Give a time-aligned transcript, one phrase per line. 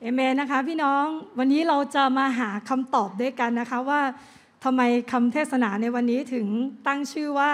[0.00, 1.04] เอเมนนะคะพี่น้อง
[1.38, 4.02] วันนี้เราจะมาหาคำตอบด้วยกันนะคะว่า
[4.64, 6.46] ทำไมคำเทศนาในวันนี้ถึง
[6.86, 7.52] ตั้งชื่อว่า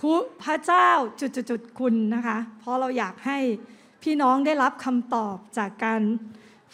[0.00, 0.12] คุ
[0.44, 0.88] พระเจ้า
[1.20, 3.38] จุดๆๆคุณนะคะ เพราะเราอยากให้
[4.02, 6.02] พี่น้องได้รับคำตอบจากการ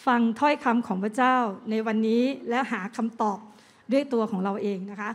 [0.07, 1.37] ฟังถ้อยคำของพระเจ้า
[1.71, 3.39] ในวันนี้และหาคำตอบ
[3.93, 5.11] ด้วยตัวของเราเองนะคะ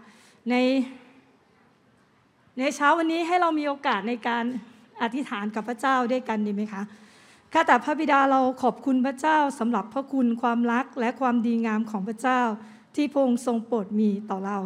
[0.49, 0.55] ใน
[2.59, 4.43] ในเช้าวันนี้ให้เรามีโอกาสในการ
[5.01, 6.83] อธิษฐานกับพระเจ้าด้วยกันดีไหมคะ
[7.53, 12.41] ข้าแต่พระบิดาเราขอบคุณพระเจ้าสำหรับพระคุณความรักและความดีงามของพระเจ้า
[12.95, 14.57] ที่พระองค์ทรงโปรดมีต่อเรา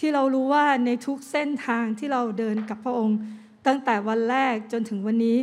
[0.00, 3.18] ที่เรารู้ว่าในทุกเส้นทางที่เราเดินกับพระองค์
[3.66, 5.36] ตั้งแต่วันแรกจนถึงวันนี้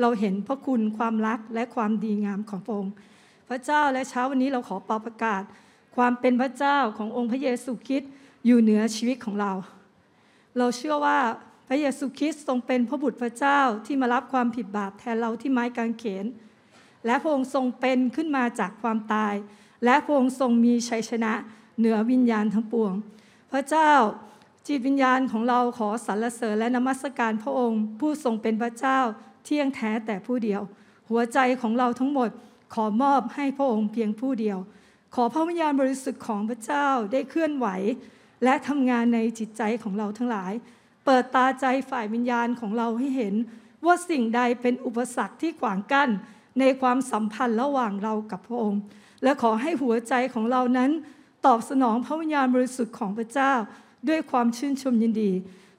[0.00, 2.92] เราเห็นพระคุณความรักและความดีงามของพระองค์
[3.48, 5.42] พระเจ้าและเช้าวันนี้เราขอปาประกาศ
[5.96, 8.10] ความเป็นพระเจ้าขององค์พระเยซูคริสต์
[8.46, 9.52] อยู่เหนือชีวิตของเรา
[10.58, 11.18] เราเชื่อว่า
[11.68, 16.26] พระเยซูคริสต์ทรงเป็นพระบุตรพระเจ้าที่มารับความผิดบาปแทนเราที่ไม้กางเขน
[17.06, 19.34] และพระองค์ทรงเป็นขึ้นมาจากความตาย
[19.84, 21.32] และพระองค์ทรงมีชัยชนะ
[21.78, 22.92] เหนือวิญญาณทั้งปวง
[23.52, 23.92] พระเจ้า
[24.66, 28.98] จิตวิญญาณของเราขอสรรเสริญและนมัสการพระองค์ ผู้ทรงเป็นพระเจ้า
[29.44, 30.62] เที่ยงแท้แต่ผู้เดียว
[31.10, 32.30] หัวใจของเราทั้งหมด
[32.74, 34.58] ขอมอบให้พระองค์เพียงผู้เดียว
[35.14, 37.66] ขอพระวิญญาณบริสุทธิ์ของพระเจ้าได้เคลื่อนไหว
[38.44, 40.52] และทำงานในจิตใจของเราทั้งหลาย
[41.10, 43.34] เปิดตาใจฝ่ายวิญญาณของเราให้เห็น
[43.86, 46.10] ว่าสิ่งใดเป็นอุปสรรคที่ขวางกั้น
[46.60, 48.80] ในความสัมพันธ์ระหว่างเรากับพระองค์
[49.22, 50.90] และขอให้หัวใจของเรานั้น
[51.46, 53.52] ตอบสนองพระวิญญาณบริสุทธิ์ของพระเจ้า
[54.08, 55.30] ด้วยความชื่นชมยินดี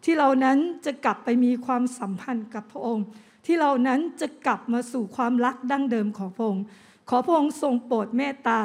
[0.03, 3.05] ที่เรานั้นจะกลับไปมีความสัมพันธ์กับพระองค์
[3.45, 6.63] ที่เรานั้นจะกลับมาสู่ความรักดั้งเดิมของพระองค์
[7.09, 8.59] ขอพระองค์ทรงโปรดเมตตา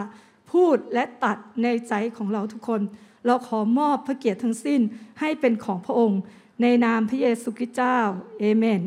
[0.52, 2.80] พูดและตัดในใจของเราทุกคน
[3.26, 4.80] เราขอมอบพระเกียรติทั้งสิ้น
[5.20, 6.20] ให้เป็นของพระองค์
[6.62, 7.96] ในนามพระเยซูคริสต์เจ้า
[8.38, 8.82] เอเมน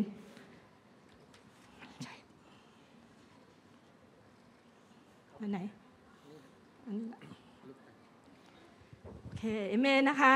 [5.40, 5.60] อันไหน
[6.86, 7.08] อันนี้
[9.24, 10.36] โอเค เอเมนนะคะ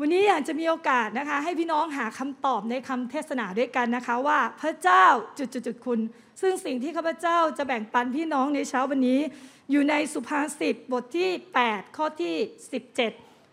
[0.00, 5.04] วันนี้อยากจะมีโอกาสนะคะ ให้พี่น้องหาคำตอบในคำเทศนาด้วยกันนะคะ ว่าพระเจ้า
[5.38, 6.00] จุดๆๆคุณ
[6.40, 9.20] ซึ่งสิ่งที่ข้าพเจ้าจะแบ่งปันพี่น้องในเช้าวันนี้
[9.70, 11.30] อยู่ในสุภาษิตบทที่
[11.64, 12.36] 8 ข้อที่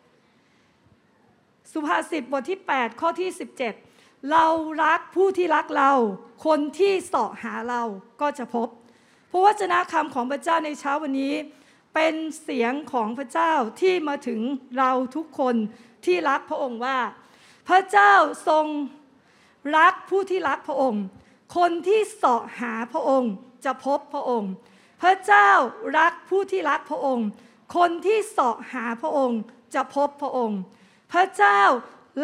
[0.07, 4.45] 17 สุภาษิตบทที่ 8 ข้อที่ 17 เรา
[4.83, 5.91] รักผู้ที่รักเรา
[6.45, 7.83] คนที่เสาะหาเรา
[8.21, 8.67] ก็จะพบ
[9.31, 11.33] พระวจนะคำของพระเจ้าในเช้าวันนี้
[11.93, 14.39] เป็นเสียงของพระเจ้าที่มาถึง
[14.77, 15.55] เราทุกคน
[16.05, 16.99] ที่รักพระองค์ว่า
[17.69, 18.13] พระเจ้า
[18.47, 18.65] ทรง
[19.77, 21.03] รักผู้ที่รักพระองค์
[21.57, 23.33] คนที่เสาะหาพระองค์
[23.65, 24.51] จะพบพระองค์
[25.01, 25.50] พระเจ้า
[25.97, 27.28] รักผู้ที่รักพระองค์
[27.75, 29.39] คนที่เสาะหาพระองค์
[29.73, 30.59] จะพบพระองค์
[31.13, 31.61] พระเจ้า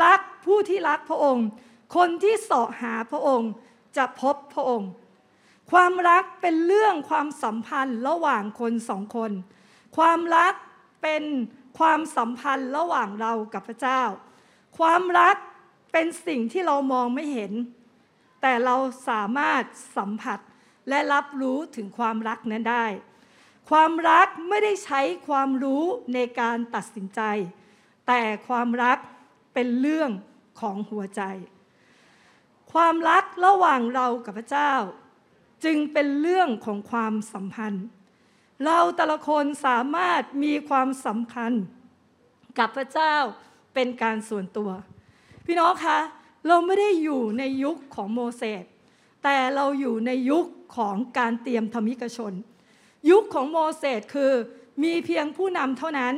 [0.04, 1.46] รักผู้ที่รักพระองค์
[1.96, 3.52] คนที่เสาะหาพระองค์
[3.98, 4.90] จะพบพระองค์
[5.72, 9.32] ความรักเป็นเรื่องความสัมพันธ์ระหว่างคนสองคน
[9.98, 10.54] ความรัก
[11.02, 11.24] เป็น
[11.80, 14.02] ความสัมพันธ์ระหว่างเรากับพระเจ้า
[14.78, 15.36] ความรัก
[15.92, 17.52] เป็นสิ่งที่เรามองไม่เห็น
[18.42, 18.76] แต่เรา
[19.10, 19.64] สามารถ
[19.98, 20.40] สัมผัส
[20.90, 22.86] และรับรู้ถึงความรักนั้นได้
[23.70, 25.84] ความรักไม่ได้ใช้ความรู้
[26.14, 27.22] ในการตัดสินใจ
[28.08, 28.98] แต่ความรัก
[29.54, 30.12] เป็นเรื่อง
[30.60, 31.22] ของหัวใจ
[32.74, 34.74] ความรักระหว่างเรากับพระเจ้า
[35.64, 37.86] จึงเป็นเรื่องของความสัมพันธ์
[38.66, 41.64] เราแต่ละคนสามารถมีความสัมพันธ์
[42.58, 43.16] กับพระเจ้า
[43.74, 44.72] เป็นการส่วนตัว
[45.46, 46.00] พี่น้องคะ
[46.48, 48.64] เราไม่ได้อยู่ในยุคของโมเสส
[49.24, 50.46] แต่เราอยู่ในยุค
[50.76, 52.34] ของการเตรียมธรรมิกชน
[53.10, 54.32] ยุคของโมเสสคือ
[54.84, 56.14] มีเพียงผู้นำเท่านั้น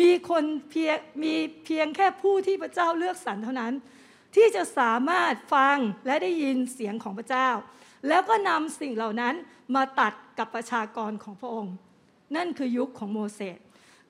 [0.00, 1.34] มีคนเพียงมี
[1.64, 3.72] เพียงแค่ผู้ที่พระเจ้าเลือกสรรเท่านั้น
[4.34, 7.48] ที่จะสามารถฟังและได้ยินเสียงของพระเจ้า
[8.08, 9.34] แล้วก็นำสิ่งเหล่านั้น
[9.74, 11.74] มาตัดกับประชากรของพระองค์
[12.36, 13.58] นั่นคือยุคของโมเสส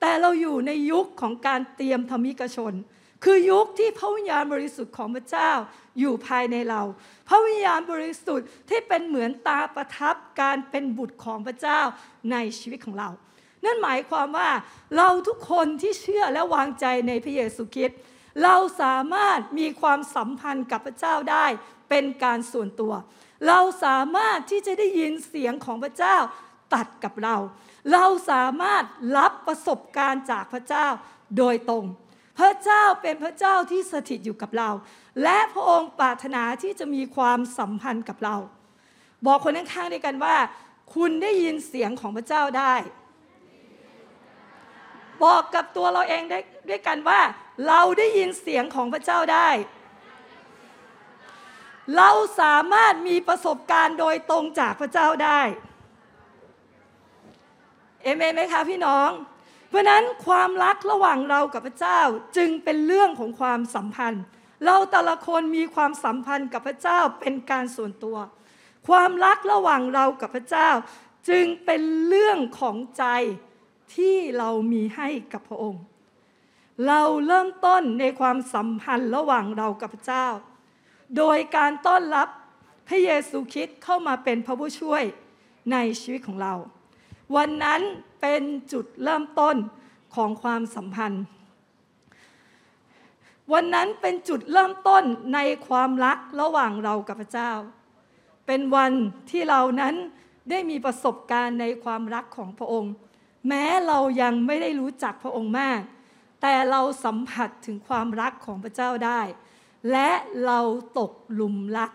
[0.01, 2.73] แต่เราอยู่ในยุคของการเตรียมธรรมิกชน
[3.23, 5.51] คือยุคที่พระวิญญาณบริสุทธิ์ของพระเจ้า
[5.99, 6.81] อยู่ภายในเรา
[7.27, 11.79] พระวิญญาณบริสุทธิ์ที่เป็นเหมือนตาประทับการเป็นบุตรของพระเจ้า
[12.31, 13.09] ในชีวิตของเรา
[13.65, 14.49] นั่นหมายความว่า
[14.97, 17.97] เราทุกคนที่เชื่อและวางใจในพระเยซูคริสต์
[18.43, 21.45] เราสามารถมีความสัมพันธ์กับพระเจ้าได้
[21.89, 22.93] เป็นการส่วนตัว
[23.47, 26.17] เราสามารถที่จะได้ยินเสียงของพระเจ้า
[26.73, 27.37] ตัดกับเรา
[27.93, 28.83] เราสามารถ
[29.17, 30.87] รับประสบการณ์จากพระเจ้า
[31.37, 31.85] โดยตรง
[32.39, 34.69] พระเจ้าเป็นพระเจ้าที่สถิตอยู่กับเรา
[35.23, 38.35] และพระองค์ปรารถนาที่จะมีความสัมพันธ์กับเรา
[39.25, 40.35] บอกคนข้างๆด้วยกันว่า
[40.95, 42.73] คุณได้ยินเสียงของพระเจ้าได้
[45.23, 46.39] บอกกับตัวเราเองได้
[46.69, 47.19] ด้วยกันว่า
[47.67, 49.49] เราได้ยินเสียงของพระเจ้าได้
[51.97, 55.41] เราสามารถมีประสบการณ์โดยตรงจากพระเจ้าได้
[58.03, 59.09] เอเมนไหมคะพี่น้อง
[59.71, 61.99] เพราะนั้นความรักระหว่างเรากับพระเจ้า
[62.37, 64.23] จึงเป็นเรื่องของความสัมพันธ์
[64.65, 68.17] เราแต่ละคนมีความสัมพันธ์กับพระเจ้าเป็นการส่วนตัว
[68.87, 70.69] ความรักระหว่างเรากับพระเจ้า
[71.29, 73.05] จึงเป็นเรื่องของใจ
[73.95, 75.83] ที่เรามีให้กับพระองค์
[76.87, 80.27] เราเริ่มต้นในความสัมพันธ์ระหว่างเรากับพระเจ้า
[81.17, 82.27] โดยการต้อนรับ
[82.87, 85.03] พระเยซูคริสต์เข้ามาเป็นพระผู้ช่วย
[85.71, 86.53] ในชีวิตของเรา
[87.35, 87.81] วันนั้น
[88.21, 89.55] เป็นจุดเริ่มต้น
[90.15, 91.23] ของความสัมพันธ์
[93.53, 97.51] วันนั้นเป็นจุดเริ่มต้นในความรักระหว่างเรากับพระเจ้า
[98.45, 98.91] เป็นวัน
[99.29, 99.95] ที่เรานั้น
[100.49, 102.93] ได้มีประสบการณ์ในความรักของพระองค์
[103.47, 105.81] แม้เรายังไม่ได้รู้จักพระองค์มาก
[106.41, 109.21] แต่เราสัมผัสถึงความรักของพระเจ้าได้
[109.91, 110.09] และ
[110.45, 110.59] เรา
[110.99, 111.91] ตกหลุมรัก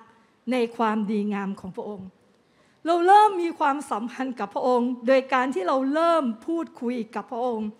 [0.52, 2.08] ในความดีงามของพระองค์
[2.86, 7.70] เราเริ่มมีความสัมพันธ์กับพระองค์ โดยการที่เราเริ่มพูดคุยกับพระองค์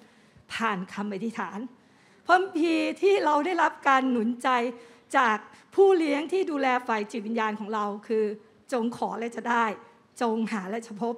[0.55, 1.59] ผ่านคำอธิษฐาน
[2.27, 4.49] พระคัมภีที่เราได้รับการหนุนใจ
[5.17, 5.37] จาก
[5.75, 8.25] ผู้เลี้ยงที่ดูแลฝ่ายจิตวิญญาณของเรา คือ
[8.73, 9.65] จงขอและจะได้
[10.21, 11.15] จงหาและจะพบ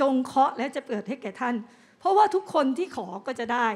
[0.00, 1.54] จงเคาะและจะเปิดให้แก่ท่าน
[1.98, 3.66] เพราะว่าทุกคนที่ขอก็จะได้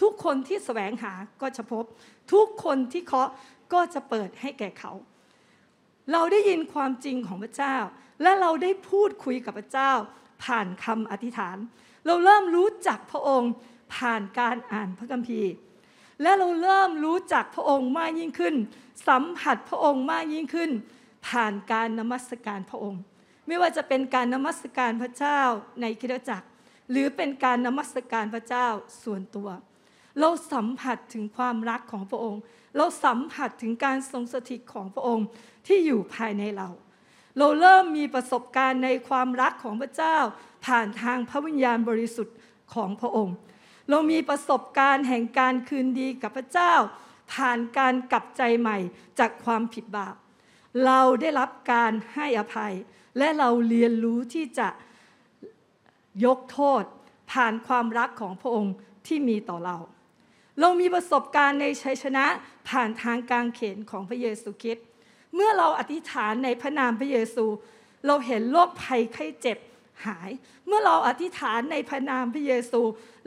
[0.00, 1.12] ทุกคนที่แสวงหา
[1.42, 1.84] ก็จะพบ
[2.32, 3.28] ทุกคนที่เคาะ
[3.72, 4.92] ก็จะเปิดให้แก่เขา
[6.12, 7.76] เราได้ยินความจริงของพระเจ้า
[8.22, 9.92] และเราได้พูดคุยกับพระเจ้า
[10.44, 11.56] ผ่านคำอธิษฐาน
[12.06, 13.52] เราเริ่มรู้จักพระองค์
[13.96, 15.52] ผ่านการอ่านพระคัมภีร์
[16.22, 18.54] และเราเริ่มรู้จักพระองค์มากยิ่งขึ้น
[19.08, 20.70] สัมผัสพระองค์มากยิ่งขึ้น
[21.28, 23.00] ผ่านการนมัสการพระองค์
[23.46, 25.40] ไม่ว่าจะเป็นการนมัสการพระเจ้า
[25.80, 26.46] ในคริสตจักร
[26.90, 28.66] หรือเป็นการนมัสการพระเจ้า
[29.02, 29.48] ส่วนตัว
[30.20, 32.40] เราสัมผัสถึงความรักของพระองค์
[32.76, 35.26] เราสัมผัสถึงการทรงสถิตของพระองค์
[35.66, 36.68] ที่อยู่ภายในเรา
[37.38, 40.16] เราเริ่มมีประสบการณ์ในความรักของพระเจ้า
[40.66, 42.36] ผ่านทางพระวิญญาณบริสุทธิ์
[42.74, 43.36] ของพระองค์
[43.90, 46.72] เรามีประสบการณ์แห่งการคืนดีกับพระเจ้า
[47.34, 48.78] ผ่านการกลับใจใหม่
[49.18, 50.14] จากความผิดบาป
[50.86, 52.74] เราได้รับการให้อภัย
[53.18, 54.68] และเราเรียนรู้ที่จะ
[56.24, 56.82] ยกโทษ
[57.32, 58.74] ผ่านความรักของพระองค์
[59.06, 59.76] ที่มีต่อเรา
[60.60, 62.24] เรามีประสบการณ์ในชัยชนะ
[62.68, 64.86] ผ่านทางกางเขนของพระเยซูคริสต์
[65.36, 67.46] เมื่อเราอธิษฐานในพระนามพระเยซู
[68.06, 69.58] เราเห็นโรคภัยไข้เจ็บ
[70.06, 70.30] หาย
[70.66, 72.80] เมื่อเราอธิษฐานในพระนามพระเยซู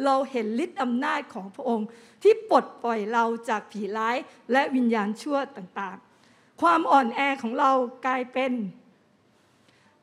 [0.06, 1.88] เราเห็นฤทธิ์อำนาจของพระองค์
[2.24, 4.18] ที่ปลดปล่อยเราจากผีร้าย
[4.52, 7.72] และวิญญาณชั่วต่างๆ ความอ่อนแอของเรา
[8.06, 8.54] กลายเป็น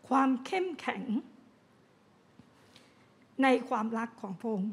[0.09, 1.03] ความเข้มแข็ง
[3.43, 4.73] ในความรักของพระองค์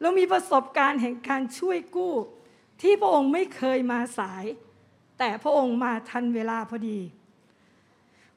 [0.00, 2.14] เรามีประสบการณ์แห่งการช่วยกู้
[2.82, 4.44] ที่พระองค์ไม่เคยมาสาย
[5.24, 6.98] แต่พระองค์มาทันเวลาพอดี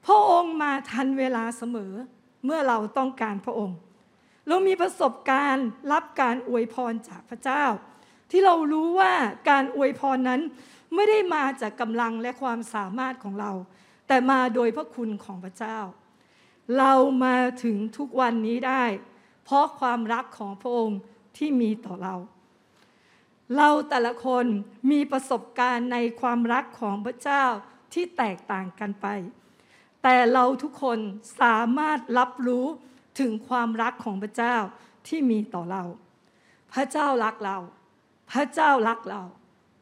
[0.06, 1.92] พระองค์มาทันเวลาเสมอ
[2.44, 3.78] เมื่อเราต้องการพระองค์
[4.48, 7.64] เรามีประสบการณ์รับการอวยพรจากพระเจ้า
[8.30, 9.12] ที่เรารู้ว่า
[9.50, 10.40] การอวยพรนั้น
[10.94, 13.52] ไม่ได้มาจากกำลังและความสามารถของเรา
[14.08, 15.78] แต่มาโดยพระคุณของพระเจ้า
[16.78, 16.92] เรา
[17.24, 18.84] มาถึงทุกวันนี้ได้
[19.44, 20.98] เพราะความรักของพระองค์
[21.36, 22.16] ที่มีต่อเรา
[23.56, 24.46] เราแต่ละคน
[24.90, 27.44] มีประสบการณ์ในความรักของพระเจ้า
[27.92, 29.06] ที่แตกต่างกันไป
[30.02, 30.98] แต่เราทุกคน
[31.42, 32.66] สามารถรับรู้
[33.20, 34.56] ถึงความรักของพระเจ้า
[35.08, 35.82] ที่มีต่อเรา
[36.72, 37.58] พระเจ้ารักเรา
[38.32, 39.22] พระเจ้ารักเรา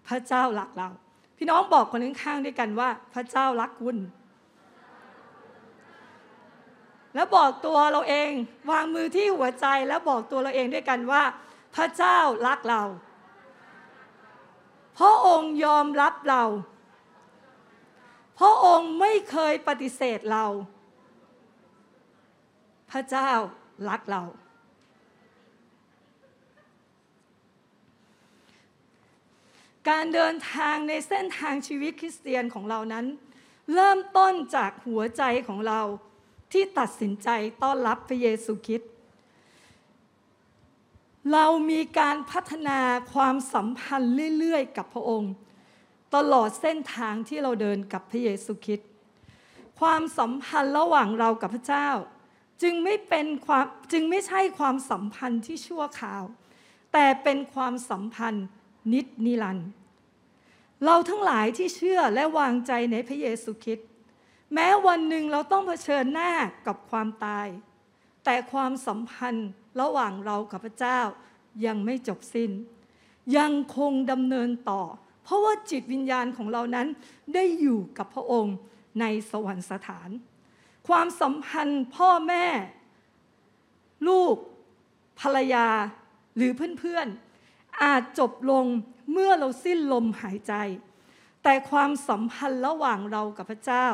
[0.09, 0.89] พระเจ้ารักเรา
[1.37, 3.97] พี่น้องบอกคนข้างๆด้วยกันว่า พระเจ้ารักคุณ
[7.15, 8.31] แล้วบอกตัวเราเอง
[8.71, 11.23] วางมือที่หัวใจแล้วบอกตัวเราเองด้วยกันว่า
[11.77, 12.83] พระเจ้ารักเรา
[14.99, 16.43] พระองค์ยอมรับเรา
[18.39, 20.45] พระองค์ไม่เคยปฏิเสธเรา
[22.91, 23.31] พระเจ้า
[23.89, 24.23] รักเรา
[29.89, 33.07] การเดินทางในเส้นทางชีวิตคริสเตียนของเรานั้น
[33.75, 35.81] เริ่มต้นจากหัวใจของเรา
[36.53, 37.29] ที่ตัดสินใจ
[37.63, 38.94] ต้อนรับพระเยซูคริสต์
[41.33, 42.81] เรามีการพัฒนา
[43.15, 45.33] ความสัมพันธ์เรื่อยๆ กับพระองค์
[46.15, 48.89] ตลอดเส้นทางที่เราเดินกับพระเยซูคริสต์
[49.81, 51.89] ความสัมพันธ์ระหว่างเรากับพระเจ้า
[52.63, 56.25] จึงไม่เป็นความจึงไม่ใช่ความสัมพันธ์ที่ชั่วคราว
[56.93, 58.47] แต่เป็นความสัมพันธ์
[58.93, 59.69] นิจนิรันดร์
[60.85, 63.89] เราทั้งหลายที่เชื่อและวางใจในพระเยซูคริสต์
[64.55, 66.33] แม้วันหนึ่งเราต้องเผชิญหน้า
[66.67, 67.49] กับความตาย
[68.25, 69.49] แต่ความสัมพันธ์
[69.81, 71.01] ระหว่างเรากับพระเจ้า
[71.67, 72.51] ยังไม่จบสิ้น
[73.37, 74.83] ยังคงดำเนินต่อ
[75.23, 76.87] เพราะว่าจิตวิญญาณของเรานั้น
[77.35, 78.57] ได้อยู่กับพระองค์
[79.01, 80.11] ในสวรรคสถาน
[80.89, 82.47] ความสัมพันธ์พ่อแม่
[84.09, 84.37] ลูก
[85.21, 85.69] ภรรยา
[86.37, 88.67] หรือเพื่อนๆ อาจจบลง
[89.13, 90.55] เมื่อเราสิ้นลมหายใจ
[91.43, 93.87] แต่ความสัมพันธ์ระหว่างเรากับพระเจ้า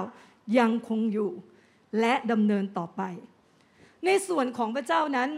[0.58, 1.30] ยังคงอยู่
[2.00, 3.02] และดำเนินต่อไป
[4.04, 5.30] ในส่วนของพระเจ้านั้น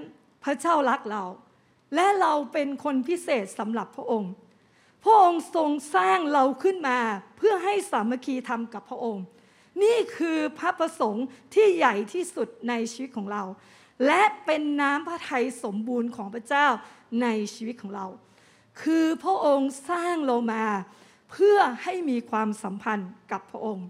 [0.45, 1.25] พระเจ้ารักเรา
[1.95, 4.33] และเราเป็นคนพิเศษสำหรับพระองค์
[5.03, 6.99] พระองค์ทรงสร้างเราขึ้นมา
[7.37, 9.25] เพื่อให้สามัคคีทำกับพระองค์
[9.83, 13.43] นี่คือพระประสงค์ที่ใหญ่ที่สุดในชีวิตของเรา
[14.07, 16.67] และเป็นน้ำพระทัยสมบูรณ์ของพระเจ้า
[17.23, 18.07] ในชีวิตของเรา
[18.83, 20.65] คือพระองค์สร้างเรามา
[21.31, 23.87] เพื่อให้มีความสัมพันธ์กับพระองค์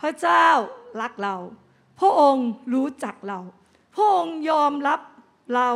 [0.00, 0.48] พระเจ้า
[1.00, 1.36] รักเรา
[2.00, 3.40] พระองค์รู้จักเรา
[3.94, 5.00] พระองค์ยอมรับ
[5.54, 5.68] เรา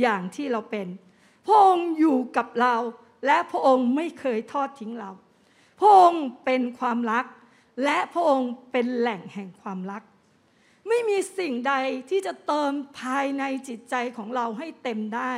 [0.00, 0.86] อย่างที่เราเป็น
[1.46, 2.74] พระองค์อยู่กับเรา
[3.26, 5.10] และพระองค์ไม่เคยทอดทิ้งเรา
[5.80, 7.24] พระองค์เป็นความรัก
[7.84, 10.02] และพระองค์เป็นแหล่งแห่งความรัก
[10.88, 11.74] ไม่มีสิ่งใด
[12.10, 15.34] ที่จะเติมภายในจิตใจของเราให้เต็มได้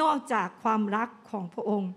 [0.00, 1.90] นอกจากความรักของพระองค์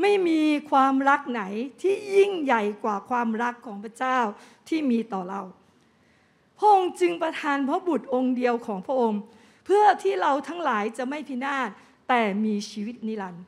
[0.00, 0.40] ไม่มี
[0.70, 1.42] ความรักไหน
[1.82, 4.18] ที่ยิ่งใหญ่กว่าความรักของพระเจ้า
[4.68, 5.42] ที่มีต่อเรา
[6.58, 9.20] พระองค์จึงประทานพระบุตรองค์เดียวของพระองค์
[9.64, 11.68] เพื่อที่เราทั้งหลายจะไม่พินาศ
[12.08, 13.44] แต่มีชีวิตนิรันดร์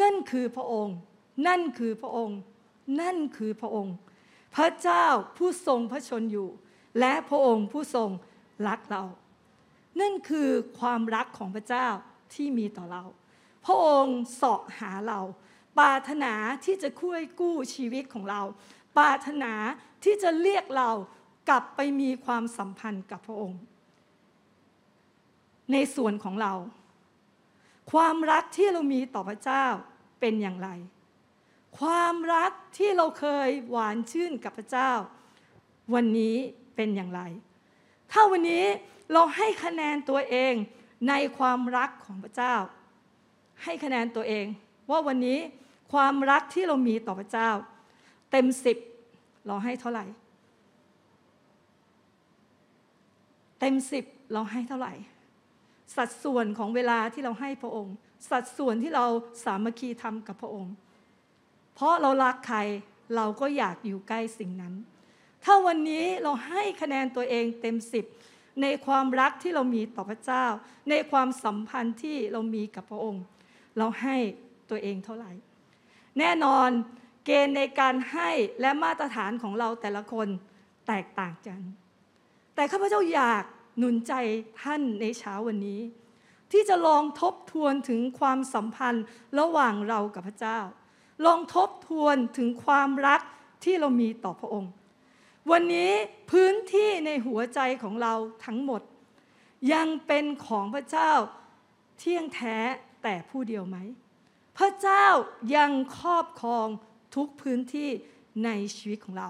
[0.00, 0.96] นั่นคือพระองค์
[1.46, 2.38] นั่นคือพระองค์
[3.00, 3.94] นั่นคือพระองค์
[4.56, 5.06] พระเจ้า
[5.36, 6.48] ผู้ทรงพระชนอยู่
[7.00, 8.10] และพระองค์ผู้ทรง
[8.68, 9.04] รักเรา
[10.00, 10.48] นั่นคือ
[10.80, 11.86] ความรักของพระเจ้า
[12.34, 13.02] ที่มีต่อเรา
[13.64, 15.20] พระองค์เสาะหาเรา
[15.78, 16.32] ปรารถนา
[16.64, 18.42] ที่จะคุ้ยกู้ชีวิตของเรา
[18.96, 19.52] ปรารถนา
[20.04, 20.90] ที่จะเรียกเรา
[21.48, 23.60] กลับไปมีความสัมพันธ์กับพระองค์
[25.72, 26.52] ในส่วนของเรา
[27.92, 29.64] ความรักที่เรามีต่อพระเจ้า
[30.20, 30.68] เป็นอย่างไร
[31.78, 34.90] ความรักที่เราเคยหวานชื่นกับพระเจ้า
[35.94, 36.36] วันนี้
[36.76, 37.22] เป็นอย่างไร
[38.12, 38.64] ถ้าวันนี้
[39.12, 40.54] เราให้คะแนนตัวเอง
[41.08, 42.54] ในความรักของพระเจ้า
[43.62, 44.46] ให้คะแนนตัวเอง
[44.90, 45.38] ว่าวันนี้
[45.92, 47.50] ความรักที่เรามีต่อพระเจ้า
[48.30, 48.78] เต็มสิบ
[49.46, 50.04] เราให้เท่าไหร่
[53.60, 54.92] เต็มสิบเราให้เท่าไหร่
[55.96, 57.94] สัดส่วนของเวลาที่เราให้พระองค์
[58.30, 59.06] สัดส่วนที่เรา
[59.44, 60.74] สามัคคีทำกับพระองค์
[61.74, 62.58] เพราะเรารักใคร
[63.16, 64.74] เราก็อยากอยู่ใกล้สิ่งนั้น
[65.44, 68.04] ถ้าวันนี้เราให้คะแนนตัวเองเต็มสิบ
[68.62, 70.44] ในความรักที่เรามีต่อพระเจ้า
[70.90, 73.24] ในความสัมพันธ์ที่เรามีกับพระองค์
[73.78, 74.16] เราให้
[74.70, 75.32] ตัวเองเท่าไหร่
[76.18, 76.68] แน่นอน
[77.24, 80.28] เกณฑ์ในการให้และมาตรฐานของเราแต่ละคน
[80.86, 81.60] แตกต่างกัน
[82.54, 83.44] แต่ข้าพเจ้าอยาก
[83.78, 84.12] หนุนใจ
[84.62, 85.80] ท่านในเช้าวันนี้
[86.52, 89.04] ที่จะลองทบทวนถึงความสัมพันธ์
[89.38, 90.58] ระหว่างเรากับพระเจ้า
[91.24, 93.20] ลองทบทวนถึงความรัก
[93.64, 94.72] ที่เรามีต่อพระองค์
[95.50, 95.92] วันนี้
[96.30, 98.14] พื้นที่ในหัวใจของเรา
[98.44, 98.82] ทั้งหมด
[99.72, 101.12] ยังเป็นของพระเจ้า
[101.98, 102.56] เที่ยงแท้
[103.02, 103.76] แต่ผู้เดียวไหม
[104.58, 105.06] พระเจ้า
[105.56, 106.66] ยังครอบครอง
[107.14, 107.88] ทุกพื้นที่
[108.44, 109.28] ในชีวิตของเรา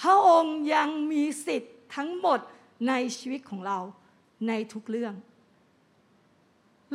[0.00, 2.40] พระองค์ยังมีสิทธิ์ทั้งหมด
[2.88, 3.78] ในชีวิตของเรา
[4.48, 5.14] ในทุกเรื่อง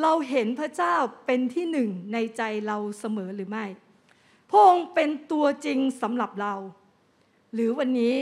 [0.01, 3.65] เราเห็นพระเจ้าเป็นที่หนึ่งในใจเราเสมอหรือไม่
[4.49, 6.53] พระองค์เป็นตัวจริงสำหรับเรา
[7.53, 8.15] หรือวันนี้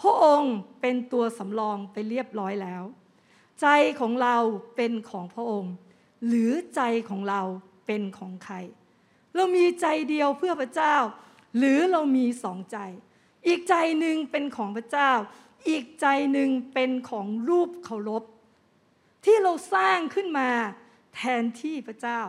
[0.00, 2.82] พระองค์เป็นตัวสำรองไปเรียบร้อยแล้ว
[3.60, 3.66] ใจ
[4.00, 4.36] ของเรา
[4.76, 5.74] เป็นของพระองค์
[6.26, 7.42] หรือใจของเรา
[7.86, 8.56] เป็นของใคร
[9.34, 10.96] เรามีใจเดียวเพื่อพระเจ้า
[11.58, 12.78] หรือเรามีสองใจ
[13.46, 15.10] อีกใจหนึ่งเป็นของพระเจ้า
[15.68, 18.22] อีกใจหนึ่งเป็นของรูปเคารพ
[19.24, 20.48] ที่เราสร้างขึ้นมา
[21.14, 22.20] แทนที่พระเจ้า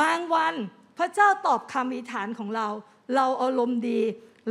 [0.00, 0.54] บางวัน
[0.98, 2.68] พระเจ้าตอบคำอธิษฐานของเรา
[3.14, 4.00] เราอารมณ์ดี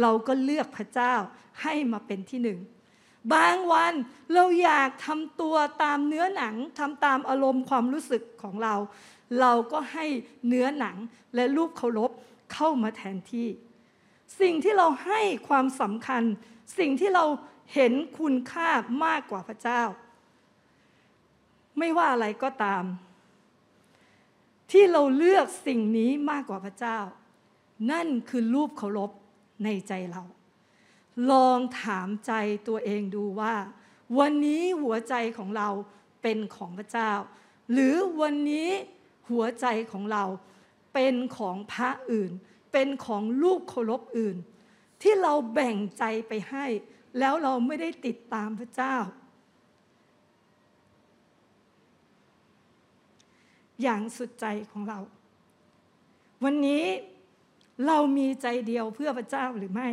[0.01, 1.13] เราก็เลือกพระเจ้า
[1.62, 2.59] ให้มาเป็นที่หนึ่ง
[3.33, 3.93] บางวัน
[4.33, 8.75] เราอยากทำตัวตามเนื้อหนังทำตามอารมณ์ความรู้สึกของเรา
[9.39, 10.05] เราก็ให้
[10.47, 10.95] เนื้อหนัง
[11.35, 12.12] และรูปเคารพ
[12.53, 13.47] เข้ามาแทนที่
[14.41, 16.23] สิ่งที่เราให้ความสำคัญ
[16.77, 17.25] สิ่งที่เรา
[17.74, 18.70] เห็นคุณค่า
[19.05, 19.82] มากกว่าพระเจ้า
[21.77, 22.84] ไม่ว่าอะไรก็ตาม
[24.72, 26.98] ที่เราเลือกสิ่งนี้มากกว่าพระเจ้า
[27.91, 29.12] นั่นคือรูปเคารพ
[29.63, 30.24] ในใจเรา
[31.32, 32.32] ลองถามใจ
[32.67, 33.55] ตัวเองดูว่า
[34.20, 35.70] วันนี้หัวใจของเรา
[36.22, 37.12] เป็นของพระเจ้า
[37.72, 38.70] หรือวันนี้
[39.29, 40.25] หัวใจของเรา
[40.93, 42.32] เป็นของพระอื่น
[42.72, 44.38] เป็นของลูกเคารพอื่น
[45.01, 46.65] ที่เราแบ่งใจไปให้
[47.20, 48.96] แล้วเราไม่ได้ติดตามพระเจ้า
[53.82, 55.00] อย่างสุดใจของเรา
[56.43, 56.84] วันนี้
[57.88, 59.89] เรามีใจเดียวเพื่อพระเจ้าหรือไม่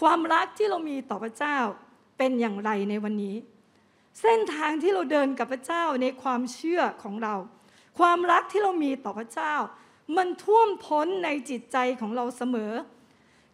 [0.00, 1.58] ความรักที่เรามีต่อพระเจ้า
[2.18, 3.36] เป็นอย่างไรในวันนี้
[4.20, 7.34] เส้นทางที่เราเดินกับพระเจ้าในความเชื่อของเรา
[7.98, 9.54] ความรักที่เรามีต่อพระเจ้า
[10.16, 12.72] มันท่วมท้นในจิตใจของเราเสมอ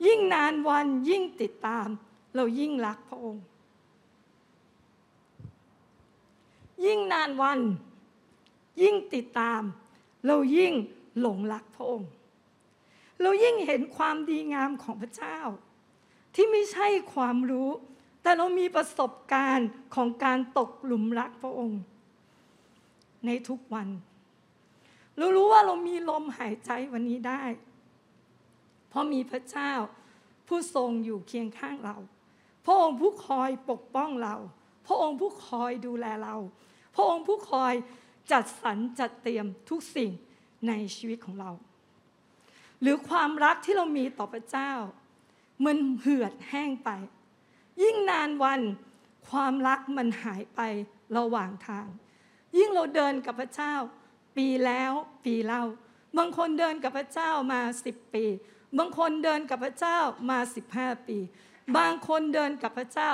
[0.06, 1.88] ยิ่งนานวันยิ่งติดตาม
[2.36, 3.44] เรายิ่งรักพระองค์
[6.84, 7.60] ยิ่งนานวัน
[8.82, 9.62] ยิ่งติดตาม
[10.26, 10.72] เรายิ่ง
[11.20, 12.10] หลงรักพระองค์
[13.22, 15.38] เรายิ่งเห็นความดีงามของพระเจ้า
[16.34, 17.68] ที่ไม่ใช่ความรู้
[18.22, 21.80] แต่เรามีประสบการณ์ของการตกหลุมรักพระองค์
[23.26, 23.88] ในทุกวัน
[25.16, 27.42] เรารู้ว่าเรามีลมหายใจวันนี้ได้
[28.92, 29.72] เพราะมีพระเจ้า
[30.48, 31.96] ผู้ทรงอยู่เคียงข้างเรา
[32.64, 34.36] พระองค์ผู้คอยปกป้องเรา
[34.86, 36.36] พระองค์ผู้คอยดูแลเรา
[36.94, 37.74] พระองค์ผู้คอย
[38.32, 40.10] จัดสรรจัดเตรียมทุกสิ่ง
[40.68, 41.50] ในชีวิตของเรา
[42.80, 44.72] หรือความรักที่เรามีต่อพระเจ้า
[45.64, 46.90] มันเหือดแห้งไป
[47.82, 48.60] ยิ่งนานวัน
[49.30, 50.60] ความรักมันหายไป
[51.16, 51.86] ระหว่างทาง
[52.56, 53.74] ยิ่งเราเดินกับพระเจ้า
[54.36, 54.92] ปีแล้ว
[55.24, 55.64] ปีเล่า
[56.16, 58.24] บางคนเดินกับพระเจ้ามาสิบปี
[58.78, 59.98] บางคนเดินกับพระเจ้า
[60.30, 61.18] มาสิบห้าปี
[61.76, 63.10] บางคนเดินกับพระเจ้า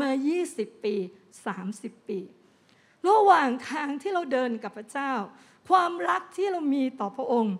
[0.00, 0.94] มายี่สิบปี
[1.46, 2.20] สามสิบปี
[3.08, 5.12] ระหว่างทางที่เราเดินกับพระเจ้า
[5.68, 7.56] ความรักที่เรามีต่อพระองค์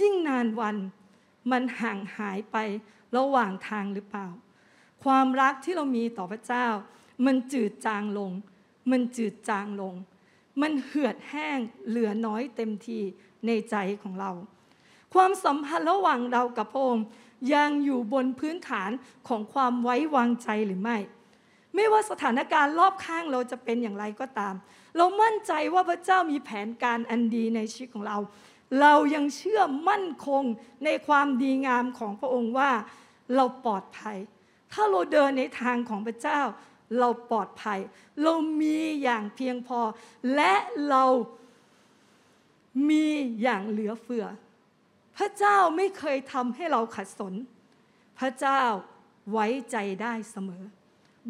[0.00, 0.76] ยิ่งนานวัน
[1.50, 2.56] มันห่างหายไป
[3.16, 4.28] ระหว่างทางหรือเปล่า
[5.04, 6.66] ความรักที่เรามีต่อพระเจ้า
[7.26, 8.32] มันจืดจางลง
[8.90, 9.94] มันจืดจางลง
[10.60, 12.98] มันเหือดแห้งเหลือน้อยเต็มที
[13.46, 14.32] ในใจของเรา
[15.14, 17.06] ความสัมพันธ์ระหว่างเรากับพระองค์
[17.54, 18.90] ยังอยู่บนพื้นฐาน
[19.28, 20.98] ของความไว้วางใจหรือไม่
[21.74, 24.54] ไม่ว่าสถานการณ์รอบข้างเราจะเป็นอย่างไรก็ตาม
[24.96, 28.18] เรามั่นใจว่าพระเจ้ามีแผนการอันดีในชีวิตของเรา
[28.80, 30.42] เรายังเชื่อมั่นคง
[30.84, 32.70] ในความดีงามของพระองค์ว่า
[33.36, 34.18] เราปลอดภัย
[34.72, 36.40] ถ้าเราเดินในทางของพระเจ้า
[36.98, 37.78] เราปลอดภัย
[38.22, 39.80] เรามีอย่างเพียงพอ
[40.34, 40.52] และ
[40.88, 41.04] เรา
[42.88, 43.06] มี
[43.42, 44.26] อย่างเหลือเฟือ
[45.20, 47.34] พระเจ้าไม่เคยทำให้เราขัดสน
[48.18, 48.62] พระเจ้า
[49.32, 50.62] ไว้ใจได้เสมอ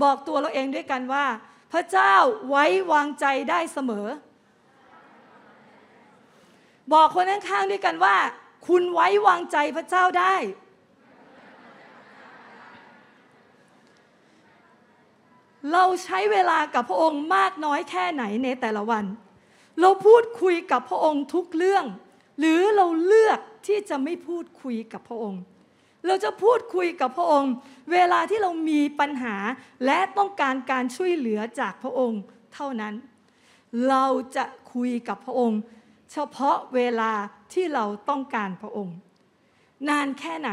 [0.03, 1.26] บอกตัวเราเองด้วยกันว่า
[1.72, 2.14] พระเจ้า
[2.48, 4.07] ไว้วางใจได้เสมอ
[6.92, 8.16] บอกคนข้างๆด้วยกันว่า
[8.66, 10.35] คุณไว้วางใจพระเจ้าได้
[15.72, 19.05] เราใช้เวลากับพระองค์มากน้อยแค่ไหนในแต่ละวัน
[19.81, 21.85] เราพูดคุยกับพระองค์ทุกเรื่อง
[22.38, 25.42] หรือเราเลือก ที่จะไม่พูดคุยกับพระองค์
[26.06, 27.52] เราจะพูดคุยกับพระองค์
[27.92, 29.36] เวลาที่เรามีปัญหา
[29.86, 32.20] และต้องการการช่วยเหลือจากพระองค์
[32.54, 32.94] เท่านั้น
[33.88, 34.04] เรา
[34.36, 34.44] จะ
[34.74, 35.60] คุยกับพระองค์
[36.12, 37.12] เฉพาะเวลา
[37.52, 38.96] ที่เราต้องการพระองค์
[39.88, 40.50] นานแค่ไหน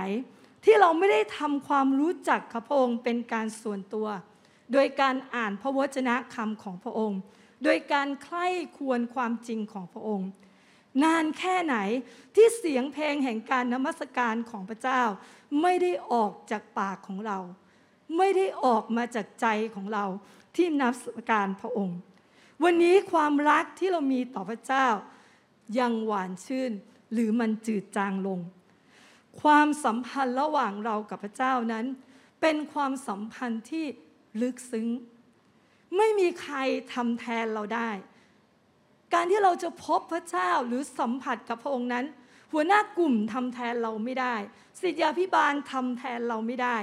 [0.65, 4.07] ที่เราไม่ได้ทำความรู้จักกับพระองค์เป็นการส่วนตัว
[4.73, 7.19] โดยการอ่านพระวจนะคำของพระองค์
[7.63, 10.27] โดยการใคร่ควรความจริงของพระองค์
[11.03, 11.77] นานแค่ไหน
[12.36, 15.01] ที่เสียงเพลงแห่งการนมัสการของพระเจ้า
[15.62, 17.39] ไม่ได้ออกจากปากของเรา
[18.17, 20.05] ไม่ได้ออกมาจากใจของเรา
[20.55, 21.99] ที่นมัสการพระองค์
[22.63, 24.88] วันนี้ความรักที่เรามีต่อพระเจ้า
[25.79, 26.71] ยังหวานชื่น
[27.13, 28.39] หรือมันจืดจางลง
[29.41, 31.86] ความสัมพันธ์ระหว่างเรากับพระเจ้านั้น
[32.41, 33.86] เป็นความสัมพันธ์ที่
[34.41, 34.88] ลึกซึ้ง
[35.97, 36.57] ไม่มีใคร
[36.93, 37.89] ทำแทนเราได้
[39.13, 42.05] การที่เราจะพบพระเจ้าหรือสัมผัสกับพระองค์นั้น
[42.51, 44.35] หัวหน้ากลุ่มทำแทนเราไม่ได้
[44.81, 46.77] สิทธยาพิบาลทำแทนเราไม่ได้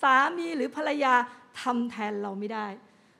[0.00, 1.14] สามีหรือภรรยา
[1.62, 2.66] ทำแทนเราไม่ได้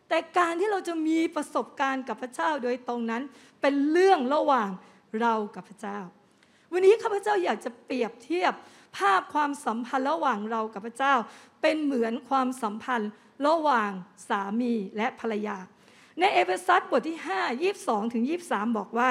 [0.08, 3.22] แต่การที่เราจะมีประสบการณ์กับพระเจ้าโดยตรงนั้น
[3.60, 4.70] เป็นเรื่องระหว่าง
[5.20, 5.98] เรากับพระเจ้า
[6.72, 8.52] วันนี้ข้าพเจ้าอยากจะเปรียบเทียบ
[8.96, 11.14] ภาพความสัมพันธ์ระหว่างเรากับพระเจ้า
[11.62, 13.10] เป็นเหมือนความสัมพันธ์
[13.46, 13.90] ระหว่าง
[14.28, 15.56] สามีและภรรยา
[16.20, 17.18] ในเอเฟซัสบทที่
[17.64, 19.11] 5 22ถึง23 บอกว่า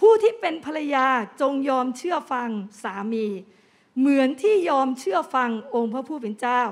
[0.00, 1.06] ผู้ที่เป็นภรรยา
[1.40, 2.48] จงยอมเชื่อฟัง
[2.82, 3.26] สามี
[3.98, 6.62] เหมือนที่ยอมเชื่อฟังองค์พระผู้เป็นเจ้า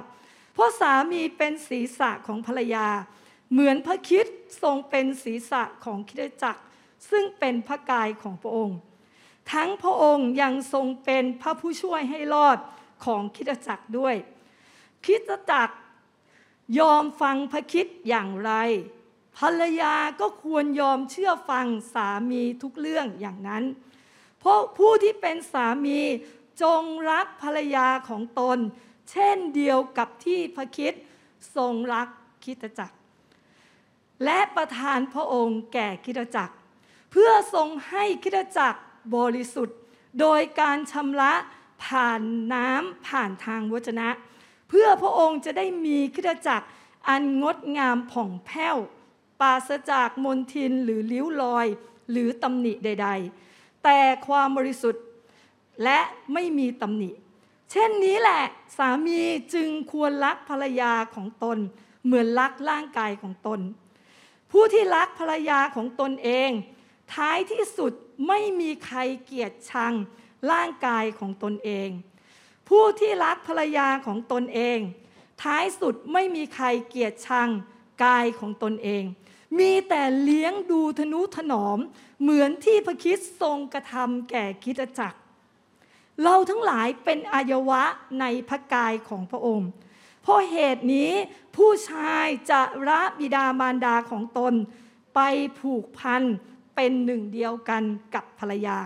[0.55, 2.89] เพราะสามีเป็นศีรษะของภรรยา
[3.53, 4.27] เหมือนพระคิด
[4.63, 6.63] ทรงเป็นศีรษะของคริสตจักร
[7.11, 8.79] ซึ่งเป็นพระกายของพระองค์
[9.53, 12.59] ทั้งพระองค์ยังทรงเป็นพระผู้ช่วยให้รอด
[13.05, 14.15] ของคริสตจักรด้วย
[15.05, 15.77] คริสตจักร
[16.79, 18.53] ยอมฟังพระคิดอย่างไร
[19.39, 23.65] ภรรยาก็ควรยอมเชื่อฟังสามีทุกเรื่องอย่างนั้น
[24.39, 25.99] เพราะผู้ที่เป็นสามี
[26.63, 28.59] จงรักภรรยาของตน
[29.11, 30.93] เช่นเดียวกับที่พระคิด
[31.57, 32.09] ทรงรัก
[32.45, 32.97] คริสตจักร
[34.25, 36.55] และประทานพระองค์แก่คริสตจักร
[37.11, 38.81] เพื่อทรงให้คริสตจักร
[39.17, 39.79] บริสุทธิ์
[40.21, 41.33] โดยการชำระ
[41.85, 42.23] ผ่าน
[42.55, 44.09] น้ำผ่านทางวจนะ
[44.69, 46.67] เพื่อพระองค์จะได้มีคริสตจักร
[47.09, 48.77] อันงดงามผ่องแผ้ว
[49.43, 51.67] ปราศจากมนทินหรือลิ้วรอย
[52.11, 53.09] หรือตำหนิใด
[53.47, 55.05] ๆ แต่ความบริสุทธิ์
[55.85, 55.99] และ
[56.33, 57.11] ไม่มีตำหนิ
[57.71, 58.43] เช่นนี้แหละ
[58.79, 59.21] สามี
[59.55, 61.59] จึงควรรักภรรยาของตน
[62.05, 63.61] เหมือนรักร่างกายของตน
[64.51, 66.51] ผู้ที่รักภรรยาของตนเอง
[67.15, 67.93] ท้ายที่สุด
[68.29, 69.93] ไม่มีใครเกลียดชัง
[70.53, 71.89] ร่างกายของตนเอง
[72.69, 74.79] ผู้ที่รักภรรยาของตนเอง
[75.43, 77.49] ท้ายสุดไม่มีใครเกลียดชัง
[78.05, 79.05] กายของตนเอง
[79.59, 81.79] มีแต่เลี้ยงดูทนุถนอม
[82.21, 85.19] เหมือนที่พระคิดทรงกระทำแก่คิดจักร
[86.23, 87.83] เราทั้งหลายเป็นอายวะ
[88.21, 89.69] ในพระกายของพระองค์
[90.23, 91.11] เพราะเหตุนี้
[91.57, 94.55] ผู้ชายจะระบิดามารดาของตน
[95.15, 95.21] ไป
[95.61, 96.23] ผูกพัน
[96.77, 97.83] เป็นหนึ่งเดียวกัน
[98.15, 98.79] กับภรรยา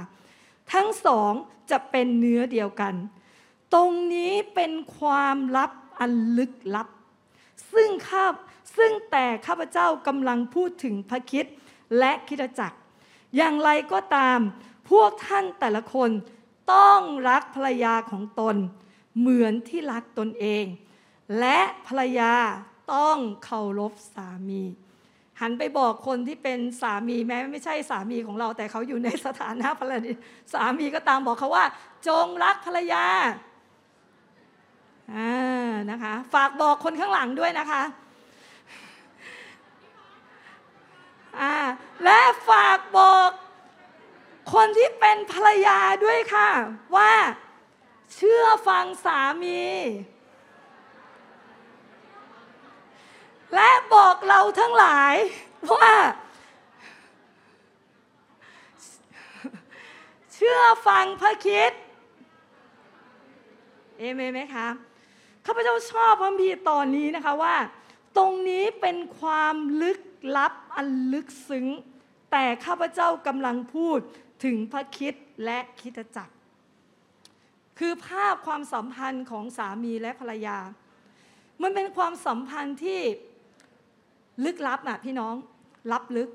[0.72, 1.33] ทั้งสอง
[1.70, 2.94] จะเป็นเนื้อเดียวกัน
[3.74, 6.88] ตรงนี้เป็นความลับอันลึกลับ
[7.72, 8.26] ซึ่งข้า
[8.77, 11.47] ซึ่งแต่ข้าพเจ้ากำลังพูดถึงพระคิด
[11.99, 12.79] และคิดจักร
[13.37, 14.39] อย่างไรก็ตาม
[14.91, 16.11] พวกท่านแต่ละคน
[16.75, 18.57] ต้องรักภรรยาของตน
[19.19, 20.65] เหมือนที่รักตนเอง
[21.41, 22.35] และภรรยา
[22.95, 24.62] ต้องเคารพสามี
[25.41, 30.17] หันไปบอกคนที่เป็นสามีแม้ไม่ใช่สามีของเราแต่เขาอยู่ในสถานะภรรยา
[30.53, 31.65] สามีก็ตามบอกเขาว่า
[32.09, 33.05] จงรักภรรยา
[35.15, 37.83] อ่านะคะ ฝากบอกคนข้างหลังด้วยนะคะ
[41.40, 41.57] อ่า
[42.05, 43.31] และฝากบอก
[44.53, 46.51] คนที่เป็นภรรยาด้วยค่ะ
[46.96, 47.12] ว่า
[48.14, 49.62] เชื่อฟังสามี
[53.55, 55.14] และบอกเราทั้งหลาย
[55.75, 55.92] ว่า
[60.35, 61.72] เชื่อฟังพระคิด
[63.99, 64.68] เอเมนไหมคะ
[65.46, 67.57] ข้าพเจ้าชอบพระพีตอนนี้นะคะว่า
[68.16, 70.01] ตรงนี้เป็นความลึก
[70.37, 71.67] ลับ อันลึกซึ้ง
[72.33, 73.99] แต่ข้าพเจ้ากำลังพูด
[74.45, 76.35] ถึงพระคิดและคิดจักร
[77.79, 80.59] คือภาพความสัมพันธ์ของสามีและภรรยา
[81.62, 83.01] มันเป็นความสัมพันธ์ที่
[84.45, 85.35] ลึกลับนะพี่น้อง
[85.93, 86.31] ลับลึก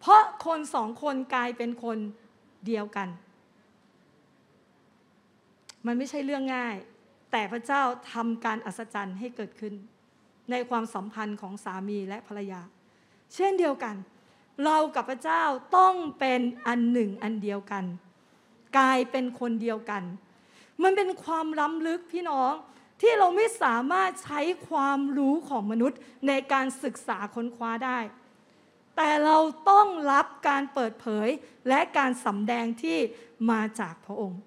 [0.00, 1.98] เพราะคนสองคนกลายเป็นคน
[2.66, 3.08] เดียวกัน
[5.86, 6.76] มันไม่ใช่เรื่องง่าย
[7.32, 7.82] แต่พระเจ้า
[8.12, 9.74] ทำการอัศจรรย์ให้เกิดขึ้น
[10.50, 12.60] ในความสัมพันธ์ของสามีและภรรยา
[13.34, 13.96] เช่นเดียวกัน
[14.64, 15.42] เรากับพระเจ้า
[15.76, 17.84] ต้องเป็นอันหนึ่งอันเดียวกัน
[18.78, 20.02] กลายเป็นคนเดียวกัน
[20.82, 22.52] มันเป็นความล้ำลึกพี่น้อง
[23.00, 27.98] ที่เราไม่สามารถใช้ความรู้ของมนุษย์ในการศึกษาค้นคว้าได้
[28.96, 29.38] แต่เรา
[29.70, 31.28] ต้องรับการเปิดเผย
[31.68, 32.98] และการสำแดงที่
[33.50, 34.40] มาจากพระองค์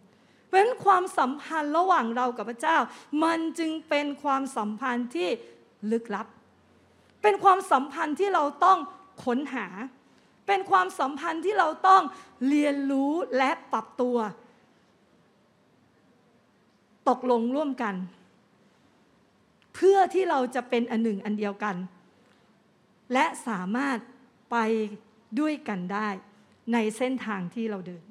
[0.46, 2.78] เพราะฉะนั้นความสัมพันธ์ระหว่างเรากับพระเจ้า
[3.24, 5.30] มันจึงเป็นความสัมพันธ์ที่
[5.92, 6.28] ลึกลับ
[7.22, 8.80] เป็นความสัมพันธ์ที่เราต้อง
[9.26, 9.68] ค้นหา
[10.48, 12.02] เป็นความสัมพันธ์ที่เราต้อง
[12.48, 14.18] เรียนรู้และปรับตัว
[17.10, 17.96] ตกลงร่วมกัน
[19.76, 21.76] เพื่อที่เราจะเป็นอันหนึ่งอันเดียวกัน
[23.14, 23.98] และสามารถ
[24.52, 24.58] ไป
[25.40, 26.10] ด้วยกันได้
[26.74, 28.06] ในเส้นทางที่เราเดิน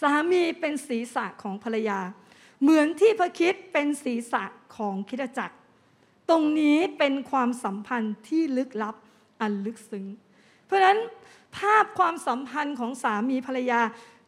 [0.00, 2.00] สามีเป็นศีรษะของภรรยา
[2.62, 4.44] เหมือนที่พระคิดเป็นศีรษะ
[4.76, 5.56] ของคิดจักร
[6.32, 8.96] ตรงนี้เป็นความสัมพันธ์ที่ลึกลับ
[9.40, 10.06] อันลึกซึ้ง
[10.64, 10.98] เพราะฉะนั้น
[11.56, 13.80] ภาพความสัมพันธ์ของสามีภรรยา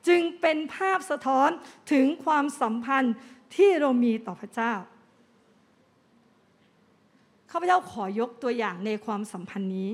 [0.09, 1.49] จึงเป็นภาพสะท้อน
[1.93, 3.14] ถึงความสัมพันธ์
[3.57, 4.73] ที่เรามีต่อพระเจ้า
[7.51, 9.90] ข้าพเจ้าขอยกตัวอย่างในความสัมพันธ์นี้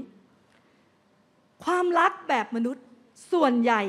[1.65, 2.85] ความรักแบบมนุษย์
[3.33, 3.83] ส่วนใหญ่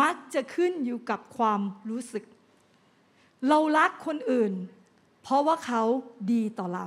[0.00, 2.24] มักจะขึ้นอยู่กับความรู้สึก
[3.48, 4.52] เรารักคนอื่น
[5.22, 5.82] เพราะว่าเขา
[6.32, 6.86] ดีต่อเรา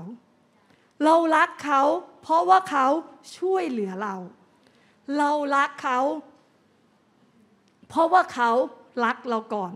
[1.03, 1.81] เรารักเขา
[2.21, 2.87] เพราะว่าเขา
[3.37, 4.15] ช่วยเหลือเรา
[5.17, 5.99] เรารักเขา
[7.89, 8.51] เพราะว่าเขา
[9.05, 9.73] รักเราก่อน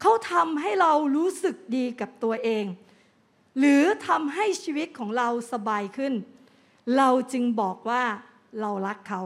[0.00, 2.64] เขาทำให้เรารู้สึกดีกับตัวเอง
[3.58, 6.14] หรือทำให้ชีวิตของเราสบายขึ้น
[6.96, 8.04] เราจึงบอกว่า
[8.60, 9.22] เรารักเขา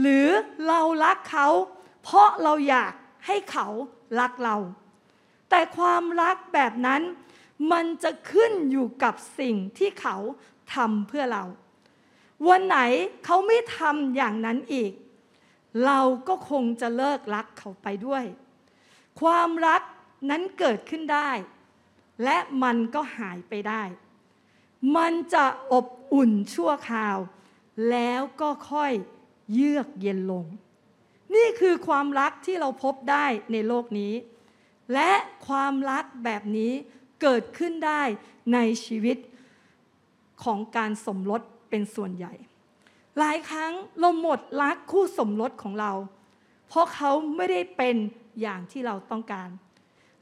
[0.00, 0.28] หรือ
[0.68, 1.48] เรารักเขา
[2.02, 2.92] เพราะเราอยาก
[3.26, 3.66] ให้เขา
[4.20, 4.56] รักเรา
[5.50, 7.02] แต่ความรักแบบนั้น
[7.70, 10.16] มันจะขึ้นอยู่กับสิ่งที่เขา
[10.74, 11.44] ทำเพื่อเรา
[12.48, 12.78] วันไหน
[13.24, 14.92] เขาไม่ทำอย่างนั้นอีก
[15.86, 18.24] เราก็คงจะเลิกรักเขาไปด้วย
[19.20, 19.82] ความรัก
[20.30, 21.30] นั้นเกิดขึ้นได้
[22.24, 23.82] และมันก็หายไปได้
[24.96, 27.18] มันจะอบอุ่นชั่วคราว
[27.90, 28.92] แล้วก็ค่อย
[29.52, 30.44] เยือกเย็นลง
[31.34, 34.14] นี่คือความรักที่เราพบได้ในโลกนี้
[34.94, 35.10] และ
[35.46, 36.72] ความรักแบบนี้
[37.22, 38.02] เกิดขึ้นได้
[38.54, 39.16] ในชีวิต
[40.44, 42.34] ของการสมรสเป็นส่วนใหญ่
[43.18, 45.92] หลายครั้งเราหมดรักคู่สมรสของเรา
[46.68, 47.96] เพราะเขาไม่ได้เป็น
[48.40, 49.48] อย่างที่เราต้องการ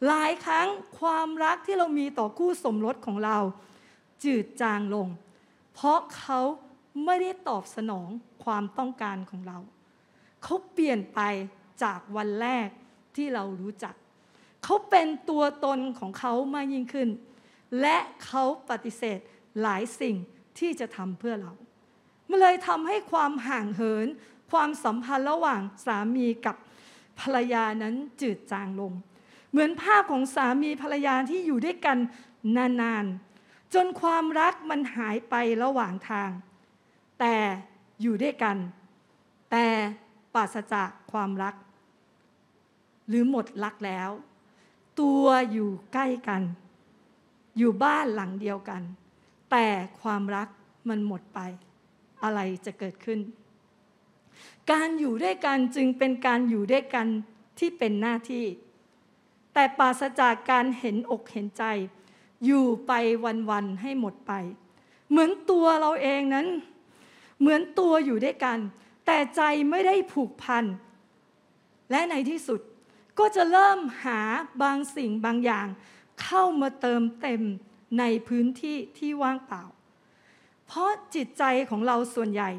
[0.07, 0.69] หลายครั้ง
[1.01, 3.39] ความรักที่เรามีต่อคู่สมรสของเรา
[4.25, 5.09] จืดจางลง
[5.75, 6.41] เพราะเขา
[7.05, 8.09] ไม่ได้ตอบสนอง
[8.45, 9.59] ความต้องการของเรา
[10.43, 11.21] เขาเปลี่ยนไป
[11.83, 12.69] จากวันแรก
[13.17, 13.95] ที่เรารู้จัก
[14.65, 17.09] เขาเป็นตัวตนของเขามากยิ่งขึ้น
[17.81, 19.19] และเขาปฏิเสธ
[19.63, 20.17] หลายสิ่ง
[20.59, 21.53] ที่จะทำเพื่อเรา
[22.29, 24.07] มันเลยทำให้ความห่างเหิน
[24.51, 26.57] ความสัมพันธ์ระหว่างสามีกับ
[27.21, 28.93] ภรรยานั้นจืดจางลง
[29.51, 31.99] เหมือนภาพของสามีภรรยาที่อยู่ด้วยกัน
[32.57, 36.31] นานๆ จนความรักมันหายไประหว่างทาง
[37.21, 37.37] แต่
[38.03, 38.57] อยู่ด้วยกัน
[39.51, 39.67] แต่
[40.35, 41.55] ปราศจากความรัก
[43.09, 44.11] หรือหมดรักแล้ว
[45.01, 46.43] ตัวอยู่ใกล้กัน
[47.59, 48.83] อยู่บ้านหลังเดียวกัน
[49.51, 49.67] แต่
[50.01, 50.49] ความรัก
[50.89, 51.41] มันหมดไป
[52.23, 53.21] อะไรจะเกิดขึ้น
[54.73, 57.07] การอยู่ด้วยกันจึงเป็นการอยู่ด้วยกัน
[57.59, 58.47] ที่เป็นหน้าที่
[59.55, 61.65] แต่ปราศจากการเห็นอกเห็นใจ
[62.45, 62.93] อยู่ไป
[63.51, 64.33] วันๆให้หมดไป
[65.11, 66.47] เหมือนตัวเราเองนั้น
[67.41, 68.59] เหมือนตัวอยู่ด้วยกัน
[69.07, 70.65] แต่ใจไม่ได้ผูกพัน
[71.91, 72.61] และในที่สุด
[73.19, 74.21] ก็จะเริ่มหา
[74.63, 75.67] บางสิ่งบางอย่าง
[76.23, 77.43] เข้ามาเติมเต็ม
[77.99, 79.63] ในพื้นที่ที่ว่างเปล่า
[80.67, 82.51] เพราะจิตใจของเราส่วนใหญ่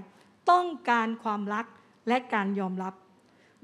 [0.52, 1.66] ต้องการความรัก
[2.08, 2.94] และการยอมรับ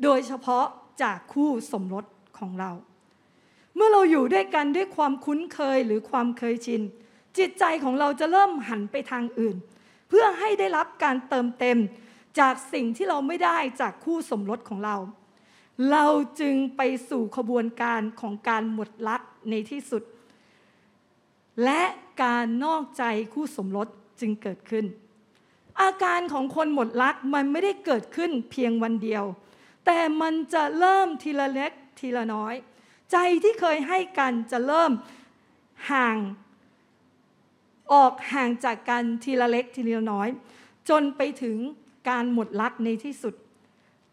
[0.03, 0.65] โดยเฉพาะ
[1.01, 2.05] จากคู่สมรส
[2.37, 2.71] ของเรา
[3.75, 6.81] เมื่อเราอยู่ด้วยกันด้วยความคุ้นเคยหรือความเคยชิน
[7.37, 9.55] จิตใจของเราจะเริ่มหันไปทางอื่น
[10.09, 11.77] เพื่อให้ได้รับการเติมเต็ม
[12.39, 14.95] จากสิ่งที่เราไม่ได้จากคู่สมรสของเรา
[15.91, 16.05] เรา
[16.39, 20.03] จึงไปสู่ขบวนการของการหมดรักในที่สุด
[21.63, 21.81] และ
[22.23, 23.87] การนอกใจคู่สมรส
[24.19, 24.85] จึงเกิดขึ้น
[25.81, 29.23] อาการของคนหมดรักมันไม่ได้เกิดขึ้นเพียงวันเดียว
[29.85, 32.53] แต่มันจะเริ่มทีละเล็กทีละน้อย
[33.11, 34.91] ใจที่เคยให้กันจะเริ่ม
[35.91, 36.17] ห่าง
[37.93, 40.29] ออกห่างจากกันทีละเล็กทีละน้อย
[40.89, 41.57] จนไปถึง
[42.09, 43.35] การหมดรักในที่สุด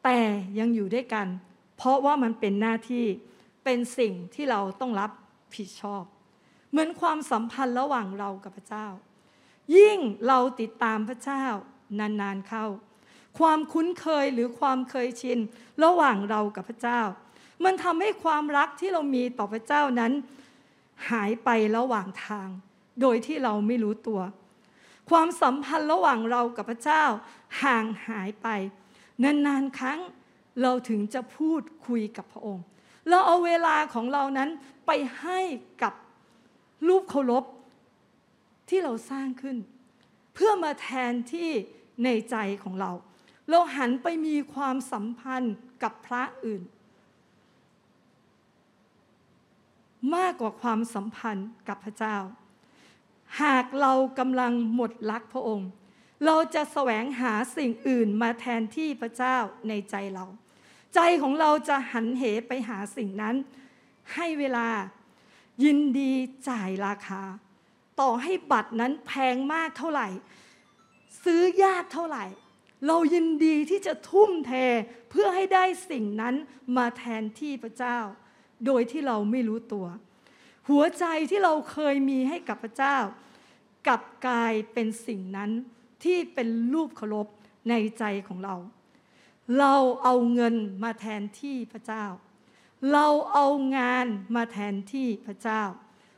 [0.04, 0.18] แต่
[0.58, 1.26] ยังอยู่ด้วยกัน
[1.84, 3.06] ราะว่ามันเป็นหน้าที่
[3.64, 5.10] เป็นสิ่งที่เราต้องรับ
[5.54, 6.04] ผิดชอบ
[6.70, 8.86] เหมือนความสัมพันธ์ระหว่างเรากับพระเจ้า
[9.76, 11.44] ยิ่งเราติดตามพระเจ้า
[11.98, 12.66] นานๆเข้า
[13.38, 15.38] ความคุ้นเคยหรือความเคยชิน
[15.84, 17.00] ระหว่างเรากับพระเจ้า
[17.64, 20.12] มันทำให้ความรักที่เรามีต่อพระเจ้านั้น
[21.10, 22.48] หายไประหว่างทาง
[23.00, 24.20] โดยที่เราไม่รู้ตัว
[25.10, 27.04] ความสัมพันธ์ระหว่างเรากับพระเจ้า
[27.62, 28.48] ห่างหายไป
[29.22, 30.00] นานๆครั้ง
[30.62, 32.64] เราถึงจะพูดคุยกับพระองค์
[33.08, 34.50] เราเอาเวลาของเรานั้น
[34.86, 34.90] ไป
[35.20, 35.40] ให้
[35.82, 35.94] กับ
[36.88, 37.44] รูปเคารพ
[38.68, 39.56] ที่เราสร้างขึ้น
[40.34, 41.50] เพื่อมาแทนที่
[42.04, 42.92] ในใจของเรา
[43.50, 46.62] เราหันไปมีความสัมพันธ์กับพระอื่น
[50.14, 52.16] มากกว่าความสัมพันธ์กับพระเจ้า
[53.42, 55.70] หากเรากำลังหมดรักพระองค์
[56.26, 59.36] เราจะแสวงหาสิ่งอื่นมาแทนที่พระเจ้า
[59.68, 60.26] ในใจเรา
[60.94, 63.34] ใจของเราจะหันเหไปหาสิ่งนั้น
[64.14, 64.68] ให้เวลา
[65.64, 66.12] ยินดี
[66.48, 67.22] จ่ายราคา
[68.00, 70.08] ต่อให้บัตรนั้นแพงมากเท่าไหร่
[71.24, 72.24] ซื้อยากเท่าไหร่
[72.86, 74.52] เรายินดีที่จะทุ่มเท
[75.10, 76.34] เพื่อให้ได้สิ่งนั้น
[76.76, 77.98] มาแทนที่พระเจ้า
[78.66, 79.86] โดยที่เราไม่รู้ตัว
[80.68, 82.96] หัวใจที่เราเคยมีให้กับพระเจ้า
[83.86, 85.50] กลับกลายเป็นสิ่งนั้น
[86.04, 87.26] ที่เป็นรูปเคารพ
[87.68, 88.56] ในใจของเรา
[89.58, 92.04] เราเอาเงินมาแทนที่พระเจ้า
[92.92, 95.62] เราเอางานมาแทนที่พระเจ้า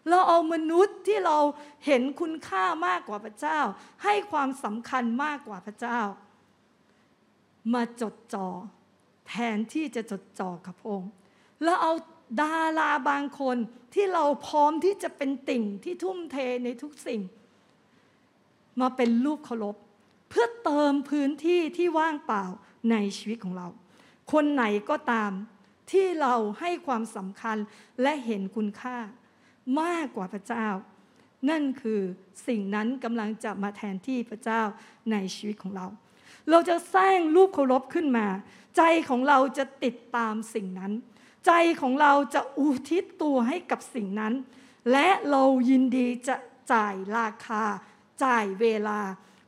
[0.08, 1.38] เราเอามนุษย์ที่เรา
[1.86, 3.58] เห็นคุณค่ามากกว่าพระเจ้า
[4.04, 6.00] ให้ความสำคัญมากกว่าพระเจ้า
[7.74, 8.48] มาจดจ่อ
[9.28, 11.10] แทนที่จะจดจ่อกับองค์
[11.62, 11.92] แล้วเอา
[12.40, 13.56] ดาราบางคน
[13.94, 17.20] ที่เราพร้อมที่จะเป็นติ่งที่ทุ่มเทในทุกสิ่ง
[18.80, 19.76] มาเป็นรูปเคารพ
[20.28, 22.44] เพื่อเติมพื้นที่ที่ว่างเปล่า
[22.90, 23.66] ในชีวิตของเรา
[24.32, 25.32] คนไหนก็ตาม
[25.90, 27.56] ที่เราให้ความสำคัญ
[28.02, 28.96] และเห็นคุณค่า
[29.80, 30.66] มากกว่าพระเจ้า
[31.50, 32.00] นั่นคือ
[32.46, 34.62] สิ่งนั้นกำลังจะมาแทนที่พระเจ้า
[35.10, 35.86] ในชีวิตของเรา
[36.50, 38.26] เราจะสร้างรูปเคารพขึ้นมา
[38.76, 40.92] ใจของเราจะติดตามสิ่งนั้น
[41.46, 44.34] ใจของเราจะอุทิศตัวให้กับสิ่งนั้น
[44.92, 46.36] และเรายินดีจะ
[46.72, 47.62] จ่ายราคา
[48.24, 49.00] จ่ายเวลา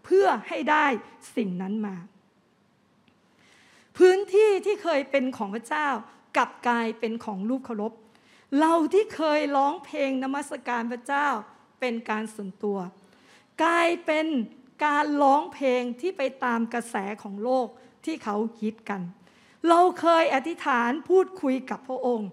[0.05, 0.87] เพื่อให้ได้
[1.37, 1.96] สิ่งนั้นมา
[3.99, 5.89] พื้นที่ที่เคยเป็นของพระเจ้า
[6.37, 7.93] กลับกลายเป็นของรูปเคารพ
[8.59, 11.29] เราที่เคยร้องเพลงนมัสการพระเจ้า
[11.81, 12.79] เป็นการส่วนตัว
[13.63, 14.27] กลายเป็น
[14.85, 17.67] การร้องเพลงที่ไปตามกระแสของโลก
[18.05, 19.03] ที่เขาฮิตกัน
[19.69, 22.31] เราเคยอธิษฐานพูดคุยกับพระองค์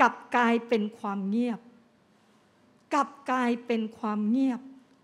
[0.00, 1.60] กลับกลายเป็นความเงียบ
[2.94, 4.60] กลับกลายเป็นความเงียบ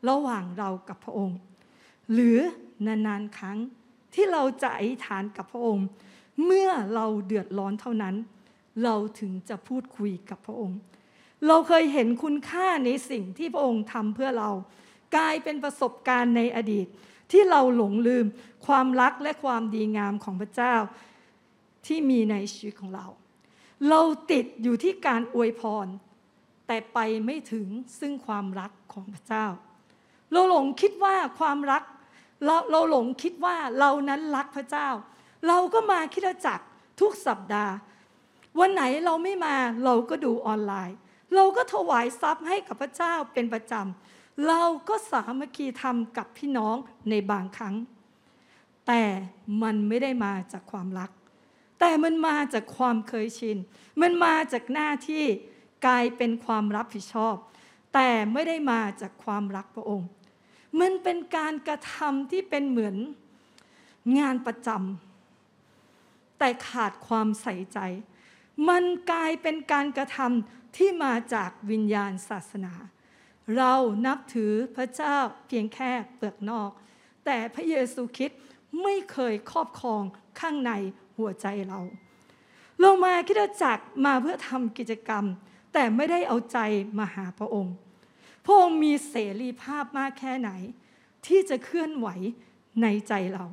[0.08, 1.38] ระหว่างเรากับพระองค์
[2.12, 2.38] หรือ
[2.86, 3.58] นานๆครั้ง
[4.18, 5.86] ที่เราจะอธิษฐานกับพระองค์
[6.44, 8.14] เมื่อเราเดือดร้อนเท่านั้น
[8.84, 10.78] เราถึงจะพูดคุยกับพระองค์
[11.46, 14.50] เราเคยเห็นคุณค่าในสิ่งที่พระองค์ทำเพื่อเรา
[15.16, 16.86] กลายเป็นประสบการณ์ในอดีต
[17.32, 18.26] ที่เราหลงลืม
[18.66, 20.74] ความรักและความดีงามของพระเจ้า
[21.86, 23.06] ที่มีในชีวิตของเรา
[23.88, 24.00] เรา
[24.30, 25.86] ติดอยู่ที่การอวยพร
[26.66, 27.66] แต่ไปไม่ถึง
[28.00, 29.46] ซึ่งความรักของพระเจ้า
[30.32, 31.82] เราหลงคิดว่าความรัก
[32.44, 34.88] เราเราหลงคิดว่าเรานั้นรักพระเจ้า
[35.46, 36.64] เราก็มาคิดจักร
[37.00, 37.74] ทุกสัปดาห์
[38.60, 40.96] วันไหนเราไม่มาเราก็ดูออนไลน์
[41.34, 46.76] เราก็ถวายทรัพย์ให้กับพระเจ้าเป็นประจำเราก็สามัคคีทำกับพี่น้อง
[47.10, 47.74] ในบางครั้ง
[48.86, 49.02] แต่
[49.62, 51.10] มันไม่ได้มาจากความรัก
[51.80, 53.58] แต่มันมาจากความเคยชิน
[54.00, 55.24] มันมาจากหน้าที่
[55.86, 57.36] กลายเป็นความรับผิดชอบ
[57.94, 60.08] แต่ไม่ได้มาจากความรักพระองค์
[60.80, 62.96] มันเป็นการกระทำที่เป็นเหมือน
[64.18, 67.78] งานประจำแต่ขาดความใส่ใจ
[68.68, 72.74] มันกลายเป็นการกระทำที่มาจากวิญญาณศาสนา
[73.56, 73.74] เรา
[74.06, 76.70] นับถือพระเจ้าเพียงแค่เปลือกนอก
[77.24, 78.30] แต่พระเยซูคริด
[78.82, 80.02] ไม่เคยครอบครอง
[80.40, 80.72] ข้างใน
[81.18, 81.80] หัวใจเรา
[82.80, 85.24] เรามาคิดจักมาเพื่อทำกิจกรรม
[85.72, 86.58] แต่ไม่ได้เอาใจ
[86.98, 87.74] มาหาพระองค์
[88.50, 90.50] พระองค์มีเสรีภาพมากแค่ไหน
[91.26, 92.08] ที่จะเคลื่อนไหว
[92.82, 93.46] ในใจเรา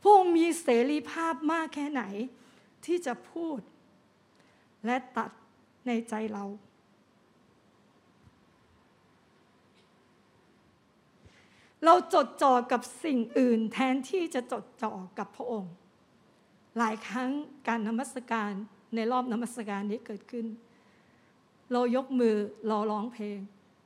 [0.00, 2.02] พระองค์มีเสรีภาพมากแค่ไหน
[2.84, 3.60] ที่จะพูด
[4.86, 5.30] และตัด
[5.86, 6.44] ในใจเรา
[11.84, 15.72] เราจดจ่อกับสิ่งอื่นแทนที่จะจดจ่อกับพระองค์
[16.78, 17.30] หลายครั้ง
[17.68, 18.52] การนมัสการ
[18.94, 20.46] ในรอบนมัสการนี้เกิดขึ้น
[21.72, 22.34] เรายกมือ
[22.68, 23.38] เราร้องเพลง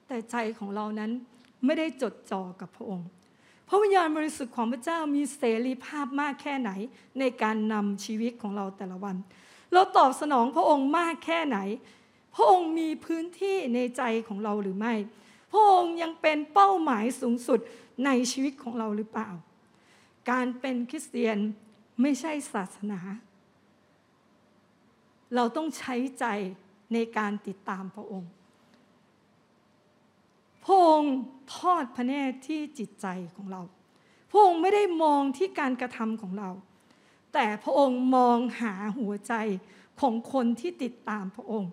[0.09, 1.11] แต่ใจของเรานั้น
[1.65, 3.09] ไม่ได้จดจ่อกับพระองค์
[3.69, 6.71] พระวิญญาณบริสุทธิ์ของพระเจ้ามีเสรีภาพมากแค่ไหน
[7.19, 9.17] ในการนำชีวิตของเราแต่ละวัน
[9.73, 11.59] เราตอบสนองพระองค์มากแค่ไหน
[12.35, 14.95] พระองค์มีพื้นที่ในใจของเราหรือไม่
[15.53, 17.61] พระองค์ยังเป็นเป้าหมายสูงสุด
[18.05, 19.29] ในชีวิตของเราหรือเปล่า
[20.31, 21.39] การเป็นคริสเตียน
[22.01, 23.01] ไม่ใช่ศาสนา
[25.35, 26.27] เราต้องใช้ใจ
[26.93, 28.31] ในการติดตามพระองค์
[30.69, 31.15] พระองค์
[31.57, 33.63] ทอดพระเนตรที่จิตใจของเรา
[34.31, 36.51] พระองค์ไม่ได้มองที่การกระทำของเรา
[37.35, 39.35] แต่พระองค์มองหาหัวใจ
[40.01, 41.71] ของคนที่ติดตามพระองค์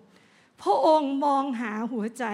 [0.62, 2.24] พระองค์มองหาหัวใจ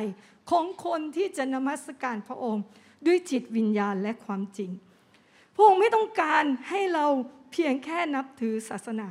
[0.50, 2.62] ของคนที่จะนมัสการพระองค์
[3.06, 4.70] ด้วยจิตวิญญาณและความจริง
[5.54, 7.06] พระองค์ไม่ต้องการให้เรา
[7.52, 9.08] เพียงแค่นับถือศาสนา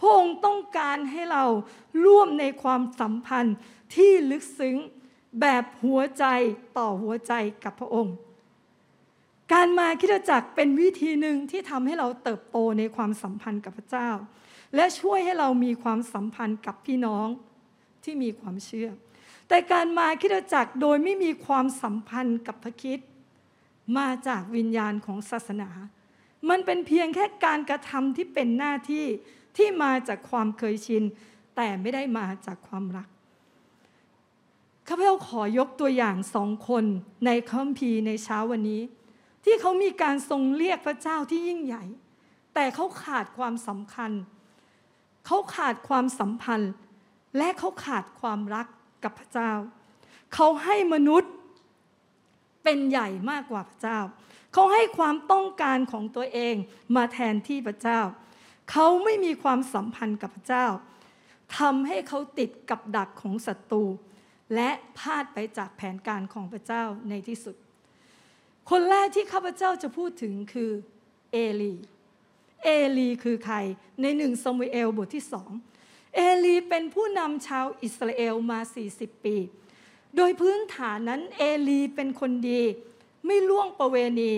[0.00, 1.44] พระองค์ต้องการให้เรา
[2.04, 3.56] ร่วมในความสัมพันธ์
[3.94, 4.76] ที่ลึกซึ้ง
[5.40, 6.24] แบบหัวใจ
[6.78, 7.32] ต่อหัวใจ
[7.64, 8.16] กับพระองค์
[9.52, 14.10] การมาคิดจักรเป็นวิธีหนึ่งที่ทำให้เราเติบโตในความสัมพันธ์กับพระเจ้า
[14.74, 17.28] และช่วยให้เรามีความสัมพันธ์กับพี่น้อง
[18.04, 18.90] ที่มีความเชื่อ
[19.48, 22.98] แต่การมาคิดจักรโดยไม่มีความสัมพันธ์กับพระคิด
[23.98, 25.70] มาจากวิญญาณของศาสนา
[26.48, 29.06] มันเป็นเพียงแค่การกระทำที่เป็นหน้าที่
[29.56, 31.02] ที่มาจากความเคยชิน
[31.56, 33.08] แต่ไม่ได้มาจากความรัก
[34.88, 36.84] ข้าพเจ้าขอยกตัวอย่างสองคน
[37.26, 38.82] ในคัมภีร์ในเช้าวันนี้
[39.44, 41.84] ที่เขามีการทรงเรียกพระเจ้าที่ยิ่งใหญ่
[42.54, 44.10] แต่เขาขาดความสำคัญ
[45.26, 46.72] เขาขาดความสัมพันธ์
[47.38, 48.66] และเขาขาดความรัก
[49.04, 49.52] กับพระเจ้า
[50.34, 51.32] เขาให้มนุษย์
[52.62, 53.98] เป็นใหญ่มากกว่าพระเจ้า
[54.52, 56.54] เขาให้ความต้องการของตัวเอง
[56.96, 58.00] มาแทนที่พระเจ้า
[58.70, 60.66] เขาไม่มีความสัมพันธ์กับพระเจ้า
[61.58, 63.84] ทำให้เขาติดกับดักของศัตรู
[64.54, 67.56] และพลาดไปจากแผนการของพระเจ้าในที่สุด
[68.70, 70.70] คนแรกที่ข้าพเจ้าจะพูดถึงคือ
[71.32, 71.74] เอลี
[72.64, 73.56] เอลีคือใคร
[74.00, 75.50] ในหนึ่งซามูเอลบทที่สอง
[76.16, 78.60] เอลีเป็นผู้นำชาวอิสราเอลมา
[78.92, 79.36] 40 ปี
[80.16, 82.62] โดยพื้นฐานนั้นเอลีเป็นคนดี
[83.26, 84.32] ไม่ล่วงประเวณี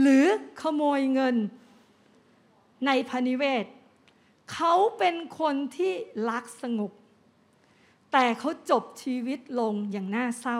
[0.00, 0.26] หรือ
[0.60, 1.36] ขโมยเงิน
[2.86, 3.64] ในพนิเวศ
[4.52, 5.92] เขาเป็นคนที่
[6.30, 6.92] รักสงบ
[8.12, 10.58] แต่เขาจบชีวิตลงอย่างน่าเศร้า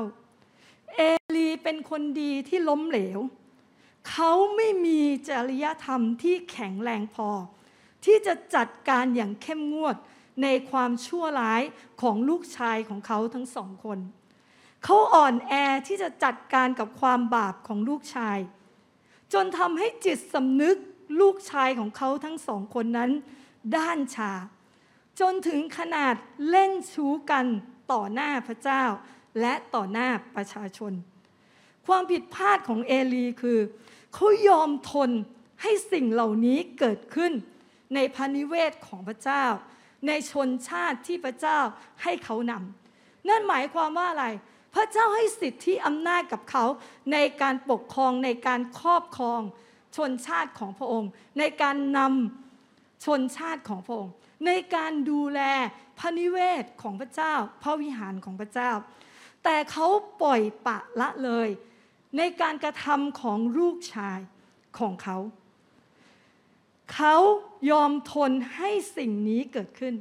[0.96, 1.00] เอ
[1.36, 3.20] ลีเป็นคนดีที่ล้มเหลว
[4.10, 7.28] เขาไม่มีจริยธรรมที่แข็งแรงพอ
[8.04, 9.96] ที่จะจัดการอย่างเข้มงวด
[10.42, 11.62] ในความชั่วร้าย
[12.02, 13.98] ของลูกชายของเขาทั้งสองคน
[14.84, 15.52] เขาอ่อนแอ
[15.86, 18.38] ที่จะจัดการกับความบาปของลูกชาย
[19.32, 20.76] จนทำให้จิตสำนึก
[21.20, 23.10] ลูกชายของเขาทั้งสองคนนั้น
[23.76, 24.32] ด้านชา
[25.20, 26.14] จนถึงขนาด
[26.50, 27.46] เล่นชู้กัน
[27.92, 28.84] ต่อหน้าพระเจ้า
[29.40, 30.92] และต่อหน้าประชาชน
[31.86, 33.58] ความผิดพลาดของเอลีคือ
[34.14, 35.10] เขายอมทน
[35.62, 37.32] ให้สิ่งเหล่านี้เกิดขึ้น
[37.94, 39.44] ในพระนิเวศของพระเจ้า
[40.06, 41.58] ในชนชาติที่พระเจ้า
[42.02, 44.26] ให้เขานำนั่นหมายความว่าอะไร
[44.74, 46.64] พระเจ้าให้สิทธิอำนาจกับเขา
[47.12, 49.40] ในการปกครองในการครอบครอง
[49.96, 52.49] ชนชาติของพระองค์ ในการนำ
[53.04, 54.14] ชนชาติของพระองค์
[54.46, 55.40] ในการดูแล
[55.98, 58.70] พระนิเวศของพระเจ้า พระวิหารของพระเจ้า
[59.44, 59.86] แต่เขา
[60.22, 61.48] ปล่อยปะละเลย
[62.16, 64.18] ในการกระทำของลูกชาย
[64.78, 65.18] ของเขา
[66.94, 67.16] เขา
[67.70, 69.94] ยอมทนให้สิ่งนี้เกิดขึ้น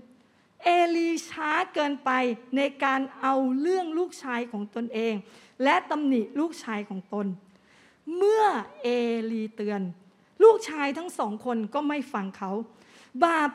[0.63, 2.11] เอลีช้าเกินไป
[2.57, 5.13] ในการเอาเรื่องลูกชายของตนเอง
[5.63, 7.27] และตำหนิลูกชายของตน
[8.15, 8.43] เมื่อ
[8.81, 8.87] เอ
[9.31, 9.81] ลีเตือน
[10.49, 12.51] ลูกชายทั้งสองคนก็ไม่ฟังเขา
[13.25, 13.49] บาป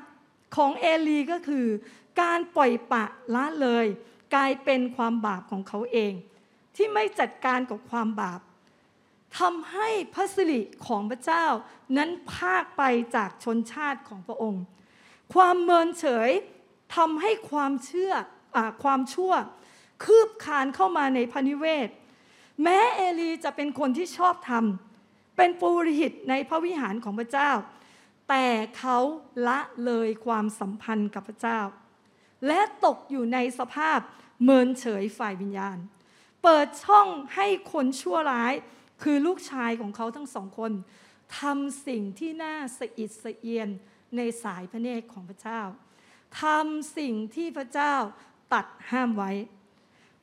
[0.57, 1.67] ของเอลีก็คือ
[2.23, 3.87] การปล่อยปะละเลย
[4.35, 6.13] กลายเป็นความบาปของเขาเอง
[6.77, 8.41] ที่ไม่จัดการกับความบาป
[9.39, 11.47] ทำให้พระสิริของพระเจ้า
[11.97, 12.83] นั้นพากไป
[13.17, 14.65] จากชนชาติของพระองค์
[15.35, 16.31] ความเมินเฉย
[16.97, 18.13] ทำให้ความเชื่อ
[18.57, 19.33] อความชั่ว
[20.05, 21.89] คืบคานเข้ามาในพระนิเวศ
[22.63, 24.65] แม้เอลีจะเป็นคนที่ชอบธรรม
[25.37, 27.51] เป็นปุโรหิตในพระวิหารของพระเจ้า
[28.29, 28.47] แต่
[28.79, 28.99] เขา
[29.49, 31.61] ละเลยความสัมพันธ์กับพระเจ้า
[32.47, 33.99] และตกอยู่ในสภาพ
[34.45, 35.79] เมินเฉยฝ่ายวิญญาณ
[36.43, 38.53] เปิดช่องให้คนชั่วร้าย
[39.03, 40.73] คือลูกชายของเขาทั้งสองคน
[41.41, 43.69] ทำสิ่งที่น่าสะอิดสะเอียน
[44.17, 45.61] ในสายพระเนตรของพระเจ้า
[46.43, 47.95] ทำสิ่งที่พระเจ้า
[48.55, 49.33] ตัดห้ามไว้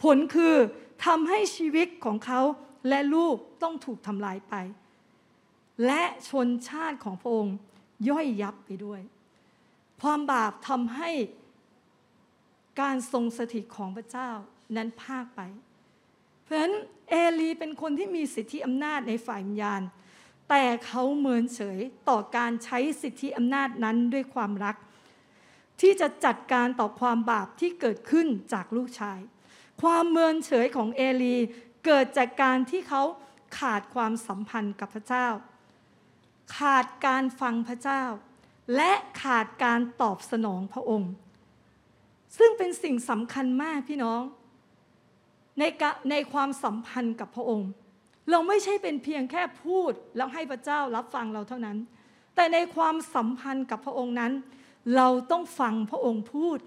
[0.03, 0.55] ผลคือ
[1.05, 2.41] ทำให้ชีวิตของเขา
[2.89, 4.55] และลูกต้องถูกทำลายไป
[5.85, 7.55] และชนชาติของพระองค์
[8.09, 9.01] ย่อยยับไปด้วย
[10.01, 11.11] ความบาปทำให้
[12.81, 14.29] การทรงสถิตของพระเจ้า
[14.75, 15.41] นั้นพากไป
[16.43, 16.73] เพราะฉะนั้น
[17.09, 19.81] เอลีเป็นคนที่มีสิทธิอำนาจในฝ่ายวิญญาณ
[20.49, 21.79] แต่เขาเมินเฉย
[22.09, 24.75] ต่อการใช้สิทธิอำนาจนั้นด้วยความรัก
[25.81, 29.19] ที่จะจัดการต่อความบาปที่เกิดขึ้นจากลูกชาย
[29.81, 31.35] ความเมินเฉยของเอลี
[31.85, 33.03] เกิดจากการที่เขา
[33.57, 35.27] ขาดความสัมพันธ์กับพระเจ้า
[36.57, 38.03] ขาดการฟังพระเจ้า
[38.75, 38.91] และ
[39.21, 41.11] ขาดการตอบสนองพระองค์
[42.37, 44.21] ซึ่งเป็นสิ่งสำคัญมากพี่น้อง
[45.59, 45.63] ใน
[46.11, 47.69] ในความสัมพันธ์กับพระองค์
[48.29, 51.77] เราไม่ใช่เป็นเพียงแค่พูดแล้วให้พระเจ้ารับฟังเราเท่านั้น
[52.35, 54.33] แต่ในความสัมพันธ์กับพระองค์นั้น
[54.95, 56.59] เราต้องฟังพระองค์พูด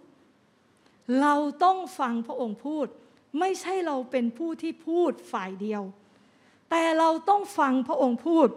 [1.21, 2.87] เราต้องฟังพระองค์พูด
[3.41, 5.83] ไม่ใช่เราเป็นผู้ที่พูดฝ่ายเดียว
[6.71, 8.49] แต่เราต้องฟังพระองค์พูด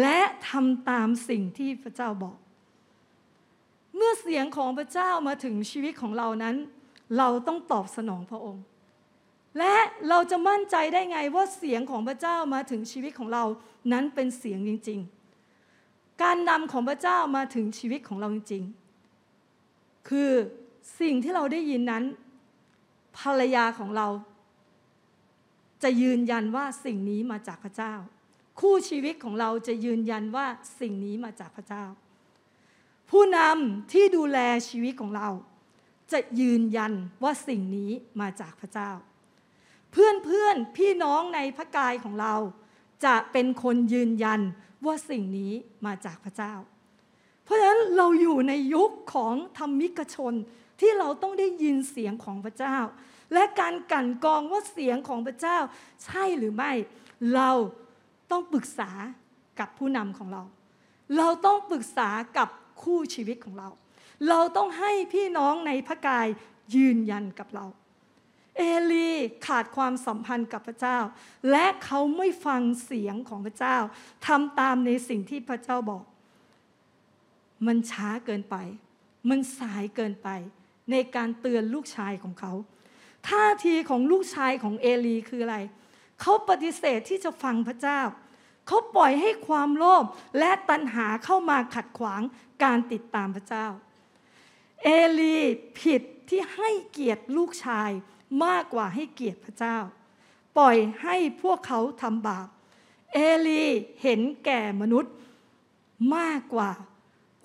[0.00, 0.18] และ
[0.48, 2.36] ทำตามสิ่งที่พระเจ้าบอก
[3.96, 6.56] เมื่อเสียงของพระเจ้ามาถึงชีวิตของเรานั้น
[7.18, 8.64] เราต้องตอบสนองพระองค์
[9.58, 9.74] และ
[10.08, 13.44] เราจะมั่นใจได้ไงว่าเสียงของพระเจ้ามาถึงชีวิตของเรา
[13.92, 15.00] นั้นเป็นเสียงจริง
[15.60, 18.64] ๆ การนำของพระเจ้ามาถึงชีวิตของเราจริง
[19.36, 20.30] ๆ คือ
[21.00, 22.04] สิ่งที่เราได้ยินนั้น
[23.18, 24.08] ภรรยาของเรา
[25.82, 27.94] จะยืนยันว่าสิ่งนี้มาจากพระเจ้า
[28.60, 30.46] คู่ชีวิตของเราจะยืนยันว่า
[30.80, 31.84] สิ่งนี้มาจากพระเจ้า
[33.10, 34.38] ผู้นำที่ดูแล
[34.68, 35.28] ชีวิตของเรา
[36.12, 36.92] จะยืนยัน
[37.22, 37.90] ว่าสิ่งนี้
[38.20, 38.90] มาจากพระเจ้า
[39.92, 42.34] เพื่อนเพื่อนพี่น้องในพระกายของเรา
[43.04, 44.40] จะเป็นคนยืนยัน
[44.86, 45.52] ว่าสิ่งนี้
[45.86, 46.54] มาจากพระเจ้า
[47.44, 50.34] เพราะฉะนั้นเราอยู่ในยุคของธรรมิกชน
[50.80, 52.76] ที่เราต้องได้ยินเสียงของพระเจ้า
[53.32, 55.58] และการกั่นกองว่าเสียงของพระเจ้า
[56.04, 56.72] ใช่หรือไม่
[57.34, 57.50] เรา
[58.30, 58.90] ต้องปรึกษา
[59.60, 60.42] กับผู้นำของเรา
[61.16, 62.08] เราต้องปรึกษา
[62.38, 62.48] กับ
[62.82, 63.68] คู่ชีวิตของเรา
[64.28, 66.26] เราต้องให้พี่น้องในพระกาย
[66.74, 67.66] ยืนยันกับเรา
[68.56, 68.62] เอ
[68.92, 69.10] ลี
[69.46, 70.98] ขาดความสัมพันธ์กับพระเจ้า
[71.50, 73.76] และเขาไม่ฟังเสียงของพระเจ้า
[74.26, 76.04] ทำตามในสิ่งที่พระเจ้าบอก
[77.66, 78.56] มันช้าเกินไป
[79.28, 80.28] มันสายเกินไป
[80.90, 82.52] ในการเตือนลูกชายของเขา
[83.28, 85.56] ท่าทีของลูกชายของเอลีคืออะไร
[86.20, 88.00] เขาปฏิเสธที่จะฟังพระเจ้า
[88.66, 90.04] เขาปล่อยให้ความโลภ
[90.38, 92.22] และตัณหาเข้ามาขัดขวาง
[92.62, 93.66] การติดตามพระเจ้า
[94.82, 94.88] เอ
[95.20, 95.36] ลี
[95.80, 97.90] ผิดที่ให้เกียรติลูกชาย
[98.44, 99.76] มากกว่าให้เกียรติพระเจ้า
[100.58, 102.48] ปล่อยให้พวกเขาทำบาป
[103.14, 103.64] เอลี
[104.02, 105.12] เห็นแก่มนุษย์
[106.16, 106.70] มากกว่า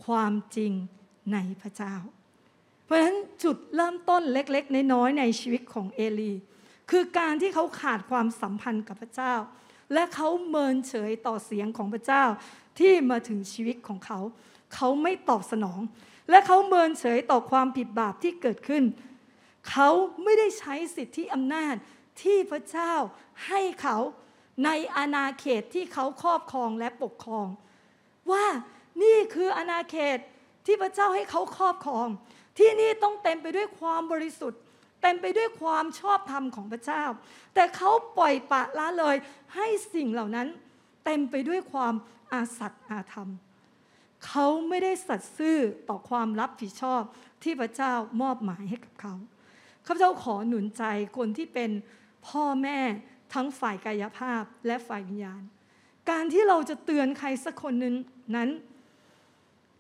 [0.06, 0.72] ความจริง
[1.34, 1.96] ในพระเจ้า
[2.84, 6.34] เพราะฉะนั้นจุดเริ่มต้นเล็ก ๆ น้อยๆในชีวิตของเอลี
[6.92, 9.34] คือการที่เขาขาดความสัมพันธ์กับพระเจ้า
[9.94, 12.24] และเขาเมินเฉยต่อเสียงของพระเจ้า
[12.80, 14.20] ที่มาถึงชีวิตของเขา
[14.76, 15.80] เขาไม่ตอบสนอง
[16.30, 18.84] และเขาเมินเฉยต่อความผิดบาปที่เกิดขึ้น
[19.70, 19.90] เขา
[20.24, 21.76] ไม่ได้ใช้สิทธิอำนาจ
[22.22, 22.94] ที่พระเจ้า
[23.48, 23.98] ให้เขา
[24.66, 27.48] ในอาณาเขตที่เขาครอบครองและปกครอง
[28.32, 28.46] ว่า
[29.04, 30.18] นี่คืออาณาเขต
[30.66, 32.08] ที่พระเจ้าให้เขาครอบครอง
[32.58, 34.62] ที่นี่ต้องเต็มไปด้วยความบริสุทธิ์
[35.02, 37.04] เต็มไปด้วยความชอบธรรมของพระเจ้า
[37.54, 39.16] แต่เขาปล่อยปะละเลย
[39.56, 40.48] ให้สิ่งเหล่านั้น
[41.06, 41.94] เต็มไปด้วยความ
[42.34, 43.30] อาสัตย์อาธรรม
[44.26, 45.58] เขาไม่ได้สัตย์ซื่อ
[45.90, 47.02] ต่อความรับผิดชอบ
[47.44, 49.14] ที่พระเจ้ามอบหมายให้กับเขา
[49.86, 50.84] ข้าพเจ้าขอหนุนใจ
[51.18, 51.72] คนที่เป็น
[52.28, 52.80] พ่อแม่
[53.34, 55.42] ทั้งฝ่ายกายภาพและฝ่ายวิญญาณ
[56.10, 57.96] การที่เราจะเตือนใครสักคนนึง
[58.36, 58.50] นั้น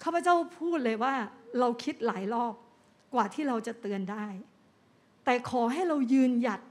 [0.03, 1.15] ข้าพเจ้าพูดเลยว่า
[1.59, 2.53] เราคิดหลายรอบ
[3.13, 4.25] กว่าที่เราจะเตือนได้
[5.25, 6.61] แต่ขอให้เรายืนหยัด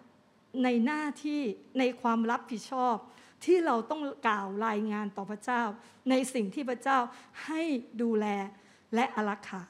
[0.64, 1.40] ในหน้าที่
[1.78, 2.96] ในความรับผิดชอบ
[3.44, 5.62] ที่เราต้องกล่าวรายงานต่อพระเจ้า
[6.10, 6.98] ในสิ่งที่พระเจ้า
[7.46, 7.62] ให้
[8.02, 8.26] ดูแล
[8.94, 9.64] และอารักขา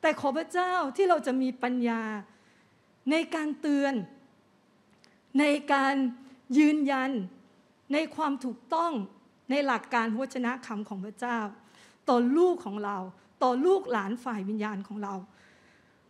[0.00, 2.02] แต่ขอพระเจ้าที่เราจะมีปัญญา
[3.10, 3.94] ในการเตือน
[5.40, 5.94] ในการ
[6.58, 7.10] ยืนยัน
[7.92, 8.92] ในความถูกต้อง
[9.50, 11.38] ในหลักการวจนะคำของพระเจ้า
[12.08, 12.96] ต่อลูกของเรา
[13.42, 15.14] ต่อลูกหลานฝ่ายวิญญาณของเรา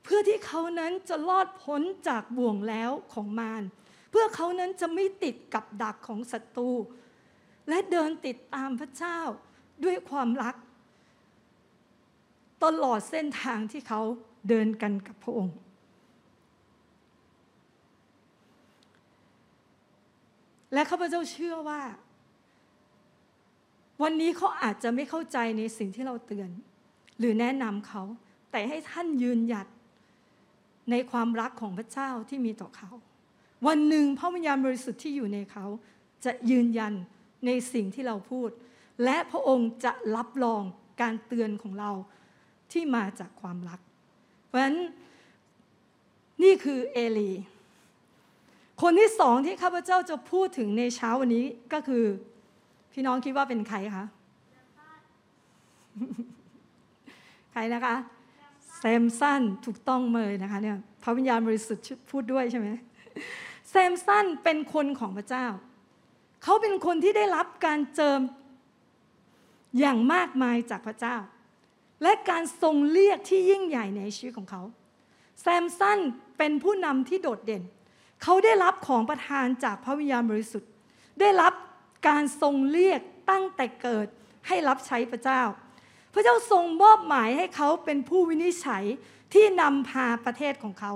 [0.02, 3.62] เพื่อที่เขานั้นจะรอดพ้นจากบ่วงแล้วของมาร
[4.10, 6.70] เพื่อเขานั้นจะไม่ติดกับดักของศัตรู
[7.68, 9.18] และเดินติดตามพระเจ้า
[9.84, 10.54] ด้วยความรัก
[12.64, 14.00] ตลอดเส้นทางที่เขา
[14.48, 15.56] เดินกันกับพระองค์
[20.72, 21.82] และข้าพเจ้าเชื่อว่า
[24.02, 26.50] วันนี้เขาอาจจะไม่เข้าใจในสิ่งที่เราเตือน
[27.18, 28.02] หรือแนะนำเขา
[28.50, 29.66] แต่ให้ท่านยืนหยัด
[30.90, 32.90] ในความรักของพระเจ้าที่มีต่อเขา
[33.66, 35.64] วันหนึ่งพระวิญญาณบริสุทธิ์ที่อยู่ในเขา
[36.24, 36.92] จะยืนยัน
[37.46, 38.50] ในสิ่งที่เราพูด
[39.04, 40.62] และพระองค์จะรับรอง
[41.00, 41.90] การเตือนของเรา
[42.72, 43.80] ที่มาจากความรัก
[44.46, 44.78] เพราะฉะนั้น
[46.42, 47.32] นี่คือเอลี
[48.82, 52.04] คนที่สองที่ข้าพเจ้าจะพูดถึงในเช้าวันนี้ก็คือ
[52.92, 54.06] พี่น้องคิดว่าเป็นใครคะ
[57.52, 57.94] ใครนะคะ
[58.84, 62.68] แซมสันถูกต้องเลยนะคะเนี่ยพระวิญญาณบริสุทธิ์พูดด้วยใช่ไหม
[63.70, 65.46] แซมสันเป็นคนของพระเจ้า
[66.42, 68.20] เขาเป็นคนที่ได้รับการเจิม
[69.78, 71.16] อย่างมากมายจากพระเจ้า
[72.02, 74.62] และการทรงเรียกที่ยิ่งใหญ่ในชีวิตของเขา
[75.42, 75.98] แซมสัน
[76.38, 77.62] เป็นผู้นำที่โดดเด่น
[78.22, 80.70] เขาได้รับของประทานจากพระวิญญาณบริสุทธิ์
[81.20, 81.52] ได้รับ
[82.08, 84.06] การทรงเรียกตั้งแต่เกิด
[84.48, 85.42] ให้รับใช้พระเจ้า
[86.12, 88.84] พระเจ้าทรงมอบหมายให้เขาเป็นผู้วินิจฉัย
[89.32, 90.92] ที่นำพาประเทศของเขา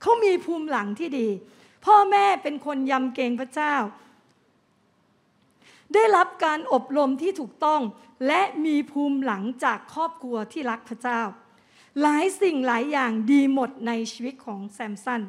[0.00, 1.28] เขามีภูมิหลังที่ดี
[1.84, 3.74] พ่อแม่เป็นคนยำเกรงพระเจ้า
[5.94, 7.80] ได้รับการอบรมที่ถูกต้อง
[8.26, 11.20] และมีภูมิหลังจากครอบครัวที่รักพระเจ้า
[12.00, 15.22] หลายสิ่งหลายอย่างดีหมดในชีวิตของแซมสัน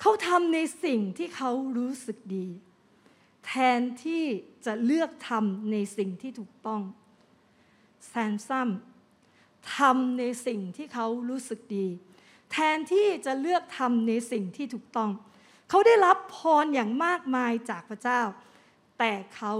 [0.00, 2.46] เขาทำในสิ่งที่เขารู้สึกดี
[3.46, 4.24] แทนที่
[4.66, 6.82] จะเลือกทำในสิ่งที่ถูกต้อง
[8.08, 8.68] แซมซัม
[9.76, 11.86] ทำในสิ่งที่เขารู้สึกดี
[12.50, 15.10] แทนที่จะเลือกทำในสิ่งที่ถูกต้อง
[15.68, 18.20] เขาได้รับพรอย่างมากมายจากพระเจ้า
[18.98, 19.54] แต่เขา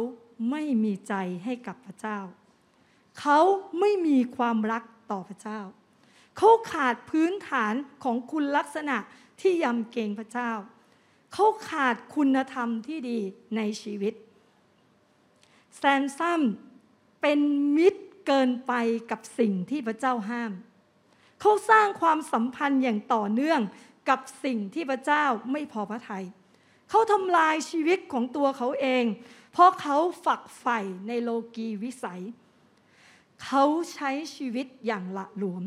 [0.51, 1.15] ไม่มีใจ
[1.45, 2.19] ให้กับพระเจ้า
[3.21, 3.41] เขา
[3.81, 5.61] ไม่มีความรักต่อพระเจ้า
[6.39, 7.75] เขาขาดพื้นฐาน
[8.05, 8.97] ของคุณลักษณะ
[9.41, 10.51] ที่ยำเกรงพระเจ้า
[11.33, 13.19] เขาขาดคุณธรรมที่ดี
[13.57, 14.15] ในชีวิต
[15.77, 16.43] แซมซัม
[17.21, 17.39] เป็น
[17.77, 18.73] มิตร เกินไป
[19.11, 20.53] กับสิ่งที่พระเจ้าห้าม
[21.41, 23.61] เขาสร้างความสัมพันธ์อย่างต่อเนื่อง
[24.09, 26.25] กับสิ่งที่พระเจ้าไม่พอพระทัย
[26.91, 29.05] เขาทำลายชีวิตของตัวเขาเอง
[29.53, 32.23] เพราะเขาฝักใฝ่ในโลกีวิสัย
[33.45, 35.63] เขาใช้ชีวิตอย่างละหลวม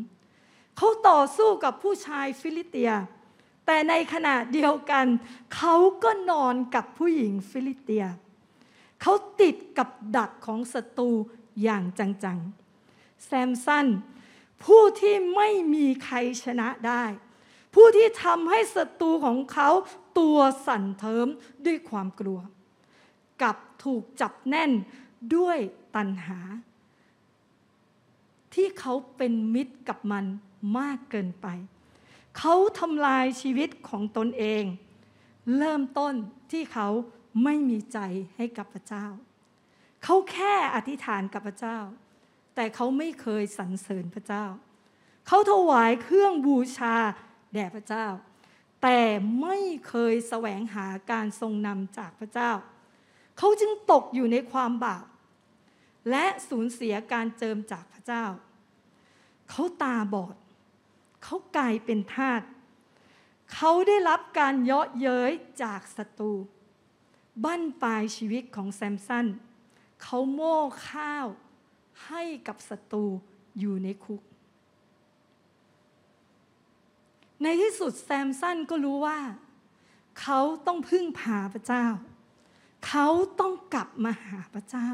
[0.77, 2.91] เขาต่อสู้กับผู้ชายฟิลิสเตีย
[3.65, 5.05] แต่ในขณะเดียวกัน
[5.55, 8.05] เขาก็นอนกับผู้หญิงฟิลิสเตีย
[9.01, 11.11] เขาติดกับดักของศัตรู
[11.63, 13.87] อย่างจังๆ แซมสัน
[14.63, 17.03] ผู้ที่ไม่มีใครชนะได้
[17.73, 19.69] ผู้ที่ทำให้ศัตรูของเขา
[20.19, 20.37] ตัว
[20.67, 21.27] สั่นเทิม
[21.65, 22.39] ด้วยความกลัว
[23.41, 24.71] กับถูกจับแน่น
[25.35, 25.57] ด้วย
[25.95, 26.39] ตัณหา
[28.53, 30.25] ที่เขาเป็นมิตรกับมัน
[30.77, 31.47] มากเกินไป
[32.37, 34.63] เขาทำลายชีวิตของตนเอง
[35.57, 36.13] เริ่มต้น
[36.51, 36.87] ที่เขา
[37.43, 37.99] ไม่มีใจ
[38.37, 39.05] ให้กับพระเจ้า
[40.09, 41.77] เขาแค่อธิษฐานกับพระเจ้า
[42.55, 44.45] แต่เขาไม่เคยสรรเสริญพระเจ้า
[45.27, 46.95] เขาถวายเครื่องบูชา
[47.53, 48.07] แด่พระเจ้า
[48.83, 48.99] แต่
[49.41, 52.51] ไม่เคยแสวงหาการทรงนำจากพระเจ้า
[53.37, 55.05] เขาจึงตกอยู่ในความบาป
[56.09, 58.25] และสูญเสียการเจิมจากพระเจ้า
[59.49, 60.35] เขาตาบอด
[61.23, 62.41] เขากลายเป็นทาส
[63.53, 65.31] เขาได้รับการเยาะเย้ย
[65.63, 66.33] จากศัตรู
[67.43, 69.27] บั้นปลายชีวิตของแซมสัน
[70.03, 70.57] เขาโม่
[70.89, 71.27] ข้าว
[72.05, 73.05] ให้กับศัตรู
[73.59, 74.21] อยู่ในคุก
[77.41, 79.19] ในที่สุดแซมสันก็รู้ว่า
[80.21, 81.85] เขาต้องพึ่งพาพระเจ้า
[82.87, 83.07] เขา
[83.39, 84.89] ต้องกลับมาหาพระเจ้า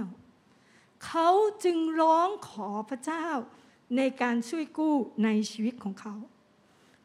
[1.06, 1.30] เขา
[1.64, 3.28] จึงร้องขอพระเจ้า
[3.98, 6.16] ในการช่วยกู้ในชีวิตของเขา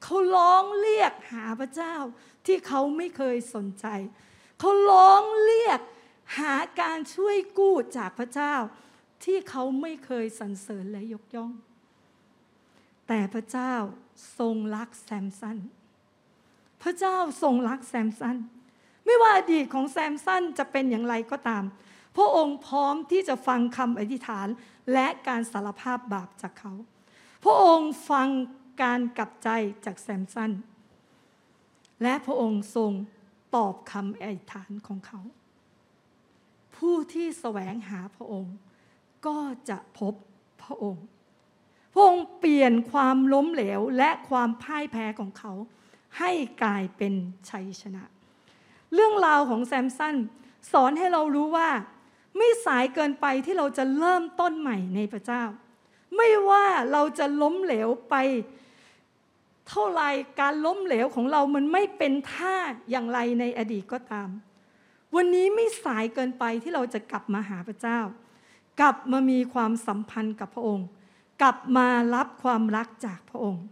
[0.03, 1.95] เขาร้องเรียกหาพระเจ้า
[2.47, 3.87] ที่เขาไม่เคยสนใจ
[4.59, 5.81] เขาร้องเรียก
[6.37, 8.55] หาการช่วยกู้จากพระเจ้า
[9.25, 11.53] ที่เขาไม่เคยสรรเสริญและยกย่อง
[13.09, 13.75] แต่พระเจ้า
[14.39, 15.59] ทรงรักแซมสัน
[16.83, 18.37] พระเจ้าทรงรักแซมสัน
[19.05, 21.65] ไม่ว่าอดีตของแซมสันจะเป็นอย่างไรก็ตาม
[22.17, 24.49] พระองค์พร้อมที่จะฟังคำอธิษฐาน
[24.93, 26.73] และการสารภาพบาปจากเขา
[27.45, 28.29] พระองค์ฟัง
[28.83, 29.49] การกลับใจ
[29.85, 30.51] จากแซมสัน
[32.03, 32.93] และพระองค์ทรง
[33.57, 35.21] ตอบคำอธิษฐานของเขา
[36.79, 38.57] ผู้ที่แสวงหาพระองค์
[39.27, 40.15] ก็จะพบ
[40.63, 41.05] พระองค์
[41.93, 45.53] พระองค์เปลี่ยนความล้มเหลวและความพ่ายแพ้ของเขา
[46.19, 46.31] ให้
[46.63, 47.15] กลายเป็น
[47.51, 48.03] ชัยชนะ
[48.95, 50.17] เรื่องราวของแซมสัน
[50.73, 51.69] สอนให้เรารู้ว่า
[52.37, 55.43] ไม่สายเกินไปที่เราจะเริ่มต้นใหม่ในพระเจ้า
[56.17, 58.15] ไม่ว่าเราจะล้มเหลวไป
[59.69, 60.03] เท่าไร
[60.41, 62.57] การล้มเหลวของเรามันไม่เป็นท่า
[62.91, 64.29] อย่างไรในอดีตก็ตาม
[65.17, 68.01] วันนี้ไม่สายเกินไปที่เราจะกลับมาหาพระเจ้า
[68.81, 70.89] กลับมามีความสัมพันธ์กับพระองค์
[71.43, 73.65] กลับมารับความรักจากพระองค์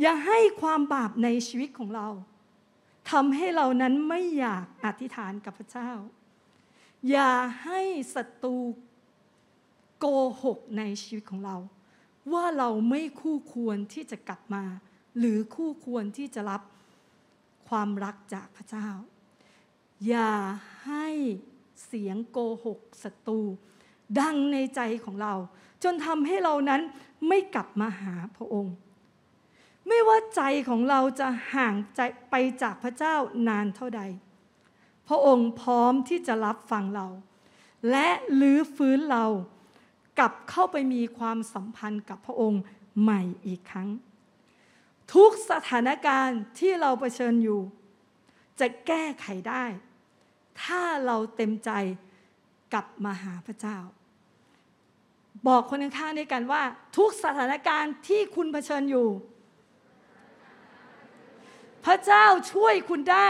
[0.00, 2.08] อย่าให้ความบาปในชีวิตของเรา
[3.10, 5.90] ทำให้เรานั้นไม่อยากอธิษฐานกับพระเจ้า
[7.10, 7.32] อย่า
[7.62, 7.80] ให้
[8.14, 8.56] ศัตรู
[9.98, 10.06] โก
[10.42, 11.56] หกในชีวิตของเรา
[12.32, 14.64] ว่าเราไม่คู่ควรที่จะกลับมา
[15.18, 16.62] หรือคู่ควรที่จะรับ
[17.68, 18.88] ความรักจากพระเจ้า
[20.06, 20.32] อย่า
[20.86, 21.06] ให้
[21.86, 23.40] เสียงโกหกศัตรู
[24.20, 25.34] ดังในใจของเรา
[25.82, 26.80] จนทำให้เรานั้น
[27.28, 28.74] ไม่กลับมาหาพระองค์
[29.86, 33.16] ไม่ว่าใจของเราจะห่างใจไปจากพระเจ้า
[33.48, 34.02] นานเท่าใด
[35.08, 37.06] พระองค์พร้อมที่จะรับฟังเรา
[37.90, 38.08] และ
[38.40, 39.24] ลื้อฟื้นเรา
[40.18, 42.62] กลับเข้าไปมีความสัมพันธ์กับพระองค์
[43.00, 43.88] ใหม่อีกครั้ง
[45.14, 47.60] ทุกสถานการณ์ที่เราเผชิญอยู่
[48.60, 49.64] จะแก้ไขได้
[50.62, 51.70] ถ้าเราเต็มใจ
[52.72, 53.78] กลับมาหาพระเจ้า
[55.48, 56.62] บอกคนข้างๆด้วยกันว่า
[56.96, 59.08] ทุกสถานการณ์ที่คุณเผชิญอยู่
[61.84, 63.28] พระเจ้าช่วยคุณได้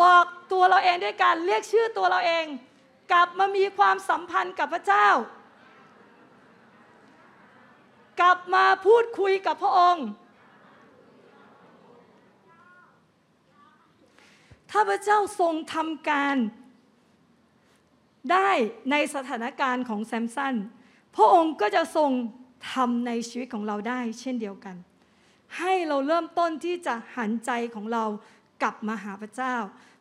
[0.00, 2.46] บอกตัวเราเองด้วยการเรียกชื่อตัวเราเอง
[3.12, 5.08] กลับมามีความสัมพันธ์กับพระเจ้า
[8.20, 10.06] กลับมาพูดคุยกับพระองค์
[14.76, 16.36] ถ้าพระเจ้าทรงทำการ
[18.32, 18.50] ได้
[18.90, 20.54] ในสถานการณ์ของแซมสัน
[21.16, 22.10] พระองค์ก็จะทรง
[22.72, 24.76] ทำในชีวิตของเราได้เช่นเดียวกัน
[25.58, 28.04] ให้เราเริ่มต้นที่จะหันใจของเรา
[28.62, 29.56] กลับมาหาพระเจ้า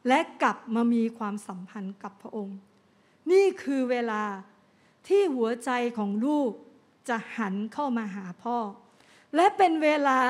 [0.07, 2.57] และกลับมามีความสัมพันธ์กับพระองค์
[3.32, 4.24] นี่คือเวลา
[5.07, 6.51] ที่หัวใจของลูก
[7.09, 8.57] จะหันเข้ามาหาพ่อ
[9.36, 10.21] และเป็นเวลา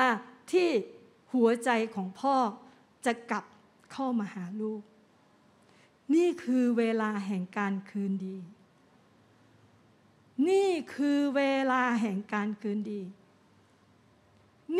[0.52, 0.68] ที่
[1.34, 2.36] หัวใจของพ่อ
[3.06, 3.44] จะกลับ
[3.94, 4.82] เข้ามาหาลูก
[6.14, 8.36] นี่คือเวลาแห่งการคืนดี
[10.48, 11.42] นี่คือเว
[11.72, 13.02] ลาแห่งการคืนดี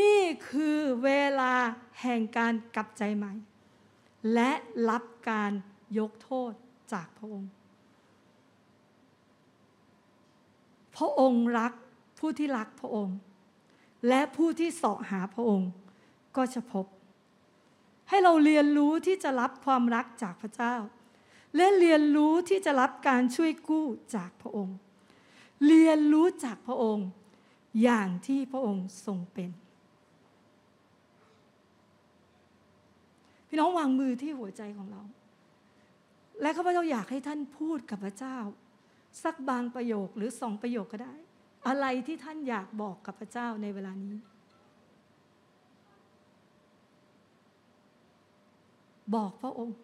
[0.01, 1.11] นี่คือเว
[1.41, 1.55] ลา
[2.03, 3.33] แห่งการกลับใจใหม่
[4.35, 4.51] และ
[4.91, 5.53] รับการ
[5.99, 6.53] ยกโทษ
[6.93, 7.51] จากพระองค์
[10.97, 11.73] พระองค์รัก
[12.19, 13.17] ผู้ที่รักพระองค์
[14.09, 15.71] และผู้ที่เสาะหาพระองค์
[16.37, 16.87] ก็จะพบ
[18.09, 20.75] ให้เราเรียนรู้ที่จะรับความรักจากพระเจ้า
[21.57, 23.87] และเรียนรู้ที่จะรับการช่วยกู้
[24.17, 24.77] จากพระองค์
[25.67, 27.09] เรียนรู้จากพระองค์
[27.83, 29.51] อย่างที่พระองค์ทรงเป็น
[33.49, 35.03] พี่น้องวางมือที่หัวใจของเรา
[36.41, 38.37] และข้าพเจ้าอยากให้ท่านพูดกับพระเจ้า
[39.23, 41.15] สักบางประโยคหรือสองประโยคก็ได้
[41.69, 44.15] อะไรที่ท่านอยากบอกกับพระเจ้าในเวลานี้
[49.15, 49.77] บอกพระองค์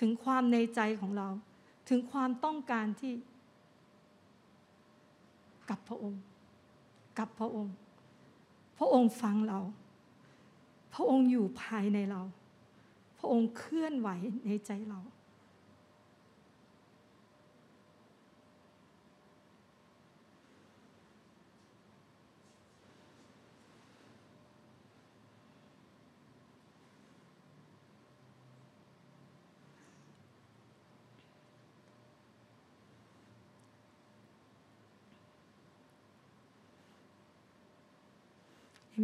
[0.00, 1.28] ถึงความในใจของเรา
[1.88, 3.12] ถึงความต้องการที่
[5.70, 6.22] กับพระองค์
[7.18, 7.74] กับพระองค์
[8.78, 9.60] พระองค์ฟังเรา
[10.94, 12.22] พระองค์อยู่ภายในเรา
[13.18, 14.08] พระองค์เคลื่อนไหว
[14.46, 15.00] ในใจเรา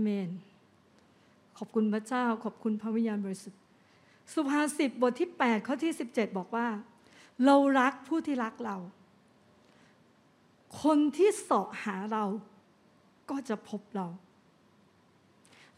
[0.00, 0.30] เมน
[1.58, 3.60] ขอบคุณพระเจ้า ขอบคุณพระวิญญาณบริสุทธิ์
[4.32, 6.68] สุภาษิตบทที่ 8 ข้อที่ 17 บอกว่า
[7.44, 8.76] เรารักผู้ที่รักเรา
[10.82, 12.24] คนที่เสาะหาเรา
[13.30, 14.08] ก็จะพบเรา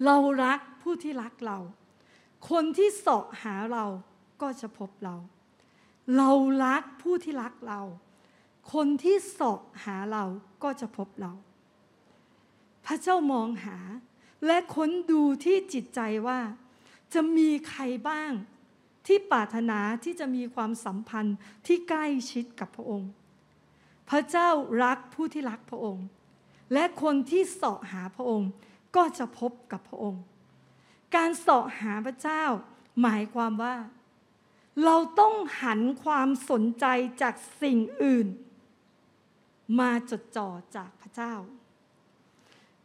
[0.05, 1.59] เรารักผู้ที่รักเรา
[2.51, 3.85] คนที่เสาะหาเรา
[4.43, 5.17] ก็จะพบเรา
[6.17, 6.31] เรา
[6.65, 7.81] รักผู้ที่รักเรา
[8.73, 10.25] คนที่เสาะหาเรา
[10.63, 11.33] ก็จะพบเรา
[12.87, 13.77] พระเจ้ามองหา
[14.47, 16.41] และค้นดูที่จิตใจว่า
[17.15, 18.33] จะมีใครบ้าง
[19.07, 21.37] ที่ปรารถนาที่จะมีความสัมพันธ์
[21.67, 23.11] ที่ใกล้ชิดกับพระองค์
[24.11, 24.49] พระเจ้า
[24.85, 26.07] รักผู้ที่รักพระองค์
[26.73, 28.51] และคนที่เสาะหาพระองค์
[28.97, 30.23] ก็จะพบกับพระองค์
[31.15, 32.45] การเสาะหาพระเจ้า
[33.03, 33.77] หมายความว่า
[34.85, 36.87] เราต้องหันความสนใจ
[37.23, 38.29] จากสิ่งอื่น
[39.81, 41.35] มาจดจ่อจากพระเจ้า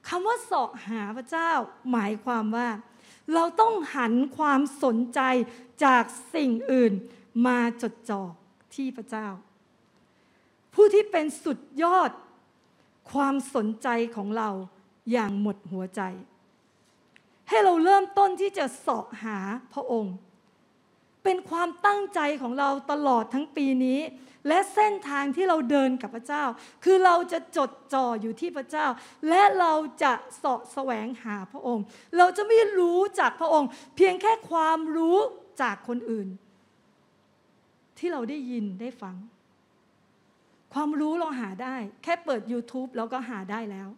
[0.07, 1.51] คำว่าสาะหาพระเจ้า
[1.91, 2.69] หมายความว่า
[3.33, 5.21] เราต้องหันความสนใจ
[5.85, 6.93] จากสิ่งอื่น
[7.47, 8.21] มาจดจ่อ
[8.75, 9.27] ที่พระเจ้า
[10.73, 12.11] ผู้ที่เป็นสุดยอด
[13.11, 14.49] ความสนใจของเรา
[15.11, 16.01] อย่างหมดหัวใจ
[17.49, 19.37] ให้เราเริ่มต้นที่จะสาะหา
[19.73, 20.15] พระองค์
[21.23, 23.99] เป็นความตั้งใจของเราตลอดทั้งปีนี้
[24.47, 26.43] และเส้นทางที่เราเดินกับพระเจ้า
[26.83, 28.87] คือเราจะจดจ่ออยู่ที่พระเจ้า
[29.29, 29.73] และเรา
[30.03, 30.13] จะ
[30.43, 31.85] สาะแสวงหาพระองค์
[32.17, 35.17] เราจะไม่รู้จากพระองค์ เพียงแค่ความรู้
[35.61, 36.27] จากคนอื่น
[37.97, 39.15] ที่เราได้ยินได้ฟัง
[40.73, 43.89] ความรู้เราหาได้ แค่เปิด YouTube เราก็หาได้แล้ว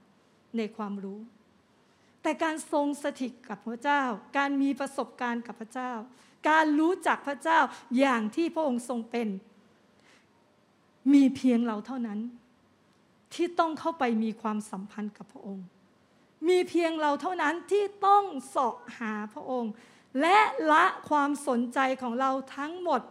[0.58, 1.20] ในความรู้
[2.22, 4.02] แต่การทรงสถิตกับพระเจ้า
[4.38, 5.92] การมีประสบการณ์กับพระเจ้า
[6.50, 7.60] การรู้จักพระเจ้า
[8.00, 9.28] อย่างที่พระองค์ทรงเป็น
[11.14, 12.20] มีเพียงเราเท่านั้น
[13.34, 15.66] ที่ต้องเข้าไปมีความสัมพันธ์กับพระองค์
[16.48, 19.72] มีเพียงเราเท่านั้นที่ต้องเสาะหาพระองค์
[20.22, 20.38] และ
[20.72, 23.02] ละความสนใจของเราทั้งหมด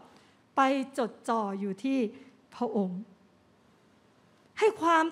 [0.56, 0.60] ไป
[0.98, 1.98] จดจ่ออยู่ที่
[2.56, 3.00] พระองค์
[4.58, 5.04] ให้ความ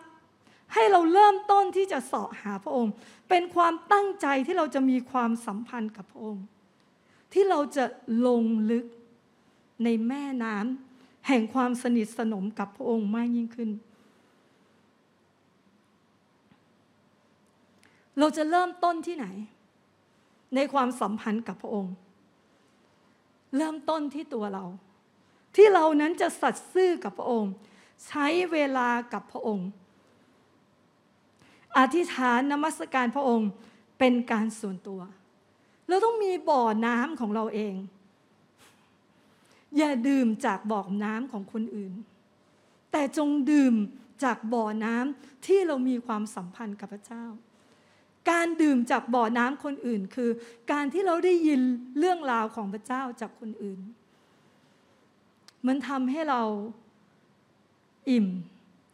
[0.74, 2.92] ให้เราเริ่มต้นที่จะเสาะหาพระองค์
[3.28, 6.44] เป็นความตั้งใจที่เราจะมีความสัมพันธ์กับพระองค์
[7.32, 7.84] ที่เราจะ
[8.26, 8.84] ลงลึก
[9.84, 10.91] ในแม่น้ำ
[11.26, 13.70] แห่งความสนิทสนมกับพระองค์มากยิ่งขึ้น
[18.18, 19.26] เราจะเริ่มต้นที่ไหน
[20.54, 21.94] ในความสัมพันธ์กับพระองค์
[23.56, 24.64] เริ่มต้นที่ตัวเรา
[25.56, 27.52] ที่เรานั้นจะสัตย์ซื่อกับพระองค์
[28.06, 29.68] ใช้เวลากับพระองค์
[31.78, 33.50] อธิษฐานนมัสการพระองค์
[33.98, 35.00] เป็นการส่วนตัว
[35.88, 37.74] เราต้องมีบ่อน้ำของเราเอง
[39.76, 41.92] อย่าดื่มจากบ่อน้ำของคนอื่น
[42.92, 43.74] แต่จงดื่ม
[44.24, 47.24] จากบ่อน้ำที่เรามีความสัมพันธ์กับพระเจ้า
[48.30, 50.30] การดื่มจากบ่อน้ำคนอื่น คือ
[50.72, 51.60] การที่เราได้ยิน
[51.98, 53.80] เรื่องราวของพระเจ้าจากคนอื่น
[55.66, 56.42] มันทำให้เรา
[58.10, 58.26] อิ่ม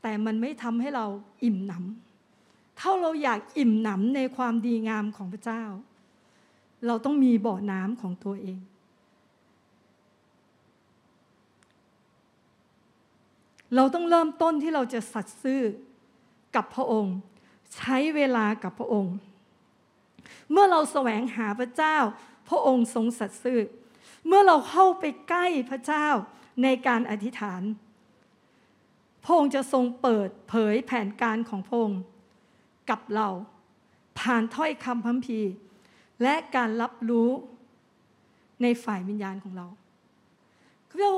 [0.03, 1.07] แต่มันไม่ทำให้เรา
[1.45, 5.65] อิ่มหนำถ้าเราอยากอิ่มหนำในความดีงามของพระเจ้า
[6.87, 8.59] เราต้องมีบ่อน้ำของตัวเอง
[13.75, 15.63] เราต้องเริ่มต้นที่เราจะสัตย์ซื่อ
[16.57, 17.17] กับพระองค์
[17.75, 19.15] ใช้เวลากับพระองค์
[20.51, 21.97] เมื่อเราแสวงหาพระเจ้า
[22.49, 23.61] พระองค์ทรงสัตย์ซื่อ
[24.27, 26.07] เมื่อเราเข้าไปใกล้พระเจ้า
[26.63, 27.63] ในการอธิษฐาน
[29.25, 32.01] พระองค์จะทรงเปิดเผยแผนการของพระองค์
[32.91, 33.29] กับเรา
[34.19, 35.41] ผ่านถ้อยคำพัมพี
[36.23, 37.31] และการรับรู้
[38.63, 39.67] ในฝ่ายวิญญาณของเรา
[40.89, 41.15] ข้าพเจ้า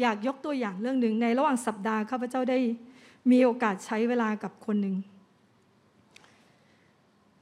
[0.00, 2.58] อยากยกตัวอย่างเรื่องหนึ่งในระหว่างสัปดาห์ข้าพเจ้าได้
[3.30, 4.96] มีโอกาสใช้เวลากับคนหนึ่ง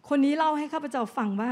[0.08, 1.50] คนนี้เล่าให้ข้าพเจ้าฟังว่า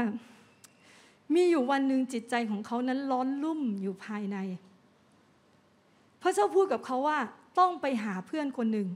[1.33, 4.37] มีอยู่วันหนึ่งจิตใจของเขานั้นร้อนรุ่มอยู่ภายใน
[6.21, 7.19] พระเจ้าพูดกับเขาว่า
[7.59, 8.87] ต้องไปหาเพื่อนคนหนึ่ง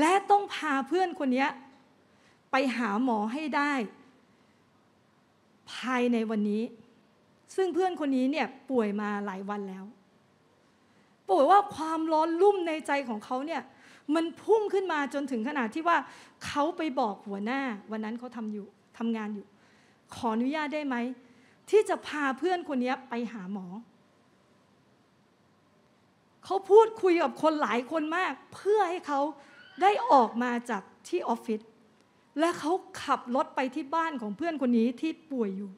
[0.00, 1.46] และต้องพาเพื่อนคนนี้
[2.50, 3.72] ไปหาหมอให้ได้
[5.72, 6.62] ภายในวันนี้
[7.56, 9.84] ซึ่งเพื่อนคนนี้เนี่ยป่วยมาหลายวันแล้ว
[11.28, 13.62] ป่วยว่าความร้อนรุ่มในใจของเขาเนี่ย
[14.14, 15.98] มันพุ่งขึ้นมาจนถึงขนาดที่ว่า
[16.46, 17.60] เขาไปบอกหัวหน้า
[17.90, 18.66] วันนั้นเขาทำอยู่
[18.98, 19.46] ทำงานอยู่
[20.14, 20.96] ขออนุญาตได้ไหม
[21.70, 23.66] ที่จะพาเพื่อนคนนี้ไปหาหมอ
[26.44, 29.20] เขาพูดคุยกับคนหลายคนมาก เพื่อให้เขา
[29.82, 31.60] ได้ออกมาจากที่ออฟฟิศ
[32.38, 32.72] และเขา
[33.02, 35.70] ขับรถไปที่บ้านของเพื่อนคนนี้ที่ป่วยอยู่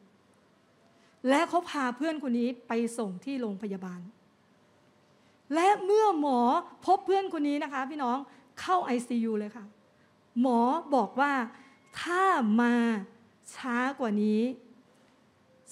[1.29, 4.01] และเขาพาเพื่อนคนนี้ไปส่งที่โรงพยาบาล
[5.55, 6.39] และเมื่อหมอ
[6.87, 8.19] พบเพื่อนคนนี้นะคะ พี่น้อง
[8.61, 9.65] เข้า ICU เลยค่ะ
[10.41, 10.61] หมอ
[10.95, 11.33] บอกว่า
[12.01, 12.25] ถ้า
[12.61, 12.75] มา
[13.55, 14.41] ช้ากว่านี้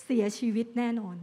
[0.02, 1.16] เสียชีวิตแน่นอน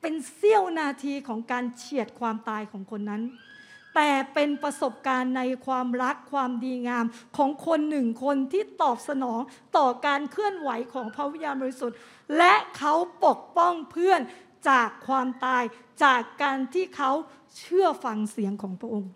[0.00, 3.22] เป็นเสี้ยวนาทีของการเฉียดความตายของคนนั้น
[3.94, 7.04] แต่เป็นประสบการณ์ในความรักความดีงาม
[7.36, 9.40] ของคนหนึ่งคนที่ตอบสนอง
[9.76, 11.96] ต่อการเคลื่อนไหวของพระวิญญาณบริสุทธิ์
[12.38, 12.94] และเขา
[13.24, 14.20] ปกป้องเพื่อน
[14.68, 15.62] จากความตาย
[16.04, 17.10] จากการที่เขา
[17.58, 19.12] เชื่อฟังเสียงของพระองค์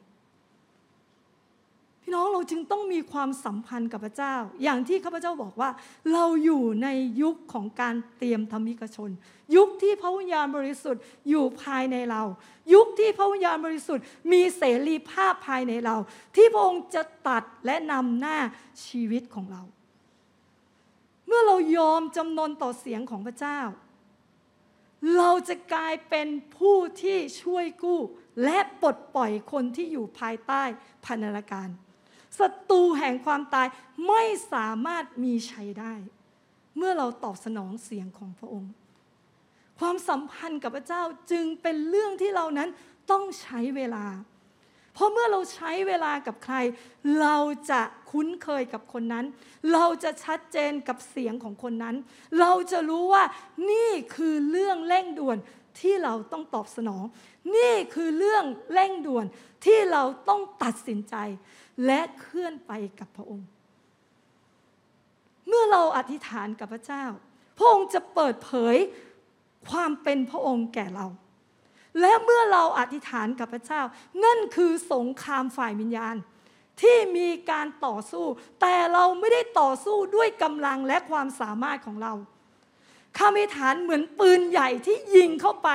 [2.05, 5.71] พี่น้องเราจึงต้องมีความสัมพันธ์กับพระเจ้า อย่างที่ข้าพเจ้าบอกว่า
[6.13, 6.89] เราอยู่ใน
[7.23, 9.11] ยุคของการเตรียมธรรมิกชน
[9.57, 12.23] ยุคที่พระวิญญาณบริสุทธิ์อยู่ภายในเรา
[12.75, 15.97] ยุคที่พระวิญญาณบริสุทธิ์ มีเสรีภาพภายในเรา
[16.37, 18.39] ที่พระองค์จะตัดและนำหน้า
[18.85, 19.63] ชีวิตของเรา
[21.27, 23.61] เมื่อเรายอมจำนนต่อเสียงของพระเจ้า
[25.17, 28.01] เราจะกลายเป็นผู้ที่ช่วยกู้
[28.45, 30.63] และปลดปล่อยคนที่อยู่ภายใต้
[31.07, 31.69] พันธนาการ
[32.39, 33.69] ศัตรูแห่งความตาย
[34.09, 34.23] ไม่
[34.53, 35.95] สามารถมีชัยได้
[36.77, 38.73] เมื่อเราตอบสนองเสียงของพระองค์
[39.79, 42.69] ความสัมพันธ์กับพระเจ้าจึงเป็นเรื่องที่เรานั้น
[43.11, 44.05] ต้องใช้เวลา
[44.95, 46.57] เพราะเมื่อเราใช้เวลากับใคร
[47.21, 47.37] เรา
[47.71, 49.25] จะคุ้นเคยกับคนนั้น
[49.73, 51.97] เราจะชัดเจนกับเสียงของคนนั้น
[52.41, 53.25] เราจะรู้ว่า
[53.71, 55.39] นี่คือเรื่องเร่งด่วน
[55.81, 57.05] ที่เราต้องตอบสนอง
[57.57, 59.27] นี่คือเรื่องเร่งด่วน
[59.65, 61.15] ที่เราต้องตัดสินใจ
[61.87, 63.49] และเคลื่อนไปกับพระองค์
[65.49, 67.05] เมื่อเราอธิษฐานกับพระเจ้า
[67.59, 68.77] พระองค์จะเปิดเผย
[69.71, 71.07] ความเป็นพระองค์แก่เรา
[72.01, 73.83] และเมื่อเราอธิษฐานกับพระเจ้า
[74.25, 76.17] นั่นคือสงครามฝ่ายวิญญาณ
[76.83, 78.27] ที่มีการต่อสู้
[78.61, 82.13] แต่เราไม่ได้ต่อสู้ด้วยกำลังและความสามารถของเรา
[83.19, 85.69] คำอธิษฐานเหมือนปืนใหญ่ที่ยิงเข้าไป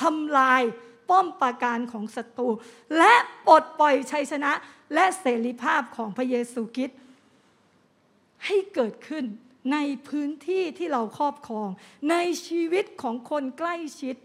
[0.00, 0.62] ทำลาย
[1.08, 2.48] ป้อมปราการของศัตรู
[2.98, 3.14] และ
[3.46, 4.52] ปลดปล่อยชัยชนะ
[4.94, 6.98] และเสรีภาพของพระเยซูคริสต์
[8.46, 9.24] ให้เกิดขึ้น
[9.72, 11.68] ในพื้นที่ที่เราครอบครอง
[12.10, 12.16] ใน
[12.46, 14.16] ชีวิตของคนใกล้ชิด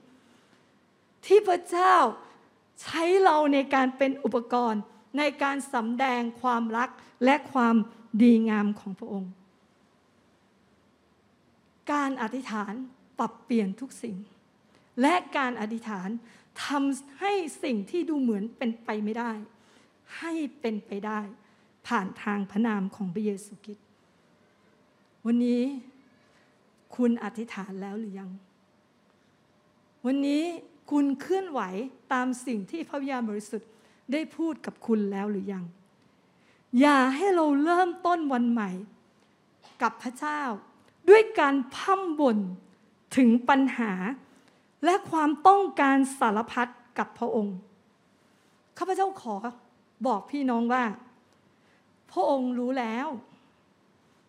[1.26, 1.96] ที่พระเจ้า
[2.82, 4.82] ใช้เราในการเป็นอุปกรณ์
[5.18, 6.90] ในการสำแดงความรัก
[7.26, 7.76] และความ
[8.22, 9.32] ดีงามของพระองค์
[11.92, 12.74] การอธิษฐาน
[13.20, 14.18] ปรับเปลี่ยนทุกสิ่ง
[15.02, 16.10] และการอธิษฐาน
[16.66, 19.32] ทำให้สิ่งที่ดูเหมือนเป็นไปไม่ได้
[20.18, 21.20] ให้เป็นไปได้
[21.88, 23.88] ผ่านทางพระนามของพระเยซูคริสต์
[25.26, 25.64] วันนี้
[26.96, 28.32] คุณอธิษฐานแล้วหรือยัง
[30.06, 30.44] วันนี้
[30.92, 31.62] คุณเคลื่อนไหว
[32.14, 33.70] ตามสิ่งที่พระวิญญาณบริสุทธิ์
[34.12, 35.66] ได้พูดกับคุณแล้วหรือยัง
[36.80, 38.72] อย่าให้เราเริ่มต้นวันใหม่
[39.82, 40.42] กับพระเจ้า
[41.10, 42.38] ด้วยการพั่มบ่น
[43.18, 43.92] ถึงปัญหา
[44.86, 46.68] และความต้องการสารพัด
[46.98, 47.58] กับพระองค์
[48.78, 49.36] ข้าพเจ้าขอ
[50.08, 50.84] บอกพี่น้องว่า
[52.12, 53.08] พระองค์รู้แล้ว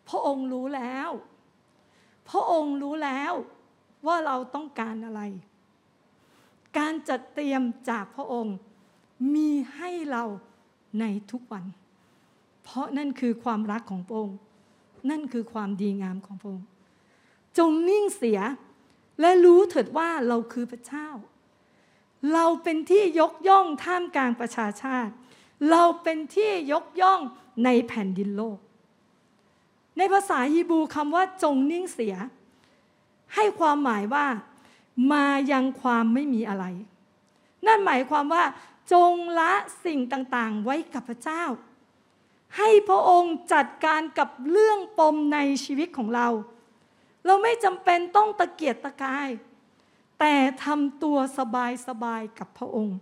[0.09, 1.09] พระองค์รู้แล้ว
[2.30, 3.32] พระองค์รู้แล้ว
[4.07, 5.22] ว่าเราต้องการอะไร
[6.79, 8.57] การจัดเตรียมจากพระองค์
[9.35, 10.24] มีให้เรา
[11.01, 11.64] ในทุกวัน
[12.64, 14.39] เพราะนั่นคือความรักของพระองค์
[15.11, 16.66] นั่นคือความดีงามของพระองค์
[17.59, 18.41] จงนิ่งเสีย
[19.20, 21.09] และรู้เถิดว่าเราคือพระเจ้า
[22.33, 25.12] เราเป็นที่ยกย่องท่ามกลางประชาชาติ
[25.70, 27.20] เราเป็นที่ยกย่อง
[27.64, 28.59] ในแผ่นดินโลก
[29.99, 32.14] ในภาษาฮีบรูคำว่าจงนิ่งเสีย
[33.35, 34.27] ให้ความหมายว่า
[35.12, 36.64] มายังความไม่มีอะไร
[37.66, 38.44] นั่นหมายความว่า
[38.92, 39.53] จงละ
[39.84, 41.44] สิ่งต่างๆ ไว้กับพระเจ้า
[42.57, 46.28] ให้พระองค์จัดการกับเรื่องปมในชีวิตของเรา
[47.24, 49.28] เราไม่จำเป็นต้องตะเกียกตะกาย
[50.20, 50.34] แต่
[50.64, 51.16] ทำตัว
[51.88, 52.99] สบายๆกับพระองค์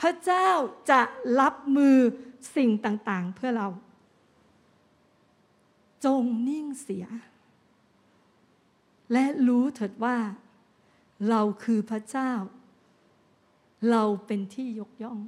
[0.00, 0.48] พระเจ้า
[0.90, 1.00] จะ
[1.40, 1.96] รับมือ
[2.56, 3.68] สิ่งต่างๆ เพื่อเรา
[6.04, 7.06] จงนิ่งเสีย
[9.12, 10.16] และรู้เถิดว่า
[11.28, 12.32] เราคือพระเจ้า
[13.90, 15.18] เราเป็นที่ยกย่อง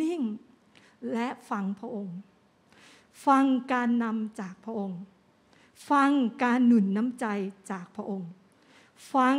[0.00, 0.22] นิ่ง
[1.12, 2.18] และฟังพระองค์
[3.26, 5.00] ฟังการนำจากพระองค์
[5.90, 6.10] ฟัง
[6.42, 7.26] การหนุนน้ำใจ
[7.70, 8.30] จากพระองค์
[9.14, 9.36] ฟัง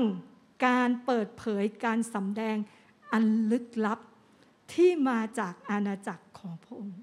[0.66, 2.58] การเปิดเผยการสำแดง
[3.12, 4.00] อันลึกลับ
[4.74, 7.00] ที่มาจากอาณาจักรของพระองค์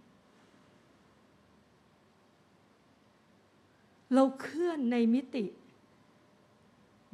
[4.14, 5.45] เราเคลื่อนในมิติ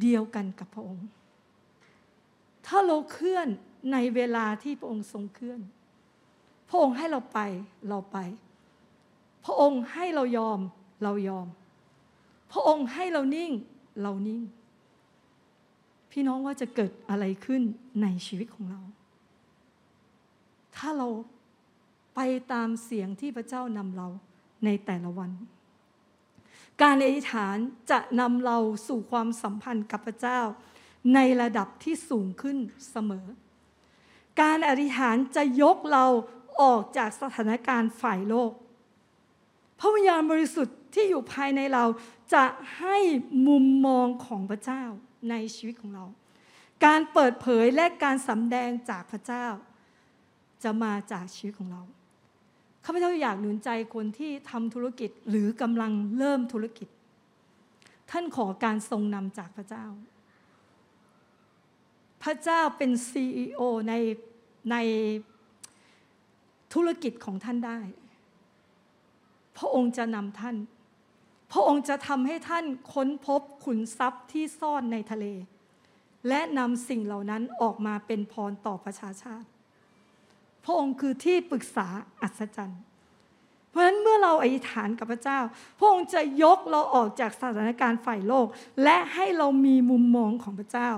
[0.01, 1.07] เดียวกันกับพระองค์
[2.67, 3.49] ถ้าเราเคลื่อน
[3.93, 5.61] ในเวลาที่พระองค์ทรงเคลื่อน
[6.69, 7.39] พระองค์ให้เราไป
[7.89, 8.19] เราไป
[9.45, 10.61] พระองค์ให้เรายอม
[11.03, 11.47] เรายอม
[12.53, 13.53] พระองค์ให้เรานิ่ง
[14.03, 14.43] เรานิ่ง
[16.11, 17.63] พี่น้องว่าจะเกิดอะไรขึ้น
[18.03, 18.81] ในชีวิตของเรา
[20.77, 21.09] ถ้าเรา
[22.15, 22.21] ไป
[22.53, 24.09] ตามเสียงที่พระเจ้านำเรา
[24.65, 25.31] ในแต่ละวัน
[26.83, 27.57] การอธิษฐาน
[27.91, 28.59] จะนำเรา
[28.89, 30.41] สู่ความสัมพันธ์กับพระเจ้า
[31.15, 32.59] ในระดับที่สูงขึ้น
[32.91, 33.27] เสมอ
[34.41, 36.07] การอธิษฐานจะยกเรา
[36.63, 38.53] ออกจากสถานการณ์ฝ่ายโลก
[39.79, 41.85] พระวิญญาณบริสุทธิ์ที่อยู่ภายในเรา
[42.35, 42.45] จะ
[42.79, 42.99] ให้
[43.49, 44.83] มุมมองของพระเจ้า
[45.31, 46.05] ในชีวิตของเรา
[46.85, 49.47] การเปิดเผยและการสำแดงจากพระเจ้า
[50.63, 51.83] จะมาจากชีวิตของเรา
[52.85, 56.89] ข้าพเจ้าอยากหนุนใจคนที่ทำธุรกิจหรือกำลังเริ่มธุรกิจ
[58.11, 59.85] ท่านขอการทรงนำจากพระเจ้า
[62.23, 63.95] พระเจ้าเป็น CEO ใน
[64.71, 64.77] ใน
[66.75, 67.81] ธุรกิจของท่านได้
[69.59, 70.57] พระองค์จะนำท่าน
[71.53, 75.27] พระองค์จะทำให้ท่านค้นพบขุนทรัพย์ที่ซ่อนในทะเล
[76.29, 79.49] และนำสิ่งเหล่านั้นออกมาเป็นพรต่อประชาชาติ
[80.65, 81.87] พระองค์คือที่ปรึกษา
[82.23, 82.83] อัศจรรย์
[83.71, 85.39] เพราะฉะนั้นเมื่อเราอธิษฐานกับพระเจ้า
[85.79, 88.47] พระองค์จะยกเราออกจากสถานการณ์ฝ่ายโลก
[88.83, 90.91] และให้เรามีมุมมองของพระเจ้า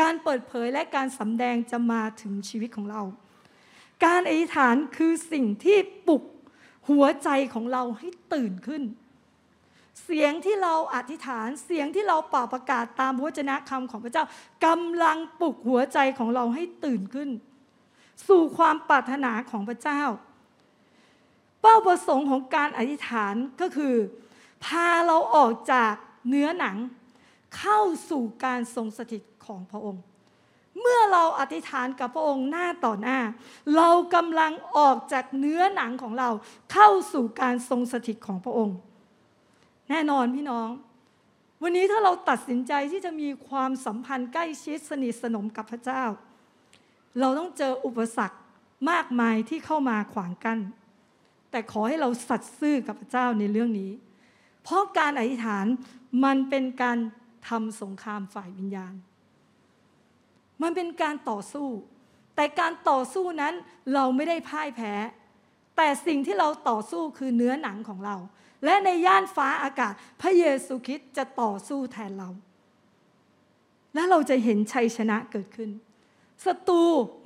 [0.00, 3.02] การเปิดเผยและการสำแดงจะมาถึงชีวิตของเรา
[4.04, 5.78] การอธิษฐานคือสิ่งที่
[6.08, 6.22] ปลุก
[6.88, 8.82] หัวใจของเราให้ตื่นขึ้น
[10.04, 14.24] เสียงที่เราอธิษฐานเสียงที่เราเป่าประกาศตามพระวจนะคำของพระเจ้า
[14.66, 17.30] กำลังปลุกหัวใจของเราให้ตื่นขึ้น
[18.28, 20.02] สู่ความปรารถนาของพระเจ้า
[21.60, 23.94] เป้าประสงค์ของการอธิษฐานก็คือ
[24.64, 25.92] พาเราออกจาก
[26.28, 26.76] เนื้อหนัง
[27.58, 30.02] เข้าสู่การทรงสถิตของพระองค์
[30.80, 33.18] เมื่อเราอธิษฐานกับพระองค์หน้าต่อหน้า
[33.76, 36.30] เรากำลังออกจากเนื้อหนังของเรา
[36.72, 38.76] เข้าสู่การทรงสถิตของพระองค์
[39.90, 40.68] แน่นอนพี่น้อง
[41.62, 46.02] วันนี้ถ้าเราตัดสินใจที่จะมีความสัมพันธ์ใกล้ชิดสนิทสนมกับพระเจ้า
[47.20, 48.38] เราต้องเจออุปสรรค
[48.90, 50.58] มากมายที่เข้ามาขวางกัน้น
[51.50, 53.92] แต่ขอให้เราสัตย์ซื่อกับพระเจ้าในเรื่องนี้
[54.62, 55.66] เพราะการอธิษฐาน
[56.24, 56.98] มันเป็นการ
[57.48, 58.94] ทำสงครามฝ่ายวิญญาณ
[60.62, 61.68] มันเป็นการต่อสู้
[62.36, 63.54] แต่การต่อสู้นั้น
[63.94, 64.94] เราไม่ได้พ่ายแพ้
[65.76, 68.16] แต่สิ่งที่เราต่อสู้คือเนื้อหนังของเรา
[68.64, 72.30] และในย่านฟ้าอากาศ พระเยซูคริสต์จะต่อสู้แทนเรา
[73.94, 75.70] และเราจะเห็นชัยชนะเกิดขึ้น
[76.44, 76.82] ศัตรู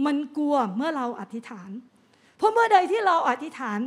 [0.07, 1.71] มันกลัวเมื่อเราอธิษฐาน
[2.37, 3.81] เพราะเมื่อใดที่เราอธิษฐาน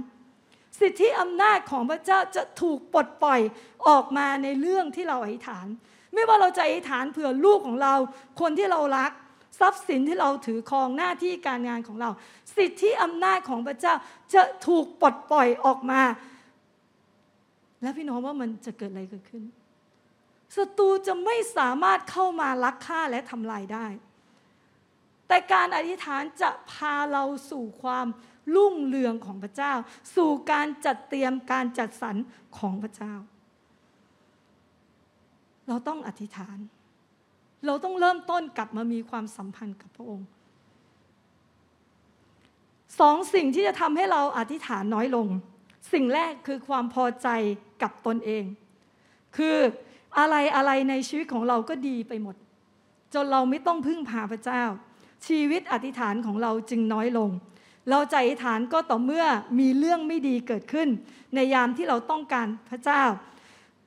[0.79, 3.41] สิทธิอำนาจของพระเจ้าจะถูกปลดปล่อย
[3.87, 5.65] ออกมาในเรื่องที่เราอธิษฐาน
[6.13, 7.93] ไม่ว่าเราจะอธิษฐานเผื่อลูกของเรา
[8.41, 9.11] คนที่เรารัก
[9.59, 12.09] ทรัพย์สินที่เราถือครองหน้าที่การงานของเรา
[12.57, 13.95] สิทธิอำนาจของพระเจ้า
[14.33, 16.01] จะถูกปลดปล่อยออกมา
[17.81, 19.43] และพี่น้องว่ามันจะเกิดอะไรเกิดขึ้น
[20.55, 23.87] ศัตรูจะไม่สามารถเข้ามาลักฆ่าและทำลายได้
[25.33, 28.07] แต่การอธิษฐานจะพาเราสู่ความ
[28.55, 29.73] รุ่งเรืองของพระเจ้า
[30.15, 32.15] สู่การจัดเตรียมการจัดสรร
[32.57, 33.13] ของพระเจ้า
[35.67, 36.57] เราต้องอธิษฐาน
[37.65, 40.27] เราต้องเริ่มต้นกลับมามีความสัมพันธ์กับพระองค์
[42.99, 45.27] สองสิ่งที่จะทำให้เราอธิษฐานน้อยลง
[45.93, 47.27] สิ่งแรกคือความพอใจ
[47.81, 48.43] กับตนเอง
[49.37, 49.57] คือ
[50.19, 52.35] อะไรอะไรในชีวิตของเราก็ดีไปหมด
[53.13, 54.63] จนเราไม่ต้องพึ่งพาพระเจ้า
[55.27, 57.29] ชีวิตอธิษฐานของเราจึงน้อยลง
[57.89, 59.25] เราใจอธิษฐานก็ต่อเมื่อ
[59.59, 60.89] มีเรื่องไม่ดีเกิดขึ้น
[61.35, 63.03] ในยามที่เราต้องการพระเจ้า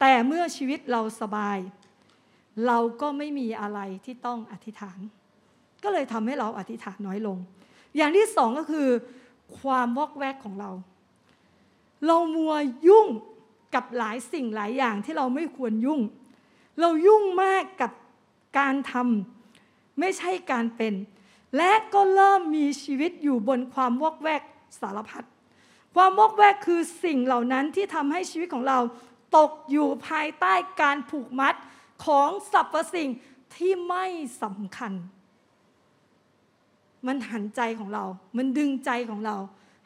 [0.00, 1.58] แต่เมื่อชีวิตเราสบาย
[2.66, 4.98] เราก็ไม่มีอะไรที่ต้องอธิษฐาน
[5.82, 7.38] ก็เลยทำให้เราอธิษฐานน้อยลง
[7.96, 8.88] อย่างที่สองก็คือ
[9.60, 10.70] ความวอกแวกของเรา
[12.06, 12.54] เรามัว
[12.88, 13.08] ยุ่ง
[13.74, 16.00] กับหลายสิ่งหลายอย่างที่เราไม่ควรยุ่ง
[16.80, 17.92] เรายุ่งมากกับ
[18.58, 20.94] การทำไม่ใช่การเป็น
[21.56, 24.42] และก็เริ่มมีชีวิตอยู่บนความวอกแวก
[24.80, 25.24] สารพัด
[25.94, 28.78] ความวอกแวกคือสิ่งเหล่านั้นที่ทำให้ชีวิตของเรา
[29.36, 31.54] ตกอยู่ภายใต้การผูกมัด
[32.04, 33.08] ของสรรพสิ่ง
[33.56, 34.06] ที่ไม่
[34.42, 34.92] สำคัญ
[37.06, 38.04] มันหันใจของเรา
[38.36, 39.36] มันดึงใจของเรา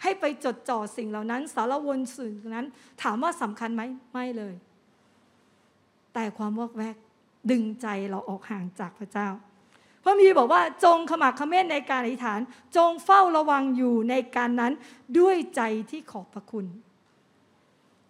[0.03, 2.67] ให้ไปจดจ่อสิ่งเหล่านั้น สารวนสิ่งนั้น
[3.03, 4.55] ถามว่าสำคัญไหมไม่เลย
[6.15, 6.97] แต่ความวอกแวก
[7.51, 9.29] ดึงใจเราออกห่างจากพระเจ้า
[10.03, 12.41] พระมีบอกว่าจงขมักเขม้นในการอธิษฐาน
[12.77, 14.73] จงเฝ้าระวังอยู่ในการนั้น
[15.19, 16.67] ด้วยใจที่ขอบพระคุณ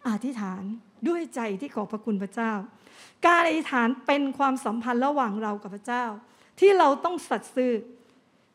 [0.09, 0.63] อธิษฐาน
[1.09, 2.53] ด้วยใจที่ขอบพระคุณพระเจ้า
[3.27, 6.05] การอธิษฐานเป็นความสัมพันธ์ระหว่างเรากับพระเจ้า
[6.61, 7.75] ที่เราต้องสัตย์ซื่อ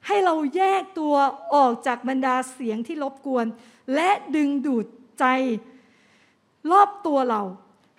[0.08, 1.16] ให้เราแยกตัว
[1.56, 3.46] ออกจากบรรดาเสียงที่รบกวน
[3.96, 4.86] และดึงดูด
[5.20, 5.26] ใจ
[6.72, 7.42] รอบตัวเรา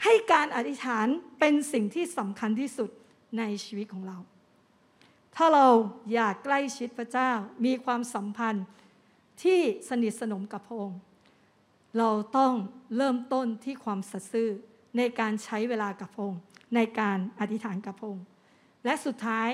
[0.05, 1.07] ให้การอธิษฐาน
[1.39, 2.91] เป็นสิ่งที่สำคัญที่สุด
[3.39, 4.19] ในชีวิตของเรา
[5.37, 5.67] ถ้าเรา
[6.15, 7.31] อยากใกล้ชิดพระเจ้า
[7.65, 8.67] มีความสัมพันธ์
[9.43, 11.01] ที่สนิทสนมกับพระองค์
[11.99, 12.53] เราต้อง
[12.97, 14.51] เริ่มต้นที่ความสัตย์ซื่อ
[14.97, 16.41] ในการใช้เวลากับพระองค์
[16.75, 18.25] ในการอธิษฐานกับพระองค์
[18.85, 19.49] และสุดท้าย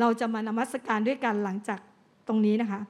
[0.00, 1.80] เราจะมานมัสการด้วยกันหลังจาก
[2.28, 2.80] ตรงนี้นะคะ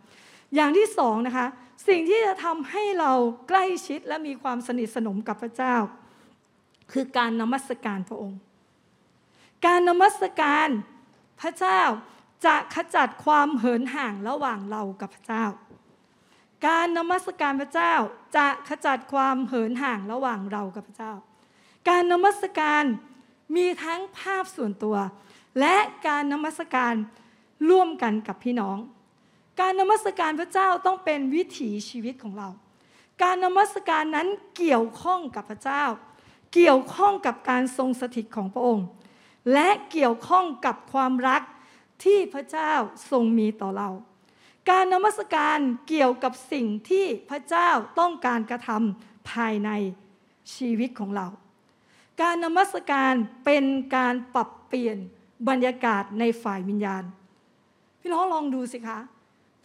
[0.54, 1.46] อย่างที่สองนะคะ
[1.88, 3.12] สิ่งที่จะทำให้เรา
[3.48, 5.76] ใกล้ชิดและมีความสนิทสนมกับพระเจ้า
[6.92, 8.40] คือการนมัสการพระองค์
[9.66, 10.68] การนมัสการ
[11.40, 11.80] พระเจ้า
[12.46, 15.44] จะขจัดความเหินห่างระหว่างเรากับพระเจ้า
[16.66, 17.94] การนมัสการพระเจ้า
[18.36, 21.12] จะขจัดความเหินห่างระหว่างเรากับพระเจ้า
[21.88, 22.84] การนมัสการ
[23.56, 24.96] มีทั้งภาพส่วนตัว
[25.60, 25.76] และ
[26.06, 26.94] การนมัสการ
[27.70, 28.78] ร่วมกันกับพี่น้อง
[29.60, 32.48] การนมัสการพระเจ้าต้องเป็นวิถีชีวิตของเรา
[33.22, 35.84] การนมัสการนั้นเกี่ยวข้องกับพระเจ้า
[36.54, 38.86] เกี่ยวข้องกับการทรงสถิตของพระองค์
[39.52, 41.42] และเกี่ยวข้องกับความรัก
[42.02, 42.72] ที่พระเจ้า
[43.10, 43.90] ทรงมีต่อเรา
[44.70, 47.68] การนมัสการเกี่ยวกับสิ่งที่พระเจ้า
[48.00, 49.70] ต้องการกระทำภายใน
[50.54, 51.26] ชีวิตของเรา
[52.22, 53.12] การนมัสการ
[53.44, 53.64] เป็น
[53.96, 54.98] การปรับเปลี่ยน
[55.48, 57.04] บรรยากาศในฝ่ายวิญญาณ
[58.00, 58.98] พี่น้องลองดูสิคะ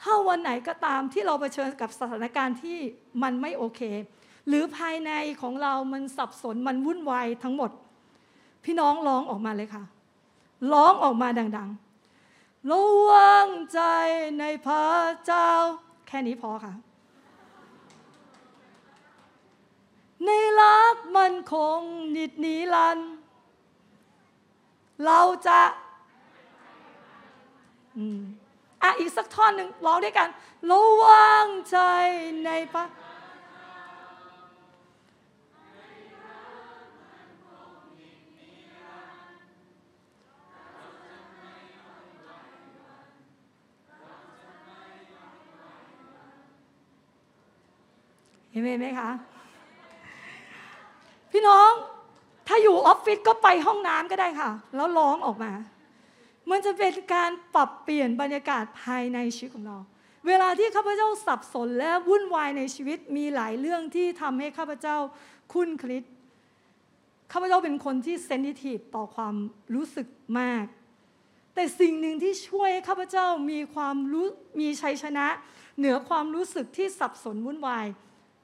[0.02, 2.78] ถ้าวันไหนก็ตามที่เราเผชิญกับสถานการณ์ที่
[3.24, 3.82] มันไม่โอเค
[4.48, 5.12] หรือภายใน
[5.42, 7.72] ของเรามันสับสนมันวุ่นวายทั้งหมด
[8.66, 9.84] พี่น้องร้องออกมาเลยค่ะ
[10.74, 11.28] ร้องออกมา
[11.58, 11.89] ดัง ๆ
[12.72, 13.82] ระวังใจ
[14.39, 14.86] ในพระ
[15.26, 15.49] เจ้า
[16.07, 16.74] แค่นี้พอค่ะ
[20.26, 20.30] ใน
[20.60, 21.80] รักมันคง
[22.16, 22.99] นิดนิรัน
[25.05, 25.62] เราจะ
[28.84, 30.30] อะอีกสักท่อนหนึ่งร้องด้วยกัน
[30.72, 31.78] ระวังใจ
[32.45, 32.84] ในพระ
[48.68, 49.10] เห็นไหมคะ
[51.32, 51.72] พี่น้อง
[52.47, 55.51] ถ้าอยู่ออฟฟิศก็ไปห้องน้ำก็ได้ค่ะ แล้วร้องออกมา
[56.49, 59.78] มันจะเป็นการปรับเปลี่ยนบรรยากาศภายในชีวิตของเรา
[60.28, 64.97] เวลาที่ข้าพเจ้าสับสนและวุ่นวายในชีวิตมีหลายเรื่องที่ทำให้ข้าพเจ้า
[65.53, 66.03] คุ้นคลิด
[67.32, 69.36] ข้าพเจ้าเป็นคนที่เซนซิทีฟต่อความ
[69.76, 70.07] รู้สึก
[70.39, 70.66] มาก
[71.53, 74.28] แต่สิ่งหนึ่งที่ช่วยให้ข้าพเจ้ามีความรู้
[74.60, 75.28] มีชัยชนะ
[75.78, 77.86] เหนือความรู้สึกที่สับสนวุ่นวาย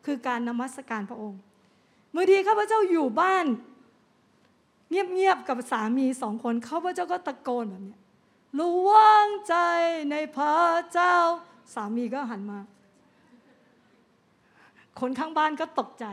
[0.05, 1.41] คือการนมัสการพระองค์
[2.11, 3.45] เมื่อทีข้าพเจ้าอยู่บ้าน
[4.89, 7.97] เงียบๆกับสามีสองคนข้าพเจ้าก็ตะโกนแบบนี้
[8.59, 9.55] ระวังใจ
[10.11, 10.55] ในพระ
[10.91, 11.15] เจ้า
[11.73, 12.59] สามีก็หันมา
[14.99, 16.05] คนข้างบ้านก็ตกใจ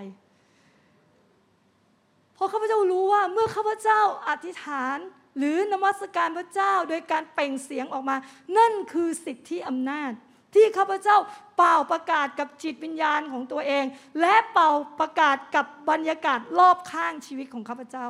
[2.35, 4.99] เพราะข้าพเจ้ารู้ว่าเมื่อข้าพเจ้าอธิษฐาน
[5.39, 8.17] หรือนมัสการพระเจ้าโดยการเปล่งเสียงออกมา
[8.59, 10.13] นั่นคือสิทธิอำนาจ
[10.55, 11.17] ที่ข้าพเจ้า
[11.57, 13.85] เป่าประกาศกับจิตวิญญาณของตัวเอง
[14.21, 14.71] และเป่า
[15.01, 18.07] ประกาศกับบรรยากาศรอบข้างชีวิตของข้าพเจ้า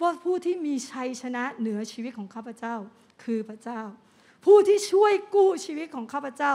[0.00, 2.74] ว่าผู้ที่มีชัยชนะเหนือชีวิตของข้าพเจ้า
[3.24, 3.80] คือพระเจ้า
[4.44, 6.52] ผู้ที่ช่วยกู้ชีวิตของข้าพเจ้า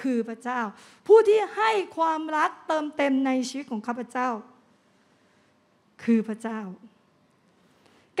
[0.00, 0.60] คือพระเจ้า
[1.06, 4.28] ผู้ที่ให้ความรักเติมเต็มในชีวิตของข้าพเจ้า
[6.04, 6.60] คือพระเจ้า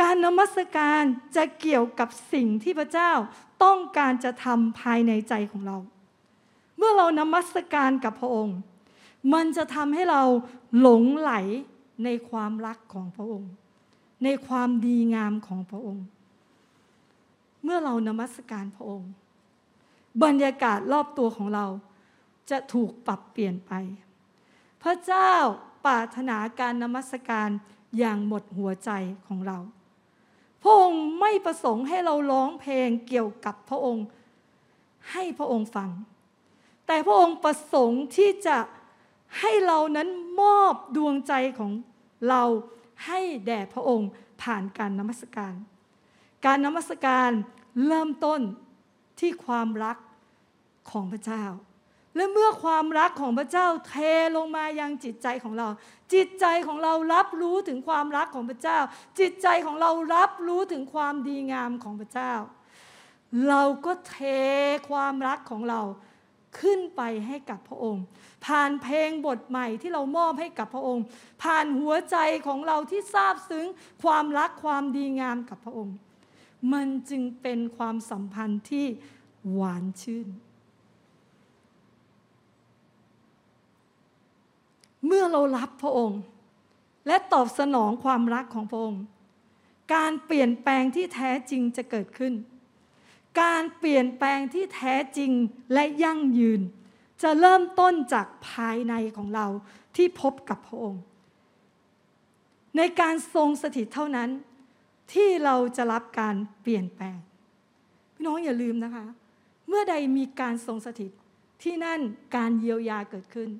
[0.00, 1.02] การนมัสการ
[1.36, 3.12] จะเกี่ยวกับสิ่งที่พระเจ้า
[3.62, 5.76] ต้องการจะทำภายในใจของเรา
[6.76, 8.58] เมื่อเรานมัสการกับพระองค์
[9.34, 10.22] มันจะทำให้เรา
[10.80, 11.32] หลงไหล
[12.04, 13.50] ในความรักของพระองค์
[14.24, 16.06] ในความดีงามของพระองค์
[17.62, 19.10] เมื่อเรานมัสการพระองค์
[20.22, 21.66] บรรยากาศรอบตัวของเรา
[22.50, 23.72] จะถูกปรับเปลี่ยนไป
[24.82, 25.30] พระเจ้า
[25.86, 27.48] ปรารถนาการนมัสการ
[27.98, 28.90] อย่างหมดหัวใจ
[29.26, 29.58] ของเรา
[30.64, 34.06] พระองค์ไม่ประสงค์ให้เราร้องเพลงเกี่ยวกับพระองค์
[35.12, 35.90] ให้พระองค์ฟัง
[36.86, 38.58] แต่พระองค์ประสงค์ที่จะ
[39.40, 40.08] ให้เรานั้น
[40.40, 41.72] มอบดวงใจของ
[42.28, 42.42] เรา
[43.06, 44.08] ให้แด่พระองค์
[44.42, 45.54] ผ่านการนมัสการ
[46.44, 47.30] การนมัสการ
[47.86, 48.40] เริ่มต้น
[49.20, 49.98] ที่ความรัก
[50.90, 51.44] ของพระเจ้า
[52.16, 53.94] และเมื่อความรักของพระเจ้าเท
[54.36, 55.68] ลงมายังจิตใจของเรา
[56.14, 58.78] จิตใจของเรารับรู้ถึงความรักของพระเจ้า
[59.20, 62.32] จิตใจของเรารับรู้ถึงความดีงามของพระเจ้า
[63.48, 64.16] เราก็เท
[64.90, 65.80] ความรักของเรา
[66.60, 68.04] ขึ้นไปให้กับพระองค์
[68.46, 71.04] ผ่านเพลงบทใหม่ที่เรามอบให้กับพระองค์
[71.42, 72.16] ผ่านหัวใจ
[72.46, 73.66] ของเราที่ซาบซึ้ง
[74.02, 75.96] ความรักความดีงามกับพระองค์
[76.72, 78.86] มันจึงเป็นความสัมพันธ์ที่
[79.52, 80.28] หวานชื่น
[85.06, 86.20] เมื่อเรารับพระองค์
[87.06, 89.02] และตอบสนองความรักของพระองค์
[89.94, 92.34] การเปลี่ยนแปลงที่แท้จริงจะเกิดขึ้น
[93.42, 95.32] การเปลี่ยนแปลงที่แท้จริง
[95.72, 96.60] และยั่งยืน
[97.22, 99.46] จะเริ่มต้นจากภายในของเรา
[99.96, 101.02] ที่พบกับพระองค์
[102.76, 104.30] ในการทรงสถิตเท่านั้น
[105.12, 107.16] ที่เราจะรับการเปลี่ยนแปลง
[108.14, 109.06] พี่น้องอย่าลืมนะคะ
[109.68, 111.10] เมื่อใดมีการทรงสถิต
[111.62, 112.00] ที่นั่น
[112.36, 113.50] การเยียวยาเกิดขึ้น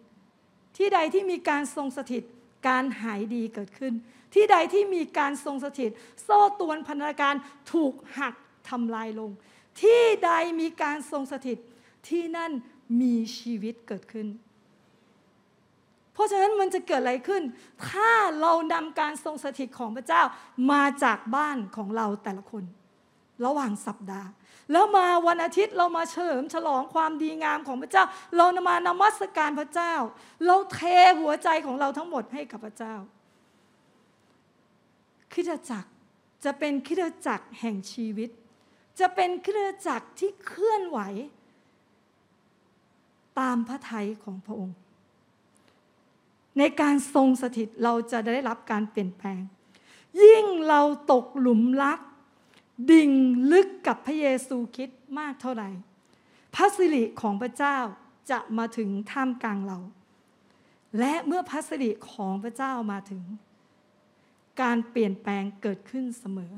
[0.77, 2.23] ที่ใดที่มีการทรงสถิต
[2.69, 3.93] การหายดีเกิดขึ้น
[4.35, 5.91] ที่ใดที่มีการทรงสถิต
[6.23, 7.35] โซ่ตวนพันธการ
[7.73, 8.35] ถูกหัก
[8.69, 9.31] ทำลายลง
[9.81, 10.31] ที่ใด
[10.61, 11.59] มีการทรงสถิต
[12.09, 12.53] ที่นั่น
[13.01, 14.27] มีชีวิตเกิดขึ้น
[16.13, 17.43] เพราะฉะนั้นมันจะเกิดอะไรขึ้น
[17.89, 20.23] ถ้าเรานำการทรงสถิตของพระเจ้า
[20.73, 22.65] มาจากบ้านของเราแต่ละคน
[23.45, 24.29] ระหว่างสัปดาห์
[24.73, 28.05] แล้วมาวันอาทิตย์เรามาเฉลิมฉลองความดีงามของพระเจ้า
[28.37, 29.95] เรามานมัสการพระเจ้า
[30.47, 30.79] เราเท
[31.21, 32.95] หัวใจของเราทั้งหมดให้กับพระเจ้า
[35.33, 35.91] คริสตจักร
[36.45, 38.31] จะเป็นคริสตจักรแห่งชีวิต
[39.01, 40.99] จะเป็นคริสตจักรที่เคลื่อนไหว
[43.41, 44.77] ตามพระทัยของพระองค์
[46.59, 49.41] ในการทรงสถิตเราจะได้รับการเปลี่ยนแปลง
[50.23, 50.81] ยิ่งเรา
[51.13, 52.01] ตกหลุมรัก
[52.91, 53.11] ดิ่ง
[53.53, 55.69] ลึกกับพระเยซูคิดมากเท่าไหร่
[56.55, 57.79] พระสิริของพระเจ้า
[58.31, 59.79] จะมาถึงท่ามกลางเรา
[60.99, 63.23] และเมื่อพระสิริของพระเจ้ามาถึง
[64.63, 66.53] การเปลี่ยนแปลงเกิดขึ้นเสมอ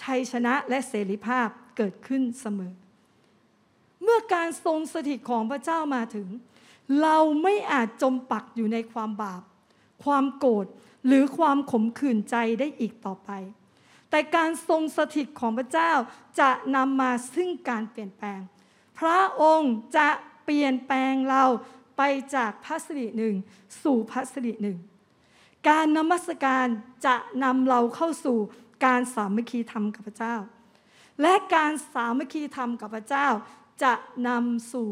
[0.00, 2.72] ชัยชนะและเสรีภาพเกิดขึ้นเสมอ
[4.02, 6.28] เมื่อการทรงสถิตของพระเจ้ามาถึง
[7.02, 9.42] เราไม่อาจจมปักอยู่ในความบาป
[10.04, 10.66] ความโกรธ
[11.06, 13.30] หรือความขมขื่นใจได้อีกต่อไป
[14.14, 15.92] แต่การทรงสถิตของพระเจ้า
[16.40, 18.40] จะนำมาซึ่งการเปลี่ยนแปลง
[18.98, 20.08] พระองค์จะ
[20.44, 21.44] เปลี่ยนแปลงเรา
[21.96, 22.02] ไป
[22.34, 23.34] จากพัสริหนึ่ง
[23.82, 24.78] สู่พัสริหนึ่ง
[25.68, 26.66] การนมัสการ
[27.06, 28.38] จะนำเราเข้าสู่
[28.84, 30.36] การสามัคคีธรรมกับพระเจ้า
[31.22, 33.28] และการสามัคคีธรรมกับพระเจ้า
[33.82, 33.94] จะ
[34.28, 34.88] นำสู่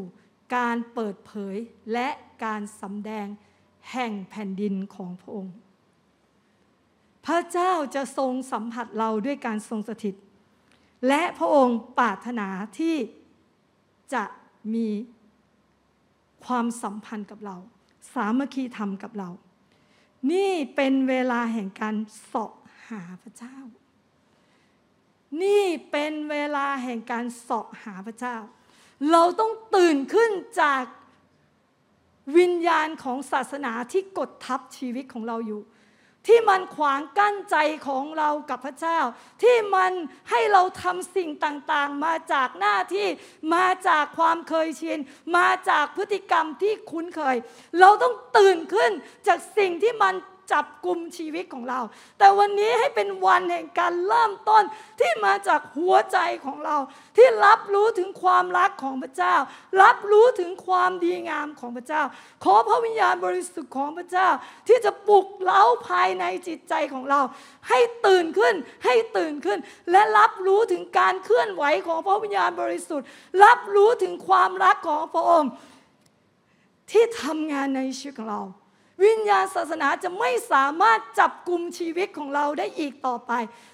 [0.56, 1.56] การเปิดเผย
[1.92, 2.08] และ
[2.44, 3.26] การสำแดง
[3.92, 5.54] แห่งแผ่นดินของพระองค์
[7.26, 10.14] พระเจ้าจะทรงสัมผัสเราด้วยการทรงสถิต
[11.08, 12.96] และพระองค์ปรารถนาที่
[14.14, 14.24] จะ
[14.74, 14.88] มี
[16.44, 17.56] ความสัมพันธ์กับเรา
[18.14, 19.30] สามัคคีธรรมกับเรา
[20.32, 22.52] นี่เป็นเวลาแห่งการเสาะ
[22.88, 23.56] หาพระเจ้า
[25.42, 28.36] นี่เป็นเวลาแห่งการเสาะหาพระเจ้า
[29.10, 30.30] เราต้องตื่นขึ้น
[30.60, 30.84] จาก
[32.38, 35.60] วิญญาณของศาสนาที่กดทับชีวิตของเราอยู่
[36.26, 37.56] ที่มันขวางกั้นใจ
[37.88, 38.98] ของเรากับพระเจ้า
[39.42, 39.92] ที่มัน
[40.30, 43.06] ให้เราทำสิ่งต่างๆ มาจากหน้าที่
[43.54, 44.98] มาจากความเคยชิน
[45.36, 47.36] มาจากพฤติกรรมที่คุ้นเคย
[47.80, 48.90] เราต้องตื่นขึ้น
[49.26, 50.14] จากสิ่งที่มัน
[50.52, 51.80] จับกลุ่มชีวิตของเรา
[52.18, 54.62] แต่วันนี้ให้เป็นวันแห่งการเริ่มต้น
[55.00, 56.76] ที่มาจากหัวใจของเรา
[57.16, 59.34] ที่รับรู้ถึงความรักของพระเจ้า
[59.82, 62.02] รับรู้ถึงความดีงามของพระเจ้า
[62.44, 64.28] ขอพระวิญญาณบริสุทธิ์ของพระเจ้า
[64.68, 67.20] ที่จะปลุกเล้าภายในจิตใจของเรา
[67.68, 68.54] ให้ตื่นขึ้น
[68.84, 69.58] ให้ตื่นขึ้น
[69.90, 73.06] และรับรู้ถึงการเคลื่อนไหวของพระวิญญาณบริสุทธิ์
[73.44, 75.50] รับรู้ถึงความรักของพระองค์
[76.90, 78.42] ที่ทำงานในชีวิตของเรา
[79.04, 83.32] วิญญาณศาสนาจะไม่สามารถจับกลุ่มชีวิตของเราได้อีกต่อไป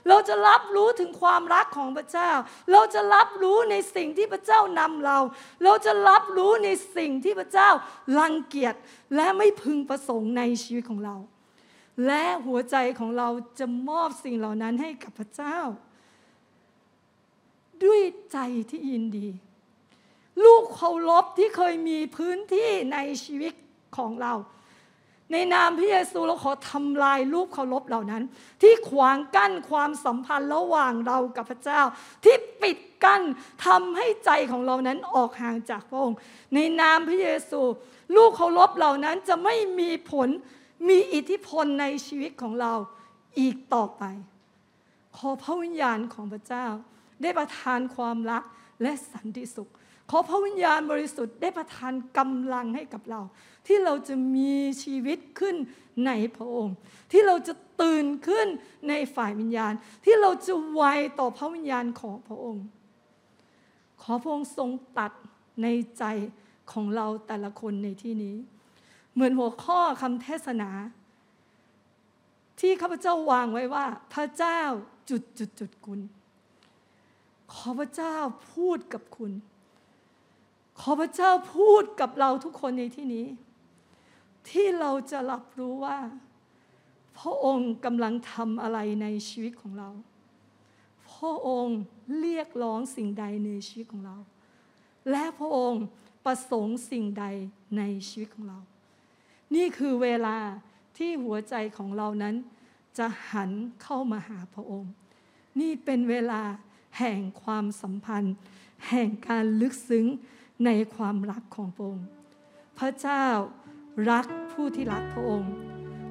[0.08, 2.30] เราจะรับรู้ถึงความรักของพระเจ้า
[2.72, 5.18] เราจะรับรู้ในสิ่งที่พระเจ้านำเรา
[5.64, 7.70] เราจะรับรู้ในสิ่งที่พระเจ้า
[8.18, 8.74] รังเกียจ
[9.14, 11.16] และไม่พึงประสงค์ในชีวิตของเรา
[12.06, 13.28] และหัวใจของเรา
[13.58, 15.58] จะมอบสิ่งเหล่านั้นให้กับพระเจ้า
[17.84, 18.00] ด้วย
[18.32, 18.38] ใจ
[18.70, 19.28] ที่ยินดี
[20.44, 23.54] ลูกเคารพที่เคยมีพื้นที่ในชีวิต
[23.96, 24.32] ของเรา
[25.32, 28.22] ในนามพระเยซูเราขอทำลายรูปเคารพเหล่านั้น
[28.62, 31.80] ที่ขวางกั้นความสัมพันธ์ระหว่างเรากับพระเจ้า
[32.24, 33.22] ที่ปิดกั้น
[33.66, 36.18] ทำให้ใจของเรานั้นออกห่างจากพระองค์
[36.54, 37.60] ในนามพระเยซู
[38.16, 40.28] ลูกเคารพเหล่านั้นจะไม่มีผล
[40.88, 42.72] มีอิทธิพลในชีวิตของเรา
[43.40, 44.02] อีกต่อไป
[45.16, 46.66] ขอพระวิญญาณของพระเจ้า
[47.22, 48.42] ได้ประทานความรัก
[48.82, 49.70] และสันติสุข
[50.10, 53.20] ขอพระวิญญาณบริสุทธิ์ได้ประทานกำลังให้กับเรา
[53.68, 55.56] ที่เราจะมีชีวิตขึ้น
[56.06, 56.76] ในพระองค์
[57.12, 58.46] ที่เราจะตื่นขึ้น
[58.88, 59.72] ในฝ่ายวิญญาณ
[60.04, 60.82] ที่เราจะไว
[61.18, 62.64] ต่อพระวิญญาณของพระองค์
[64.02, 65.12] ขอพระองค์ทรงตัด
[65.62, 65.66] ใน
[65.98, 66.04] ใจ
[66.72, 68.36] ของเราแต่ละคนในที่นี้
[69.12, 70.70] เหมือนหัวข้อคำเทศนา
[72.60, 74.60] ที่ข้าพเจ้าวางไว้ว่า พระเจ้า
[75.10, 76.00] จุดจุดจุดคุณ
[77.52, 78.16] ขอพระเจ้า
[78.52, 79.32] พูดกับคุณ
[80.80, 83.26] ขอพระเจ้าพูดกับเราทุกคนในที่นี้
[84.50, 85.98] ที่เราจะรับรู้ว่า
[87.18, 89.90] พระองค์กำลังทำอะไรในชีวิตของเรา
[91.12, 91.78] พระองค์
[92.20, 94.16] เรียกร้องสิ่งใดในชีวิตของเรา
[95.10, 95.84] และพระองค์
[96.24, 97.24] ประสงค์สิ่งใด
[97.78, 98.58] ในชีวิตของเรา
[99.54, 100.36] นี่คือเวลา
[100.96, 102.34] ที่หัวใจของเรานั้น
[102.98, 103.50] จะหัน
[103.82, 104.92] เข้ามาหาพระองค์
[105.60, 106.42] นี่เป็นเวลา
[106.98, 108.34] แห่งความสัมพันธ์
[108.88, 110.06] แห่งการลึกซึ้ง
[110.64, 112.06] ในความรักของพระองค์
[112.78, 113.24] พระเจ้า
[114.10, 115.52] รักผู้ที่รักพระองค์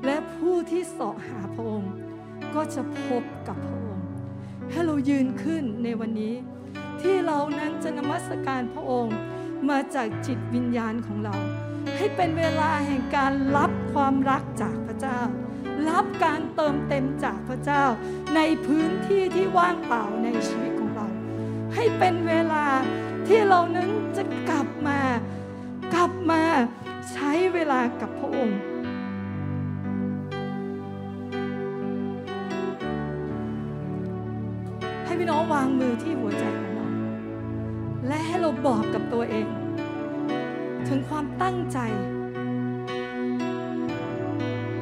[0.06, 1.92] และผู้ที่เสาะหาพระองค์
[2.56, 4.06] ก็จะพบกับพระองค์
[4.72, 6.36] ให้เรายืนขึ้นในวันนี้
[7.02, 9.18] ที่เรานั้นจะนมัสการพระองค์
[9.70, 11.36] มาจากจิตวิญญาณของเรา
[11.98, 15.20] ให้เป็นเวลาแห่งการรับความรักจากพระเจ้า
[15.90, 17.84] รับการเติมเต็มจากพระเจ้า
[18.36, 21.08] ในพื้นที่ที่ว่างเปล่าในชีวิตของเรา
[21.76, 22.66] ให้เป็นเวลา
[23.28, 25.00] ที่เรานั้นจะกลับมา
[25.94, 26.44] กลับมา
[27.14, 28.60] ใช้เวลากับพระองค์
[35.06, 36.88] ให้พี่น้องวางมือที่หัวใจของเรา
[38.08, 39.48] และให้เราบอกกับตัวเอง
[40.88, 41.80] ถึงความตั้งใจ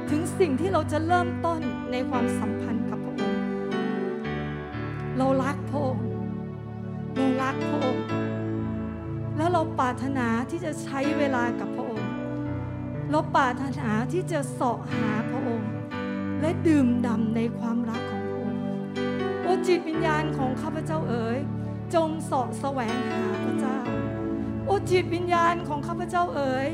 [0.09, 1.59] ถึงสิ่งที่เราจะเริ่มต้น
[1.91, 3.39] ในความสัมพันธ์กับพระองค์
[5.17, 6.07] เรารักพระองค์
[7.15, 8.05] เรารักพระองค์
[9.37, 11.84] แล้วเราปรารถนาที่จะใช้เวลากับพระ
[13.09, 15.71] เราปรารถนาที่จะเสาะหาพระองค์
[16.41, 18.61] และดื่มด่ำในความรักของพระองค์
[19.41, 21.37] โอ้จิตวิญญาณของข้าพเจ้าเอ๋ย
[21.95, 23.77] จงเสาะแสวงหาพระเจ้า
[24.65, 26.67] โอ้จิตวิญญาณของข้าพเจ้าเอ๋ย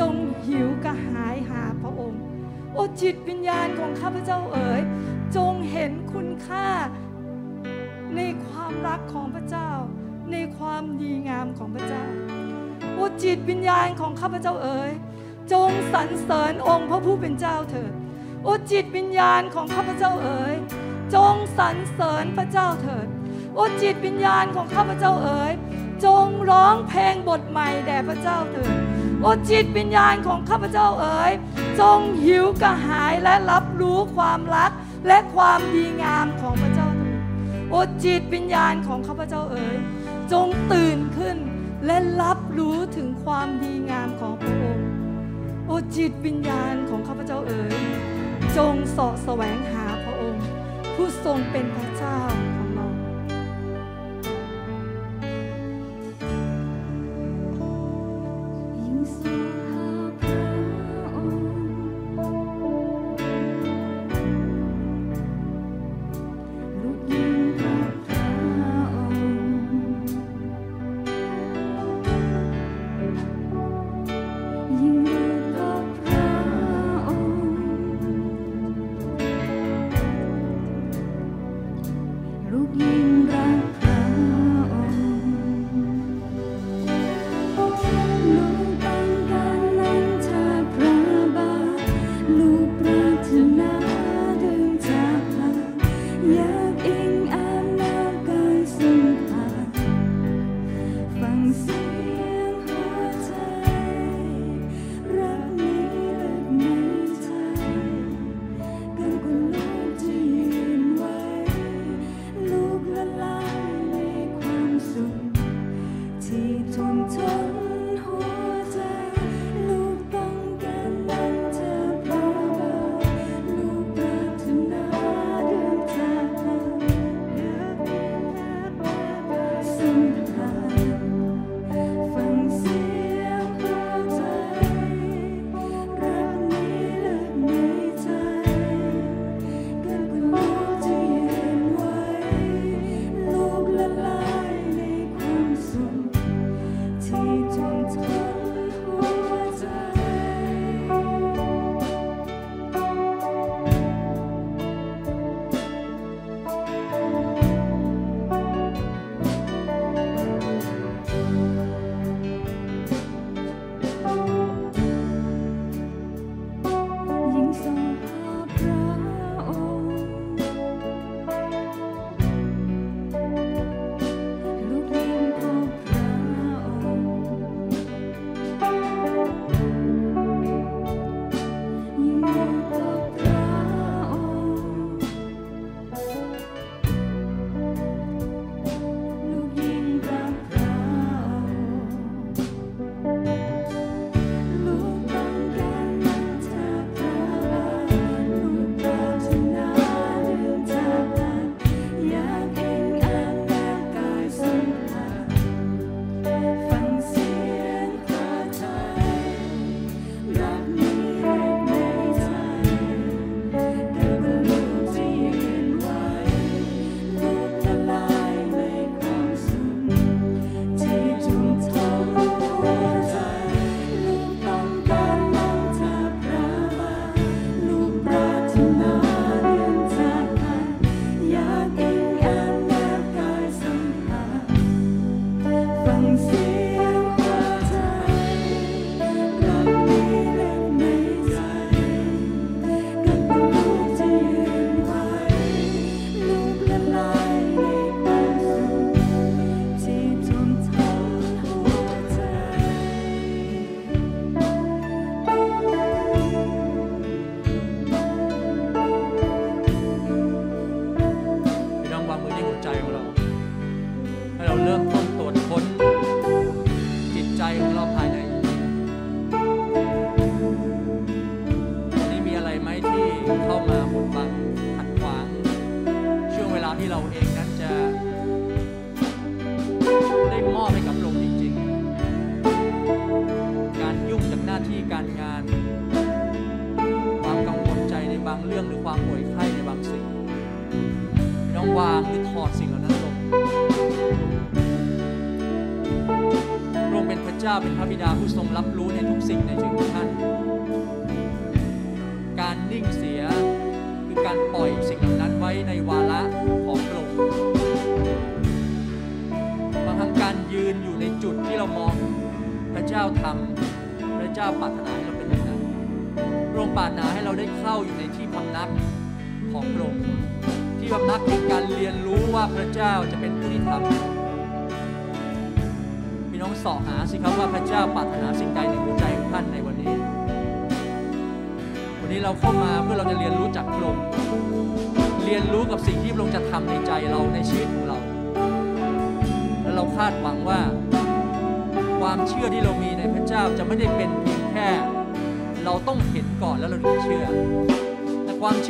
[0.00, 0.14] จง
[0.46, 2.20] หิวกระหายหาพระองค์
[2.72, 4.80] โอ้จิตวิญญาณของข้าพเจ้าเอ๋ย
[5.36, 6.66] จงเห็นคุณค่า
[8.16, 9.70] ในความรักของพระเจ้า
[10.32, 12.04] ในความดีงามของพระเจ้า
[12.94, 14.90] โอ้จิตวิญญาณของข้าพเจ้าเอ๋ย
[15.52, 17.92] จงสรรเสริญองค์พระผู้เป็นเจ้าเถิด
[18.42, 20.54] โอ้จิตวิญญาณของข้าพเจ้าเอ๋ย
[21.14, 23.06] จงสรรเสริญพระเจ้าเถิด
[23.54, 25.52] โอ้จิตวิญญาณของข้าพเจ้าเอ๋ย
[26.04, 28.76] จงร้องเพลงบทใหม่แด่พระเจ้าเถิด
[29.20, 31.32] โอ้จิตวิญญาณของข้าพเจ้าเอ๋ย
[31.80, 34.72] จงหิวกระหายและรับรู้ความรัก
[35.06, 37.20] และความดีงามของพระเจ้าเถิด
[37.70, 39.76] โอ้จิตวิญญาณของข้าพเจ้าเอ๋ย
[40.32, 41.36] จงตื่นขึ้น
[41.86, 44.73] และรับรู้ถึงความดีงามของพระองค์
[45.66, 47.76] โอ้จิตวิญญาณของข้าพเจ้าเอ๋ย
[48.56, 50.46] จงสาะแสวงหาพระองค์
[50.94, 52.18] ผู้ทรงเป็นพระเจ้า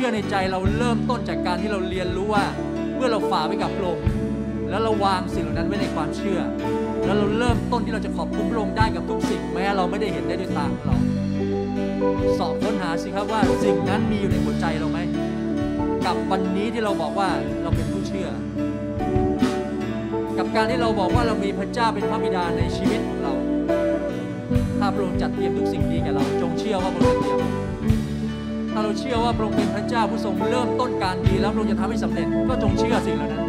[0.05, 2.45] ชื่อในใจเราเริ่มต้นจากการที่เราเรียนรู้ว่า
[2.95, 4.05] เมื่อเราฝ่าไปกับพระองค์
[4.69, 6.39] แล้วเราวางสิ่งเหล่านั้นไว้ในความเชื่อ
[7.05, 10.97] แล้วเราเริ่มต้นที่เราจะขอบคุณพระองค์ได้กับทุกสิ่งแม้เราไม่ได้เห็นได้ด้วยตาของเรา
[12.39, 14.99] สอบค้นหาสิครับว่าสิ่งนั้นมีอยู่ในหัวใจเราไหม
[16.05, 17.29] กับวันนี้ที่เราบอกว่า
[17.63, 18.29] เราเป็นผู้เชื่อ
[20.37, 23.33] กับการที่เราบอกว่าเรามีพระเจ้าเป็นพระบิดาในชีวิตของเรา
[24.79, 27.64] ถ้าพระองค์จัดเตรียมทุกสิ่งดีแก่เราจงเชื่อว่าพระองค์จะเตรียม
[28.77, 33.43] ถ้าเราเชื่อว่าพระองค์เป็นพระเจ้าผู้ทรงเริ่มต้นการดีแล้วพระองค์จะทำให้สำเร็จก็จงเชื่อสิ่งเหล่านั้น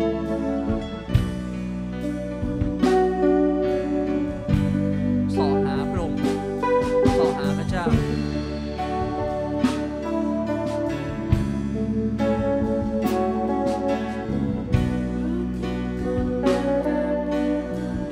[5.36, 6.18] สอหาพระองค์
[7.18, 7.84] สอหาพระเจ้า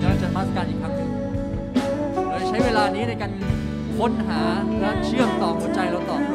[0.01, 1.11] เราจะมาสการอีกครั้งหนึ่ง
[2.29, 3.31] เราใช้เวลานี้ในการ
[3.97, 4.41] ค้นหา
[4.81, 6.34] และเชื่อมต่อหัวใจเราต่อ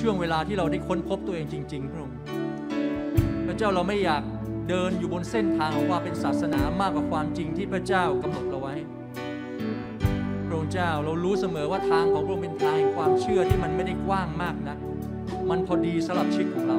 [0.00, 2.18] ช่วงเวลาที่เราได้ค้นพบตัวเองจริง ๆ พระองค์
[3.46, 4.22] พระเจ้าเราไม่อยาก
[4.68, 8.74] เดินอยู่บนเส้นทางของความเป็นศาสนามากกว่าความจริงที่พระเจ้ากำหนดเราไว้
[10.46, 14.78] พระองค์เจ้าเรารู้เสมอว่าทางของพระองค์เป็นทางแห่งความเชื่อที่มันไม่ได้กว้างมากนัก
[15.50, 16.78] มันพอดีสำหรับชีวิตของเรา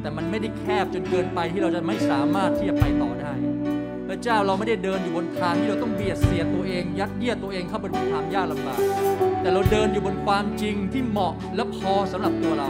[0.00, 3.32] แต่มันไม่ได้แคบจนเกินไปที่เราจะไม่สามารถที่จะไปต่อได้
[4.08, 8.80] พระเจ้าเราไม่ได้เดินอยู่บนทางที่เราต้องเบียดเสียดตัวเอง ยัดเยียดตัวเองเข้าบนความยากลำบาก
[9.40, 12.68] แต่เราเดินอยู่บนความจริงที่เหมาะและพอสำหรับตัวเรา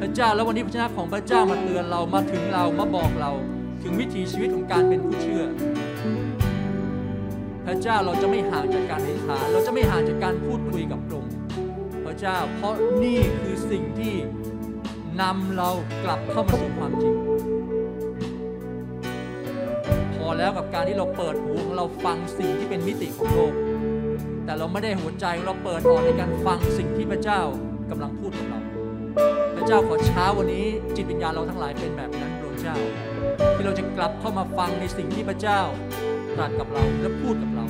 [0.00, 3.32] พระเจ้าแล้ววันนี้พระชนะของพระเจ้ามาเตือนเรามาถึงเรามาบอกเรา
[3.82, 5.44] ถึงวิถีชีวิตของการเป็นผู้เชื่อ
[7.66, 11.34] พระเจ้าเราจะไม่ห่างจากการอธิษฐานเราจะไม่ห่างจากการพูดคุยกับพระองค์
[12.04, 12.74] พระเจ้า เพราะ
[13.04, 14.14] นี่คือสิ่งที่
[15.20, 15.70] นำเรา
[16.04, 17.14] กลับเข้ามาสู่ความจริง
[20.14, 23.52] พอแล้วกับการที่เราเปิดหูของเราฟังสิ่งที่เป็นมิติของโลก
[24.44, 27.40] แต่เราไม่ได้หัวใจเราเปิดออกในการฟังสิ่งที่พระเจ้า
[27.90, 28.60] กำลังพูดกับเรา
[29.56, 30.66] พระเจ้าขอเช้าวันนี้
[30.96, 32.76] จิตวิญญาณเราทั้งหลายเป็นแบบนั้นพระเจ้า
[33.54, 35.60] ที่เราจะกลับเข้ามาฟังในสิ่งที่พระเจ้า
[36.36, 37.66] ตรัสกับเราและพูดกับเรา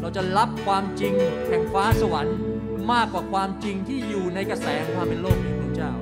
[0.00, 1.12] เราจะรับความจริง
[1.48, 2.36] แห่งฟ้าสวรรค์
[2.92, 5.92] มากกว่าความจริงที่อยู่ในกระแสแห่งความเป็นโลกนี้พระเจ้า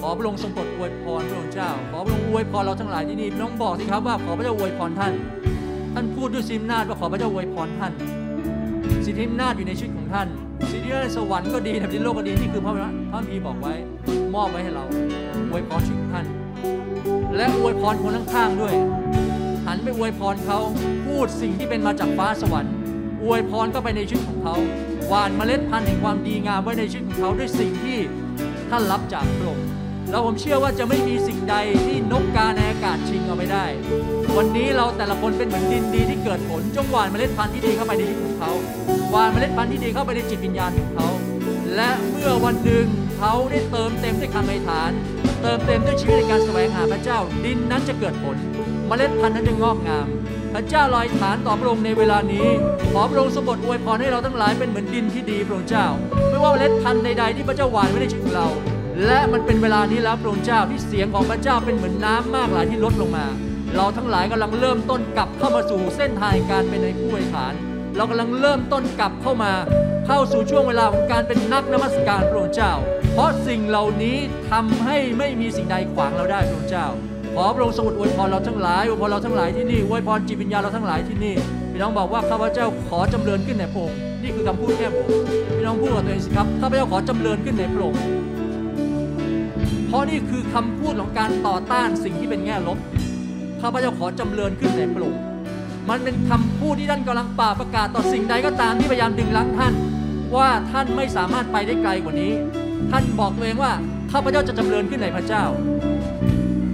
[0.00, 5.12] ขอพระองค์ทรงโปรดอวยพรพระองค์เจ้า ขอพระองค์อวยพรเราทั้งหลายที่นี่น้องบอกสิครับว่าขอพระเจ้าอวยพรท่าน
[5.94, 7.92] ท่านพูดด้วยซิมนาฏว่าขอพระเจ้าอวยพรท่าน
[9.04, 10.28] สิทธิอำนาจอยู่ในชีวิตของท่าน
[10.70, 12.78] สิทธิอำนาจในสวรรค์ก็ดีในโลกก็ดีนี่คือพระพ
[13.12, 13.74] ระพีบอกไว้
[14.34, 14.84] มอบไว้ให้เรา
[15.50, 16.26] อวยพรชีวิตของท่าน
[17.36, 18.74] และอวยพรคนข้างๆด้วย
[19.66, 20.58] หันไปอวยพรเขา
[21.06, 22.74] พูดสิ่งที่เป็นมาจากฟ้าสวรรค์
[23.24, 24.56] อวยพรเข้าไปในชีวิตของเขา
[25.08, 27.98] หว่านเมล็ดพันธุ์แห่งความดีงามไว้ในชีวิตของเขาด้วยสิ่งที่
[28.70, 29.66] ท่านรับจากพระองค์
[30.10, 31.56] แล้วผมเชื่อว่าจะไม่มีสิ่งใด
[31.86, 33.66] ที่นกกาในอากาศชิงเอาไปได้
[34.38, 38.52] วันนี้เราแต่ละคนเป็นเหมือนดินดีที่เกิดผลจงหว่านเมล็ดพันธุ์ที่ดีเข้าไปในชีวิตของเขา
[39.10, 41.08] หว่านเมล็ดพันธุ์ที่ดีเข้าไปในจิตวิญญาณของเขา
[41.74, 42.86] และเมื่อวันหนึ่ง
[43.18, 44.90] เขาได้เติมเต็มด้วยคำอธิษฐาน
[45.42, 48.36] เติมเต็มด้วยชีวิตในการแสวงหาพระเจ้า ดินนั้นจะเกิดผล
[48.86, 50.06] เมล็ดพันธุ์นั้นจะงอกงาม
[50.54, 52.46] พระเจ้าลอยฐานต่อพระองค์ในเวลานี้
[52.92, 55.86] ขอพระองค์ทรงโปรดอวยพรให้เราทั้งหลายเป็นเหมือนดินที่ดีพระองค์เจ้า
[56.28, 58.48] ไม่ว่าเมล็ดพันธุ์ใดๆที่พระเจ้าหว่านไว้ในชีวิตของเรา
[59.06, 63.26] และมันเป็นเวลานี้แล้วพระองค์เจ้าที่เสียงของพระเจ้าเป็นเหมือนน้ำมากหลายที่ลดลงมา
[63.76, 67.52] เราทั้งหลายกำลังเริ่มต้นกลับเข้ามาสู่เส้นทางการเป็นในผู้บริหาร
[67.96, 69.52] เรากำลังเริ่มต้นกลับเข้ามา
[70.06, 72.72] เข้าสู่ช่วงเวลาของการเป็นนักนมัสการพระองค์เจ้า
[73.12, 74.16] เพราะสิ่งเหล่านี้
[74.50, 76.86] ทำให้ไม่มีสิ่งใดขวางเราได้พระองค์เจ้า
[77.34, 81.34] ขอพระองค์ทรงอวยพรเราทั้งหลายอวยพรเราทั้งหลายที่นี่อวยพรจิตวิญญาณเราทั้งหลายที่นี่
[81.72, 85.06] พี่น้องบอกว่าข้าพเจ้าขอจำเริญขึ้นในพระองค์นี่คือคำพูดแก้ผม
[85.56, 88.00] พี่น้องพูดกับตัวเองสิครับข้าพเจ้าขอจำเริญขึ้นในพระองค์
[89.88, 92.78] เพราะนี่คือคำพูดของการต่อต้านสิ่งที่เป็นแง่ลบ
[93.66, 95.22] ข้าพเจ้าขอจำเริญขึ้นในพระองค์
[95.88, 99.74] มันเป็นคำพูดที่ท่านกำลังป่าประกาศต่อสิ่งใดก็ตามที่พยายามดึงรั้งท่าน
[100.36, 102.32] ว่าท่านไม่สามารถไปได้ไกลกว่านี้
[102.90, 103.72] ท่านบอกตัวเองว่า
[104.12, 105.44] ข้าพเจ้าจะจำเริญขึ้นในพระเจ้า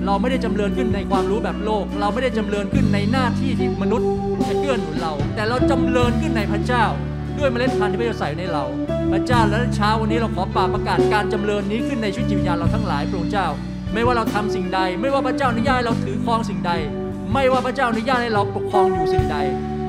[0.06, 4.08] เราไม่ได้จำเริญขึ้นในความรู้แบบโลก เราไม่ได้จำเริญขึ้นในหน้าที่ที่มนุษย์
[4.48, 6.84] จะเกื้อหนุนเรา แต่เราจำเริญขึ้นในพระเจ้า
[7.38, 8.64] ด้วยเมล็ดพันธุ์ที่พระเจ้าใส่ในเรา
[9.12, 13.48] พระเจ้าและเช้าวันนี้เราขอป่าประกาศการจำเริญนี้ขึ้นในชีวิตจิตวิญญาณเราทั้งหลายพระองค์เจ้า
[13.94, 16.72] ไม่ว่าเราทำสิ่งใด ไม่ว่าพระเจ้าอนุญาตเราถือครองสิ่งใด
[17.32, 19.38] ไม่ว่าพระเจ้าอนุญาตให้เราปกครองอยู่สิ่งใด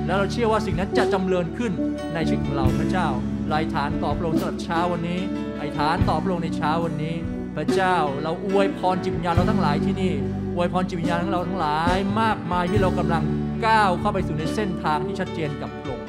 [0.06, 1.72] แล้วเราเชื่อว่าสิ่งนั้นจะจำเริญขึ้น
[2.14, 3.08] ในชีวิตของเราพระเจ้า
[3.52, 5.20] ลายฐานตอพระองค์สำหรับเช้าวันนี้
[5.58, 7.16] ไอฐานตอพระองค์ในเช้าวันนี้
[7.56, 10.14] พระเจ้าเราอวยพรจิตวิญญาณเราทั้งหลายที่นี่
[10.56, 13.24] อวยพรจิตวิญญาณของเราทั้งหลาย มากมายที่เรากำลัง
[13.66, 16.08] ก้าวเข้าไปสู่ในเส้นทางที่ชัดเจนกับพระองค์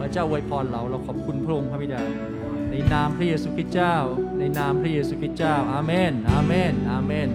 [0.00, 2.00] พระเจ้าอวยพรเราเราขอบคุณพระองค์พระบิดา
[2.70, 3.94] ในนามพระเยซูคริสต์เจ้า
[4.38, 7.28] ในนามพระเยซูคริสต์เจ้า อาเมน อาเมน อาเมน